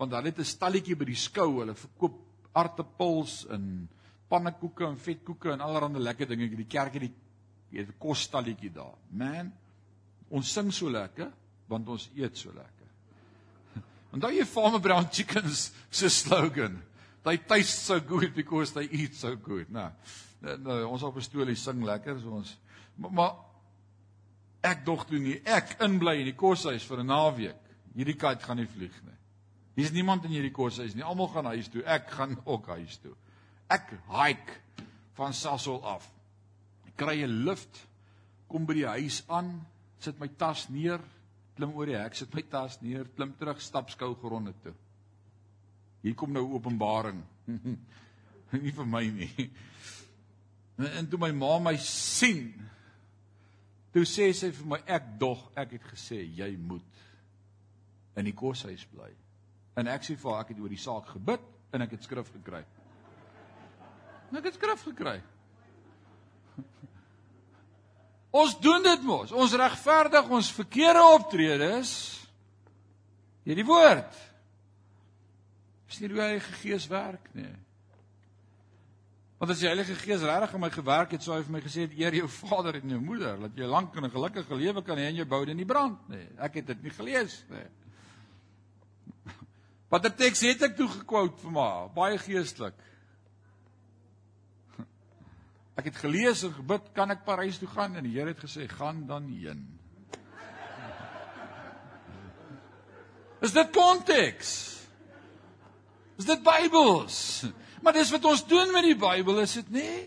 want 0.00 0.12
hulle 0.16 0.32
het 0.32 0.38
'n 0.38 0.52
stalletjie 0.52 0.96
by 0.96 1.08
die 1.08 1.18
skou. 1.18 1.60
Hulle 1.60 1.74
verkoop 1.74 2.20
aartappels 2.52 3.46
en 3.50 3.88
pannekoeke 4.30 4.86
en 4.86 4.98
vetkoeke 4.98 5.52
en 5.52 5.60
allerlei 5.60 6.02
lekker 6.02 6.28
dinge. 6.28 6.56
Die 6.56 6.70
kerk 6.70 6.94
het 6.94 7.08
die 7.08 7.14
het 7.78 7.88
'n 7.88 7.98
kosstalletjie 7.98 8.72
daar. 8.72 8.96
Man, 9.10 9.52
ons 10.28 10.52
sing 10.52 10.72
so 10.72 10.90
lekker 10.90 11.30
want 11.68 11.88
ons 11.88 12.10
eet 12.14 12.36
so 12.36 12.52
lekker. 12.52 12.79
Onthou 14.10 14.32
jy 14.34 14.44
Farmer 14.44 14.80
Brown 14.80 15.08
Chickens 15.10 15.70
se 15.90 16.10
slogan? 16.10 16.80
They 17.22 17.38
taste 17.38 17.84
so 17.84 18.00
good 18.00 18.34
because 18.34 18.72
they 18.72 18.88
eat 18.90 19.14
so 19.14 19.36
good. 19.36 19.70
Nou, 19.70 19.90
nou 20.40 20.84
ons 20.88 21.02
op 21.02 21.16
'n 21.16 21.22
stoolie 21.22 21.54
sing 21.54 21.84
lekker 21.84 22.18
so 22.20 22.30
ons 22.30 22.56
maar, 22.96 23.12
maar 23.12 23.34
ek 24.62 24.84
dog 24.84 25.06
toe 25.06 25.18
nie 25.18 25.40
ek 25.44 25.76
inbly 25.80 26.20
in 26.20 26.30
die 26.30 26.36
koshuis 26.36 26.84
vir 26.84 27.00
'n 27.00 27.06
naweek. 27.06 27.60
Hierdie 27.94 28.16
kat 28.16 28.42
gaan 28.42 28.56
nie 28.56 28.66
vlieg 28.66 29.02
nie. 29.04 29.16
Hier's 29.76 29.92
niemand 29.92 30.24
in 30.24 30.30
hierdie 30.30 30.52
koshuis 30.52 30.94
nie. 30.94 31.04
Almal 31.04 31.28
gaan 31.28 31.44
huis 31.44 31.68
toe. 31.68 31.82
Ek 31.84 32.10
gaan 32.10 32.36
ook 32.44 32.66
huis 32.66 32.96
toe. 32.96 33.14
Ek 33.68 33.92
hike 34.08 34.52
van 35.14 35.32
Sasol 35.32 35.84
af. 35.84 36.10
Ek 36.86 36.96
kry 36.96 37.22
'n 37.22 37.44
lift, 37.44 37.86
kom 38.48 38.66
by 38.66 38.74
die 38.74 38.86
huis 38.86 39.22
aan, 39.28 39.66
sit 39.98 40.18
my 40.18 40.28
tas 40.28 40.68
neer, 40.68 41.00
klim 41.60 41.76
oor 41.76 41.90
die 41.90 41.98
hek, 41.98 42.16
sit 42.16 42.32
my 42.32 42.40
tas 42.48 42.78
neer, 42.80 43.04
klim 43.16 43.34
terug, 43.36 43.60
stap 43.60 43.90
skou 43.92 44.14
gronde 44.16 44.54
toe. 44.64 44.72
Hier 46.00 46.16
kom 46.16 46.32
nou 46.32 46.46
openbaring. 46.56 47.20
nie 48.64 48.72
vir 48.72 48.88
my 48.88 49.02
nie. 49.12 49.50
En 50.96 51.08
toe 51.10 51.20
my 51.20 51.28
ma 51.36 51.58
my 51.60 51.74
sien, 51.84 52.54
toe 53.92 54.06
sê 54.08 54.30
sy 54.32 54.48
vir 54.56 54.70
my 54.72 54.78
ek 54.88 55.10
dog, 55.20 55.42
ek 55.60 55.76
het 55.76 55.90
gesê 55.90 56.22
jy 56.24 56.48
moet 56.56 57.02
in 58.16 58.30
die 58.30 58.36
koshuis 58.36 58.86
bly. 58.88 59.10
En 59.76 59.90
ek 59.92 60.06
sê 60.06 60.16
vir 60.16 60.32
haar 60.32 60.46
ek 60.46 60.54
het 60.54 60.62
oor 60.64 60.72
die 60.72 60.80
saak 60.80 61.12
gebid 61.12 61.44
en 61.76 61.84
ek 61.84 61.98
het 61.98 62.08
skrif 62.08 62.32
gekry. 62.38 62.62
En 64.30 64.40
ek 64.40 64.48
het 64.48 64.56
skrif 64.56 64.88
gekry. 64.88 65.18
Ons 68.30 68.54
doen 68.62 68.82
dit 68.82 69.02
mos. 69.02 69.32
Ons 69.32 69.56
regverdig 69.58 70.28
ons 70.30 70.52
verkeerde 70.54 71.02
optredes 71.16 71.92
deur 73.44 73.58
die 73.58 73.66
woord. 73.66 74.18
Dis 75.90 75.98
nie 75.98 76.10
hoe 76.10 76.18
die 76.20 76.22
Heilige 76.22 76.52
Gees 76.60 76.86
werk 76.90 77.26
nie. 77.34 77.50
Want 79.40 79.54
as 79.54 79.62
die 79.62 79.66
Heilige 79.70 79.96
Gees 79.96 80.22
regtig 80.22 80.54
in 80.54 80.62
my 80.62 80.68
gewerk 80.70 81.14
het, 81.16 81.24
sou 81.24 81.32
hy 81.34 81.42
vir 81.46 81.54
my 81.56 81.62
gesê 81.64 81.86
het 81.86 81.96
eer 81.98 82.18
jou 82.20 82.28
vader 82.28 82.76
en 82.78 82.92
jou 82.94 83.00
moeder, 83.02 83.38
dat 83.40 83.56
jy 83.58 83.66
lank 83.66 83.96
en 83.96 84.04
'n 84.04 84.12
gelukkige 84.12 84.54
lewe 84.54 84.82
kan 84.84 84.98
hê 84.98 85.08
en 85.08 85.16
jou 85.16 85.26
boude 85.26 85.54
nie 85.54 85.64
brand 85.64 86.08
nie. 86.08 86.28
Ek 86.38 86.54
het 86.54 86.66
dit 86.66 86.82
nie 86.82 86.90
gelees 86.90 87.42
nie. 87.48 87.66
Wat 89.88 90.04
'n 90.06 90.14
teks 90.14 90.40
het 90.40 90.62
ek 90.62 90.76
toe 90.76 90.88
gekwout 90.88 91.40
vir 91.40 91.50
my, 91.50 91.88
baie 91.94 92.18
geestelik. 92.18 92.74
Ek 95.80 95.88
het 95.88 96.00
gelees 96.02 96.42
en 96.44 96.52
gebid, 96.52 96.90
kan 96.92 97.08
ek 97.14 97.22
Parys 97.24 97.56
toe 97.56 97.68
gaan? 97.72 97.94
En 97.96 98.04
die 98.04 98.12
Here 98.18 98.34
het 98.34 98.42
gesê, 98.42 98.66
gaan 98.68 99.06
dan 99.08 99.30
heen. 99.32 99.62
Is 103.40 103.54
dit 103.56 103.70
konteks? 103.72 104.50
Is 106.20 106.28
dit 106.28 106.42
Bybels? 106.44 107.20
Maar 107.80 107.96
dis 107.96 108.12
wat 108.12 108.26
ons 108.28 108.42
doen 108.44 108.74
met 108.74 108.84
die 108.90 108.98
Bybel, 108.98 109.40
is 109.40 109.56
dit 109.56 109.70
nie? 109.72 110.00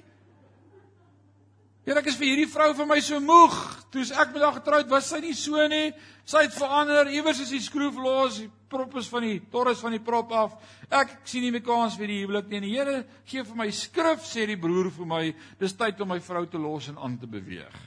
Here, 1.83 1.97
ek 1.99 2.11
is 2.11 2.19
vir 2.19 2.29
hierdie 2.29 2.51
vrou 2.51 2.69
vir 2.77 2.87
my 2.87 2.99
so 3.03 3.17
moeg. 3.19 3.57
Toe 3.91 4.05
ek 4.13 4.29
met 4.35 4.45
haar 4.45 4.59
getroud 4.59 4.93
was, 4.93 5.09
sy 5.09 5.23
nie 5.25 5.33
so 5.35 5.65
nie. 5.71 5.89
Sy 6.29 6.45
het 6.45 6.53
verander. 6.53 7.09
Iewers 7.11 7.41
is 7.43 7.51
die 7.51 7.63
skroef 7.65 7.97
los, 7.97 8.43
die 8.43 8.51
prop 8.73 8.97
is 8.99 9.07
van 9.13 9.25
die 9.25 9.39
torres 9.53 9.81
van 9.83 9.93
die 9.95 10.01
prop 10.03 10.33
af. 10.35 10.57
Ek, 10.89 11.19
ek 11.19 11.29
sien 11.29 11.45
nie 11.45 11.53
meer 11.53 11.63
kans 11.65 11.97
vir 11.99 12.09
die 12.09 12.19
huwelik 12.23 12.49
nie. 12.49 12.61
Die 12.65 12.73
Here 12.73 13.03
gee 13.29 13.45
vir 13.45 13.59
my 13.59 13.69
skrif, 13.73 14.25
sê 14.25 14.47
die 14.49 14.59
broer 14.59 14.89
vir 14.93 15.09
my, 15.09 15.23
dis 15.61 15.77
tyd 15.77 16.01
om 16.01 16.13
my 16.13 16.19
vrou 16.23 16.45
te 16.49 16.61
los 16.61 16.89
en 16.91 16.97
aan 16.97 17.19
te 17.21 17.29
beweeg. 17.29 17.77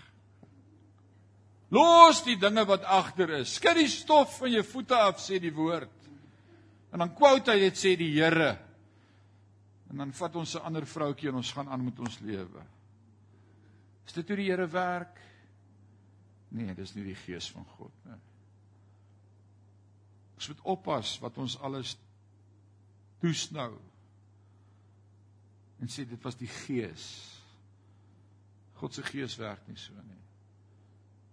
Los 1.74 2.22
die 2.22 2.38
dinge 2.38 2.62
wat 2.68 2.86
agter 2.86 3.32
is. 3.40 3.56
Skud 3.58 3.80
die 3.80 3.90
stof 3.90 4.38
van 4.38 4.52
jou 4.54 4.62
voete 4.66 4.98
af, 5.08 5.18
sê 5.22 5.40
die 5.42 5.54
woord. 5.54 5.92
En 6.94 7.02
dan 7.02 7.12
quote 7.16 7.52
hy 7.52 7.66
dit 7.66 7.78
sê 7.78 7.96
die 7.98 8.12
Here. 8.14 8.54
En 9.90 10.02
dan 10.02 10.12
vat 10.12 10.36
ons 10.36 10.54
'n 10.56 10.64
ander 10.66 10.86
vroutjie 10.86 11.28
en 11.28 11.42
ons 11.42 11.52
gaan 11.52 11.68
aan 11.68 11.84
met 11.84 11.98
ons 11.98 12.20
lewe. 12.20 12.62
Is 14.06 14.12
dit 14.12 14.28
hoe 14.28 14.36
die 14.36 14.50
Here 14.50 14.66
werk? 14.66 15.20
Nee, 16.48 16.74
dis 16.74 16.94
nie 16.94 17.04
die 17.04 17.18
gees 17.26 17.50
van 17.50 17.64
God 17.76 17.92
nie. 18.04 18.20
Ons 20.36 20.50
moet 20.52 20.62
oppas 20.76 21.16
wat 21.22 21.38
ons 21.40 21.56
alles 21.64 21.94
toesnou. 23.22 23.72
En 25.80 25.92
sê 25.92 26.04
dit 26.08 26.22
was 26.24 26.36
die 26.38 26.50
gees. 26.64 27.06
God 28.76 28.96
se 28.96 29.04
gees 29.06 29.36
werk 29.40 29.64
nie 29.68 29.80
so 29.80 29.96
nie. 30.04 30.22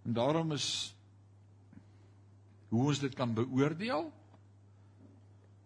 En 0.07 0.15
daarom 0.15 0.51
is 0.55 0.67
hoe 2.71 2.87
ons 2.89 2.99
dit 3.03 3.13
kan 3.15 3.35
beoordeel? 3.37 4.07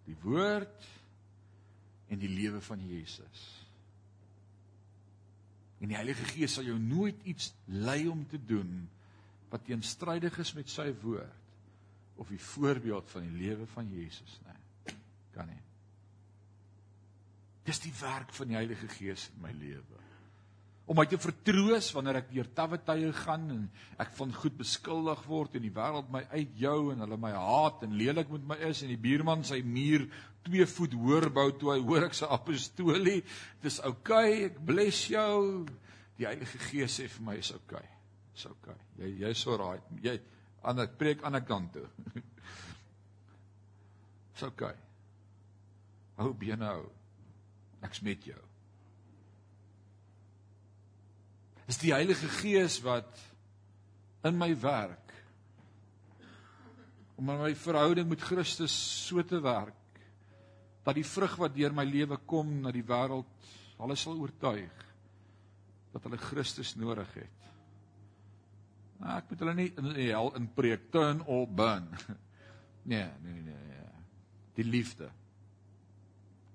Die 0.07 0.17
woord 0.23 0.89
en 2.11 2.19
die 2.19 2.31
lewe 2.31 2.59
van 2.63 2.81
Jesus. 2.87 3.45
En 5.77 5.91
die 5.91 5.97
Heilige 5.97 6.25
Gees 6.33 6.57
sal 6.57 6.67
jou 6.67 6.77
nooit 6.81 7.19
iets 7.29 7.51
lei 7.69 8.07
om 8.09 8.25
te 8.27 8.39
doen 8.49 8.87
wat 9.51 9.65
teenstrydig 9.67 10.39
is 10.43 10.53
met 10.57 10.71
sy 10.71 10.89
woord 11.03 11.46
of 12.17 12.29
die 12.33 12.41
voorbeeld 12.41 13.09
van 13.13 13.27
die 13.27 13.45
lewe 13.45 13.67
van 13.73 13.89
Jesus 13.93 14.39
nie. 14.45 14.95
Kan 15.35 15.49
nie. 15.51 15.63
Dis 17.67 17.79
die 17.83 17.93
werk 17.99 18.33
van 18.33 18.51
die 18.51 18.57
Heilige 18.57 18.87
Gees 18.87 19.29
in 19.35 19.41
my 19.43 19.53
lewe 19.53 20.05
om 20.87 20.95
my 20.95 21.03
te 21.09 21.19
vertroos 21.19 21.89
wanneer 21.95 22.21
ek 22.21 22.29
deur 22.31 22.47
tawwe 22.55 22.79
tye 22.87 23.09
gaan 23.19 23.49
en 23.51 23.63
ek 23.99 24.13
van 24.15 24.31
goed 24.35 24.55
beskuldig 24.59 25.25
word 25.27 25.57
en 25.59 25.65
die 25.65 25.73
wêreld 25.75 26.07
my 26.13 26.21
uitjou 26.31 26.93
en 26.93 27.03
hulle 27.03 27.17
my 27.19 27.33
haat 27.35 27.83
en 27.83 27.97
lelik 27.99 28.31
met 28.31 28.45
my 28.53 28.57
is 28.69 28.85
en 28.85 28.93
die 28.93 29.01
buurman 29.03 29.43
sy 29.47 29.59
muur 29.67 30.05
2 30.47 30.69
voet 30.77 30.95
hoër 30.95 31.27
bou 31.35 31.49
toe 31.59 31.73
hy 31.73 31.81
hoor 31.89 32.07
ek 32.07 32.15
se 32.15 32.29
apostolie 32.31 33.19
dis 33.65 33.81
oukei 33.89 34.47
ek 34.47 34.63
bless 34.69 35.09
jou 35.11 35.65
die 36.17 36.29
Heilige 36.29 36.61
Gees 36.69 37.01
sê 37.01 37.09
vir 37.17 37.27
my 37.27 37.35
is 37.41 37.51
oukei 37.57 37.83
is 38.37 38.47
oukei 38.47 38.79
jy 39.01 39.11
jy's 39.25 39.43
so 39.43 39.59
raai 39.59 39.81
jy 40.05 40.15
aan 40.67 40.83
ek 40.83 40.97
preek 40.99 41.23
aan 41.23 41.35
'n 41.39 41.47
kant 41.47 41.73
toe 41.73 41.87
is 44.35 44.43
oukei 44.43 44.75
hou 46.17 46.33
bene 46.33 46.65
hou 46.65 46.85
ek's 47.85 48.01
met 48.01 48.23
jou. 48.25 48.39
Is 51.67 51.79
die 51.81 51.91
Heilige 51.93 52.29
Gees 52.39 52.79
wat 52.85 53.19
in 54.25 54.37
my 54.39 54.49
werk 54.59 55.13
om 57.17 57.29
in 57.33 57.41
my 57.41 57.53
verhouding 57.57 58.07
met 58.09 58.23
Christus 58.23 58.73
so 59.07 59.21
te 59.25 59.39
werk 59.43 60.01
dat 60.85 60.95
die 60.95 61.05
vrug 61.05 61.35
wat 61.41 61.55
deur 61.55 61.73
my 61.75 61.85
lewe 61.85 62.17
kom 62.29 62.59
na 62.63 62.71
die 62.71 62.85
wêreld 62.85 63.49
hulle 63.77 63.97
sal 63.99 64.17
oortuig 64.17 64.85
dat 65.93 66.05
hulle 66.05 66.21
Christus 66.21 66.75
nodig 66.79 67.09
het 67.19 67.36
Nou, 68.97 69.11
ek 69.13 69.29
moet 69.29 69.43
hulle 69.43 69.53
nie 69.57 69.67
in 69.77 69.91
hel 69.99 70.31
in 70.39 70.47
preek 70.57 70.89
turn 70.93 71.21
or 71.25 71.45
burn. 71.47 71.91
Nee, 72.87 73.03
nee, 73.19 73.41
nee, 73.43 73.51
nee. 73.67 74.03
Die 74.55 74.63
liefde. 74.63 75.09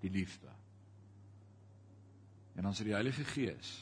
Die 0.01 0.09
liefde. 0.11 0.49
En 2.57 2.63
dan 2.63 2.73
is 2.73 2.81
die 2.81 2.95
Heilige 2.95 3.25
Gees 3.25 3.73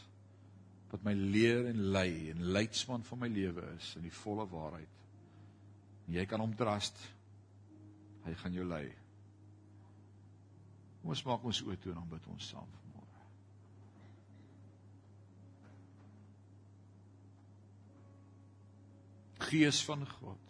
wat 0.91 1.05
my 1.07 1.13
leer 1.15 1.69
en 1.71 1.79
lei 1.95 2.31
en 2.33 2.43
leidsman 2.51 3.05
van 3.07 3.19
my 3.23 3.29
lewe 3.31 3.63
is 3.77 3.93
in 4.01 4.03
die 4.03 4.15
volle 4.15 4.49
waarheid. 4.51 4.99
En 6.09 6.17
jy 6.19 6.25
kan 6.27 6.43
hom 6.43 6.57
trust. 6.59 6.99
Hy 8.25 8.35
gaan 8.43 8.59
jou 8.59 8.67
lei. 8.67 8.89
Kom 11.01 11.15
ons 11.15 11.23
maak 11.29 11.47
ons 11.47 11.63
oë 11.65 11.79
toe 11.81 11.95
en 11.95 12.03
dan 12.03 12.11
bid 12.11 12.27
ons 12.35 12.51
saam 12.51 12.67
vanmôre. 12.67 13.23
Gees 19.49 19.81
van 19.87 20.05
God. 20.19 20.47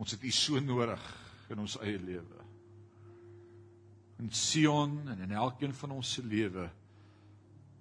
Ons 0.00 0.14
het 0.16 0.22
U 0.24 0.30
so 0.32 0.60
nodig 0.64 1.02
in 1.52 1.60
ons 1.60 1.76
eie 1.84 1.98
lewe. 2.00 2.46
In 4.20 4.30
Sion 4.36 4.96
en 5.08 5.24
in 5.26 5.34
elkeen 5.36 5.74
van 5.76 5.96
ons 5.98 6.14
se 6.16 6.24
lewe. 6.24 6.68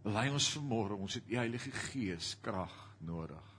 Lei 0.08 0.30
ons 0.32 0.50
vanmôre, 0.56 0.98
ons 1.00 1.16
het 1.20 1.28
U 1.28 1.38
Heilige 1.40 1.72
Gees 1.90 2.34
krag 2.44 2.76
nodig. 3.04 3.56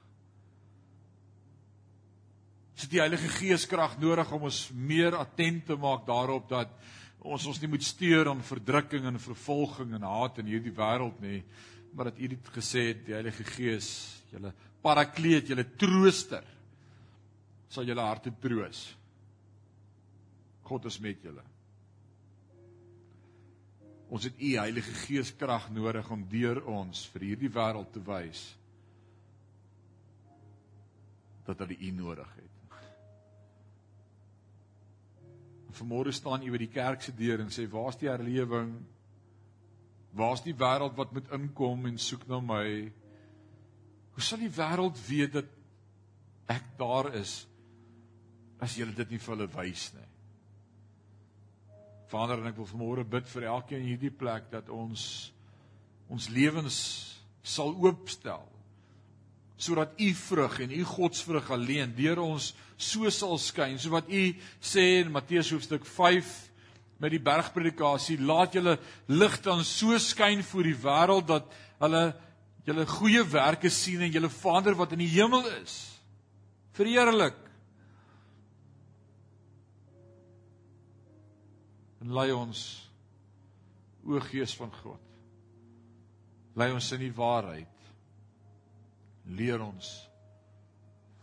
Ons 2.74 2.86
het 2.86 2.94
die 2.94 3.02
Heilige 3.02 3.28
Gees 3.36 3.66
krag 3.68 3.98
nodig 4.00 4.30
om 4.32 4.46
ons 4.48 4.62
meer 4.72 5.16
attent 5.18 5.66
te 5.68 5.76
maak 5.76 6.06
daarop 6.08 6.48
dat 6.48 6.72
ons 7.20 7.44
ons 7.50 7.58
nie 7.60 7.68
moet 7.68 7.84
steur 7.84 8.30
aan 8.30 8.40
verdrukking 8.40 9.04
en 9.04 9.20
vervolging 9.20 9.92
en 9.98 10.06
haat 10.08 10.40
in 10.40 10.48
hierdie 10.48 10.72
wêreld 10.72 11.18
nie, 11.20 11.42
maar 11.92 12.10
dat 12.10 12.18
U 12.18 12.30
dit 12.32 12.50
gesê 12.54 12.86
het, 12.90 13.04
die 13.06 13.16
Heilige 13.16 13.44
Gees, 13.44 13.90
julle 14.30 14.52
parakleet, 14.82 15.50
julle 15.50 15.66
trooster, 15.76 16.44
sal 17.70 17.86
julle 17.88 18.04
harte 18.04 18.32
troos. 18.42 18.84
God 20.70 20.86
is 20.90 21.00
met 21.02 21.22
julle. 21.22 21.42
Ons 24.10 24.26
het 24.26 24.38
U 24.38 24.54
Heilige 24.58 24.94
Gees 25.04 25.34
krag 25.38 25.68
nodig 25.74 26.08
om 26.10 26.22
deur 26.30 26.62
ons 26.70 27.04
vir 27.12 27.30
hierdie 27.30 27.52
wêreld 27.54 27.92
te 27.94 28.02
wys 28.06 28.46
dat 31.46 31.62
hulle 31.64 31.78
U 31.78 31.90
nodig 31.98 32.32
het. 32.36 32.50
Vanmôre 35.80 36.12
staan 36.12 36.42
u 36.42 36.50
by 36.50 36.58
die 36.60 36.72
kerk 36.72 37.02
se 37.02 37.12
deur 37.16 37.40
en 37.40 37.52
sê 37.54 37.64
waar's 37.70 37.98
die 38.00 38.10
herlewing? 38.10 38.72
Waar's 40.16 40.42
die 40.42 40.56
wêreld 40.56 40.96
wat 40.98 41.12
moet 41.14 41.30
inkom 41.36 41.86
en 41.86 41.98
soek 41.98 42.26
na 42.28 42.40
my? 42.42 42.66
Hoe 44.16 44.24
sal 44.24 44.42
die 44.42 44.52
wêreld 44.52 44.98
weet 45.06 45.36
dat 45.38 45.50
ek 46.50 46.72
daar 46.80 47.12
is 47.14 47.44
as 48.60 48.74
jy 48.76 48.88
dit 48.92 49.14
nie 49.14 49.20
vir 49.22 49.36
hulle 49.36 49.50
wys 49.54 49.90
nie? 49.94 50.08
Vader, 52.10 52.40
en 52.42 52.50
ek 52.50 52.58
wil 52.58 52.66
vanmôre 52.66 53.06
bid 53.06 53.28
vir 53.30 53.46
elkeen 53.52 53.84
in 53.84 53.92
hierdie 53.92 54.10
plek 54.10 54.50
dat 54.50 54.68
ons 54.74 55.30
ons 56.10 56.26
lewens 56.34 56.76
sal 57.46 57.70
oopstel 57.78 58.48
sodat 59.60 59.92
u 60.00 60.08
vrug 60.16 60.56
en 60.64 60.72
u 60.74 60.84
godsvrug 60.88 61.50
alleen 61.54 61.92
deur 61.94 62.18
ons 62.24 62.50
so 62.80 63.10
sal 63.14 63.38
skyn 63.38 63.78
so 63.78 63.92
wat 63.94 64.08
u 64.10 64.22
sê 64.58 64.86
in 65.04 65.12
Matteus 65.14 65.52
hoofstuk 65.54 65.86
5 65.86 66.49
met 67.00 67.14
die 67.14 67.22
bergpredikasie 67.22 68.18
laat 68.20 68.56
julle 68.56 68.76
lig 69.08 69.38
dan 69.44 69.64
so 69.64 69.98
skyn 69.98 70.44
voor 70.46 70.68
die 70.68 70.76
wêreld 70.82 71.28
dat 71.30 71.48
hulle 71.80 72.02
julle 72.68 72.86
goeie 72.86 73.24
werke 73.32 73.70
sien 73.72 74.04
en 74.04 74.12
julle 74.12 74.32
Vader 74.32 74.76
wat 74.78 74.92
in 74.96 75.04
die 75.04 75.12
hemel 75.14 75.46
is 75.60 75.78
verheerlik 76.76 77.38
en 82.04 82.14
lei 82.16 82.30
ons 82.36 82.64
o 84.04 84.20
gees 84.30 84.54
van 84.56 84.72
God 84.82 85.10
lei 86.60 86.70
ons 86.76 86.92
in 86.96 87.04
die 87.08 87.14
waarheid 87.16 87.80
leer 89.36 89.62
ons 89.62 89.90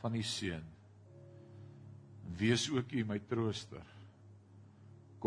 van 0.02 0.16
die 0.16 0.26
seun. 0.26 0.64
Wees 2.38 2.68
ook 2.70 2.92
u 2.94 3.04
my 3.08 3.20
trooster. 3.30 3.84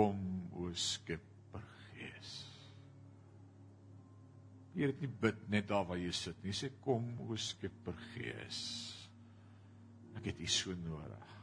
Kom 0.01 0.21
o 0.57 0.71
Skepper 0.73 1.65
Gees. 1.91 2.31
Jy 4.73 4.89
het 4.89 5.03
nie 5.03 5.11
bid 5.21 5.43
net 5.53 5.67
daar 5.69 5.85
waar 5.91 6.01
jy 6.01 6.13
sit 6.17 6.39
nie. 6.41 6.55
Sê 6.57 6.71
kom 6.81 7.05
o 7.27 7.37
Skepper 7.37 7.99
Gees. 8.15 8.63
Ek 10.17 10.31
het 10.31 10.41
u 10.41 10.49
so 10.49 10.73
nodig. 10.87 11.37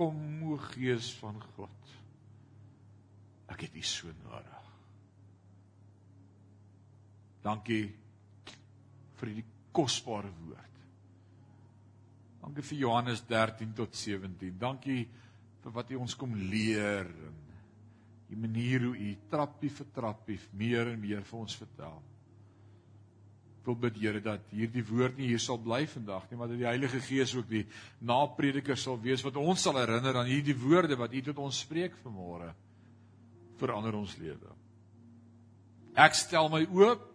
Kom 0.00 0.16
o 0.48 0.56
Gees 0.70 1.12
van 1.20 1.44
God. 1.52 1.92
Ek 3.52 3.66
het 3.66 3.76
u 3.76 3.84
so 3.84 4.16
nodig. 4.22 4.68
Dankie 7.44 7.84
vir 9.20 9.34
die 9.36 9.44
kosbare 9.76 10.32
woord. 10.40 10.78
Dankie 12.40 12.64
vir 12.64 12.80
Johannes 12.86 13.26
13 13.28 13.76
tot 13.76 13.92
17. 13.98 14.56
Dankie 14.56 15.02
vir 15.62 15.74
wat 15.74 15.92
U 15.92 16.00
ons 16.02 16.16
kom 16.18 16.34
leer 16.34 17.06
en 17.06 17.36
die 18.32 18.38
manier 18.40 18.86
hoe 18.86 18.94
U 18.96 19.10
trappie 19.30 19.70
vir 19.70 19.90
trappie 19.94 20.38
meer 20.56 20.90
en 20.92 21.00
meer 21.00 21.22
vir 21.28 21.38
ons 21.38 21.54
vertel. 21.58 22.00
Ek 23.60 23.68
wil 23.68 23.78
bid 23.84 24.00
Here 24.02 24.22
dat 24.24 24.48
hierdie 24.50 24.82
woord 24.88 25.20
nie 25.20 25.28
hier 25.30 25.42
sal 25.42 25.60
bly 25.62 25.84
vandag 25.86 26.24
nie, 26.30 26.38
maar 26.40 26.50
dat 26.50 26.58
die 26.58 26.66
Heilige 26.66 27.02
Gees 27.04 27.34
ook 27.36 27.46
die 27.50 27.62
naprediker 28.00 28.78
sal 28.80 28.98
wees 29.02 29.22
wat 29.22 29.38
ons 29.38 29.62
sal 29.62 29.78
herinner 29.78 30.18
aan 30.18 30.30
hierdie 30.30 30.56
woorde 30.58 30.98
wat 30.98 31.14
U 31.14 31.22
tot 31.28 31.44
ons 31.44 31.62
spreek 31.62 31.94
vanmôre 32.02 32.50
verander 33.60 33.94
ons 33.94 34.16
lewe. 34.18 34.58
Ek 35.94 36.16
stel 36.18 36.48
my 36.50 36.64
oop 36.72 37.12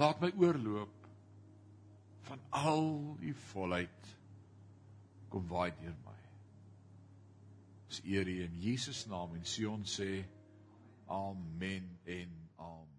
Laat 0.00 0.22
my 0.24 0.32
oorloop 0.40 1.08
van 2.28 2.40
al 2.50 2.86
u 3.20 3.34
volheid 3.52 4.08
kom 5.28 5.44
waai 5.48 5.70
deur 5.80 5.96
my. 6.04 6.11
Ons 7.92 8.00
eer 8.08 8.24
U 8.24 8.34
in 8.40 8.54
Jesus 8.56 9.02
naam 9.04 9.34
en 9.36 9.42
Sion 9.44 9.82
sê 9.84 10.22
amen 11.12 11.90
en 12.08 12.32
amen. 12.56 12.91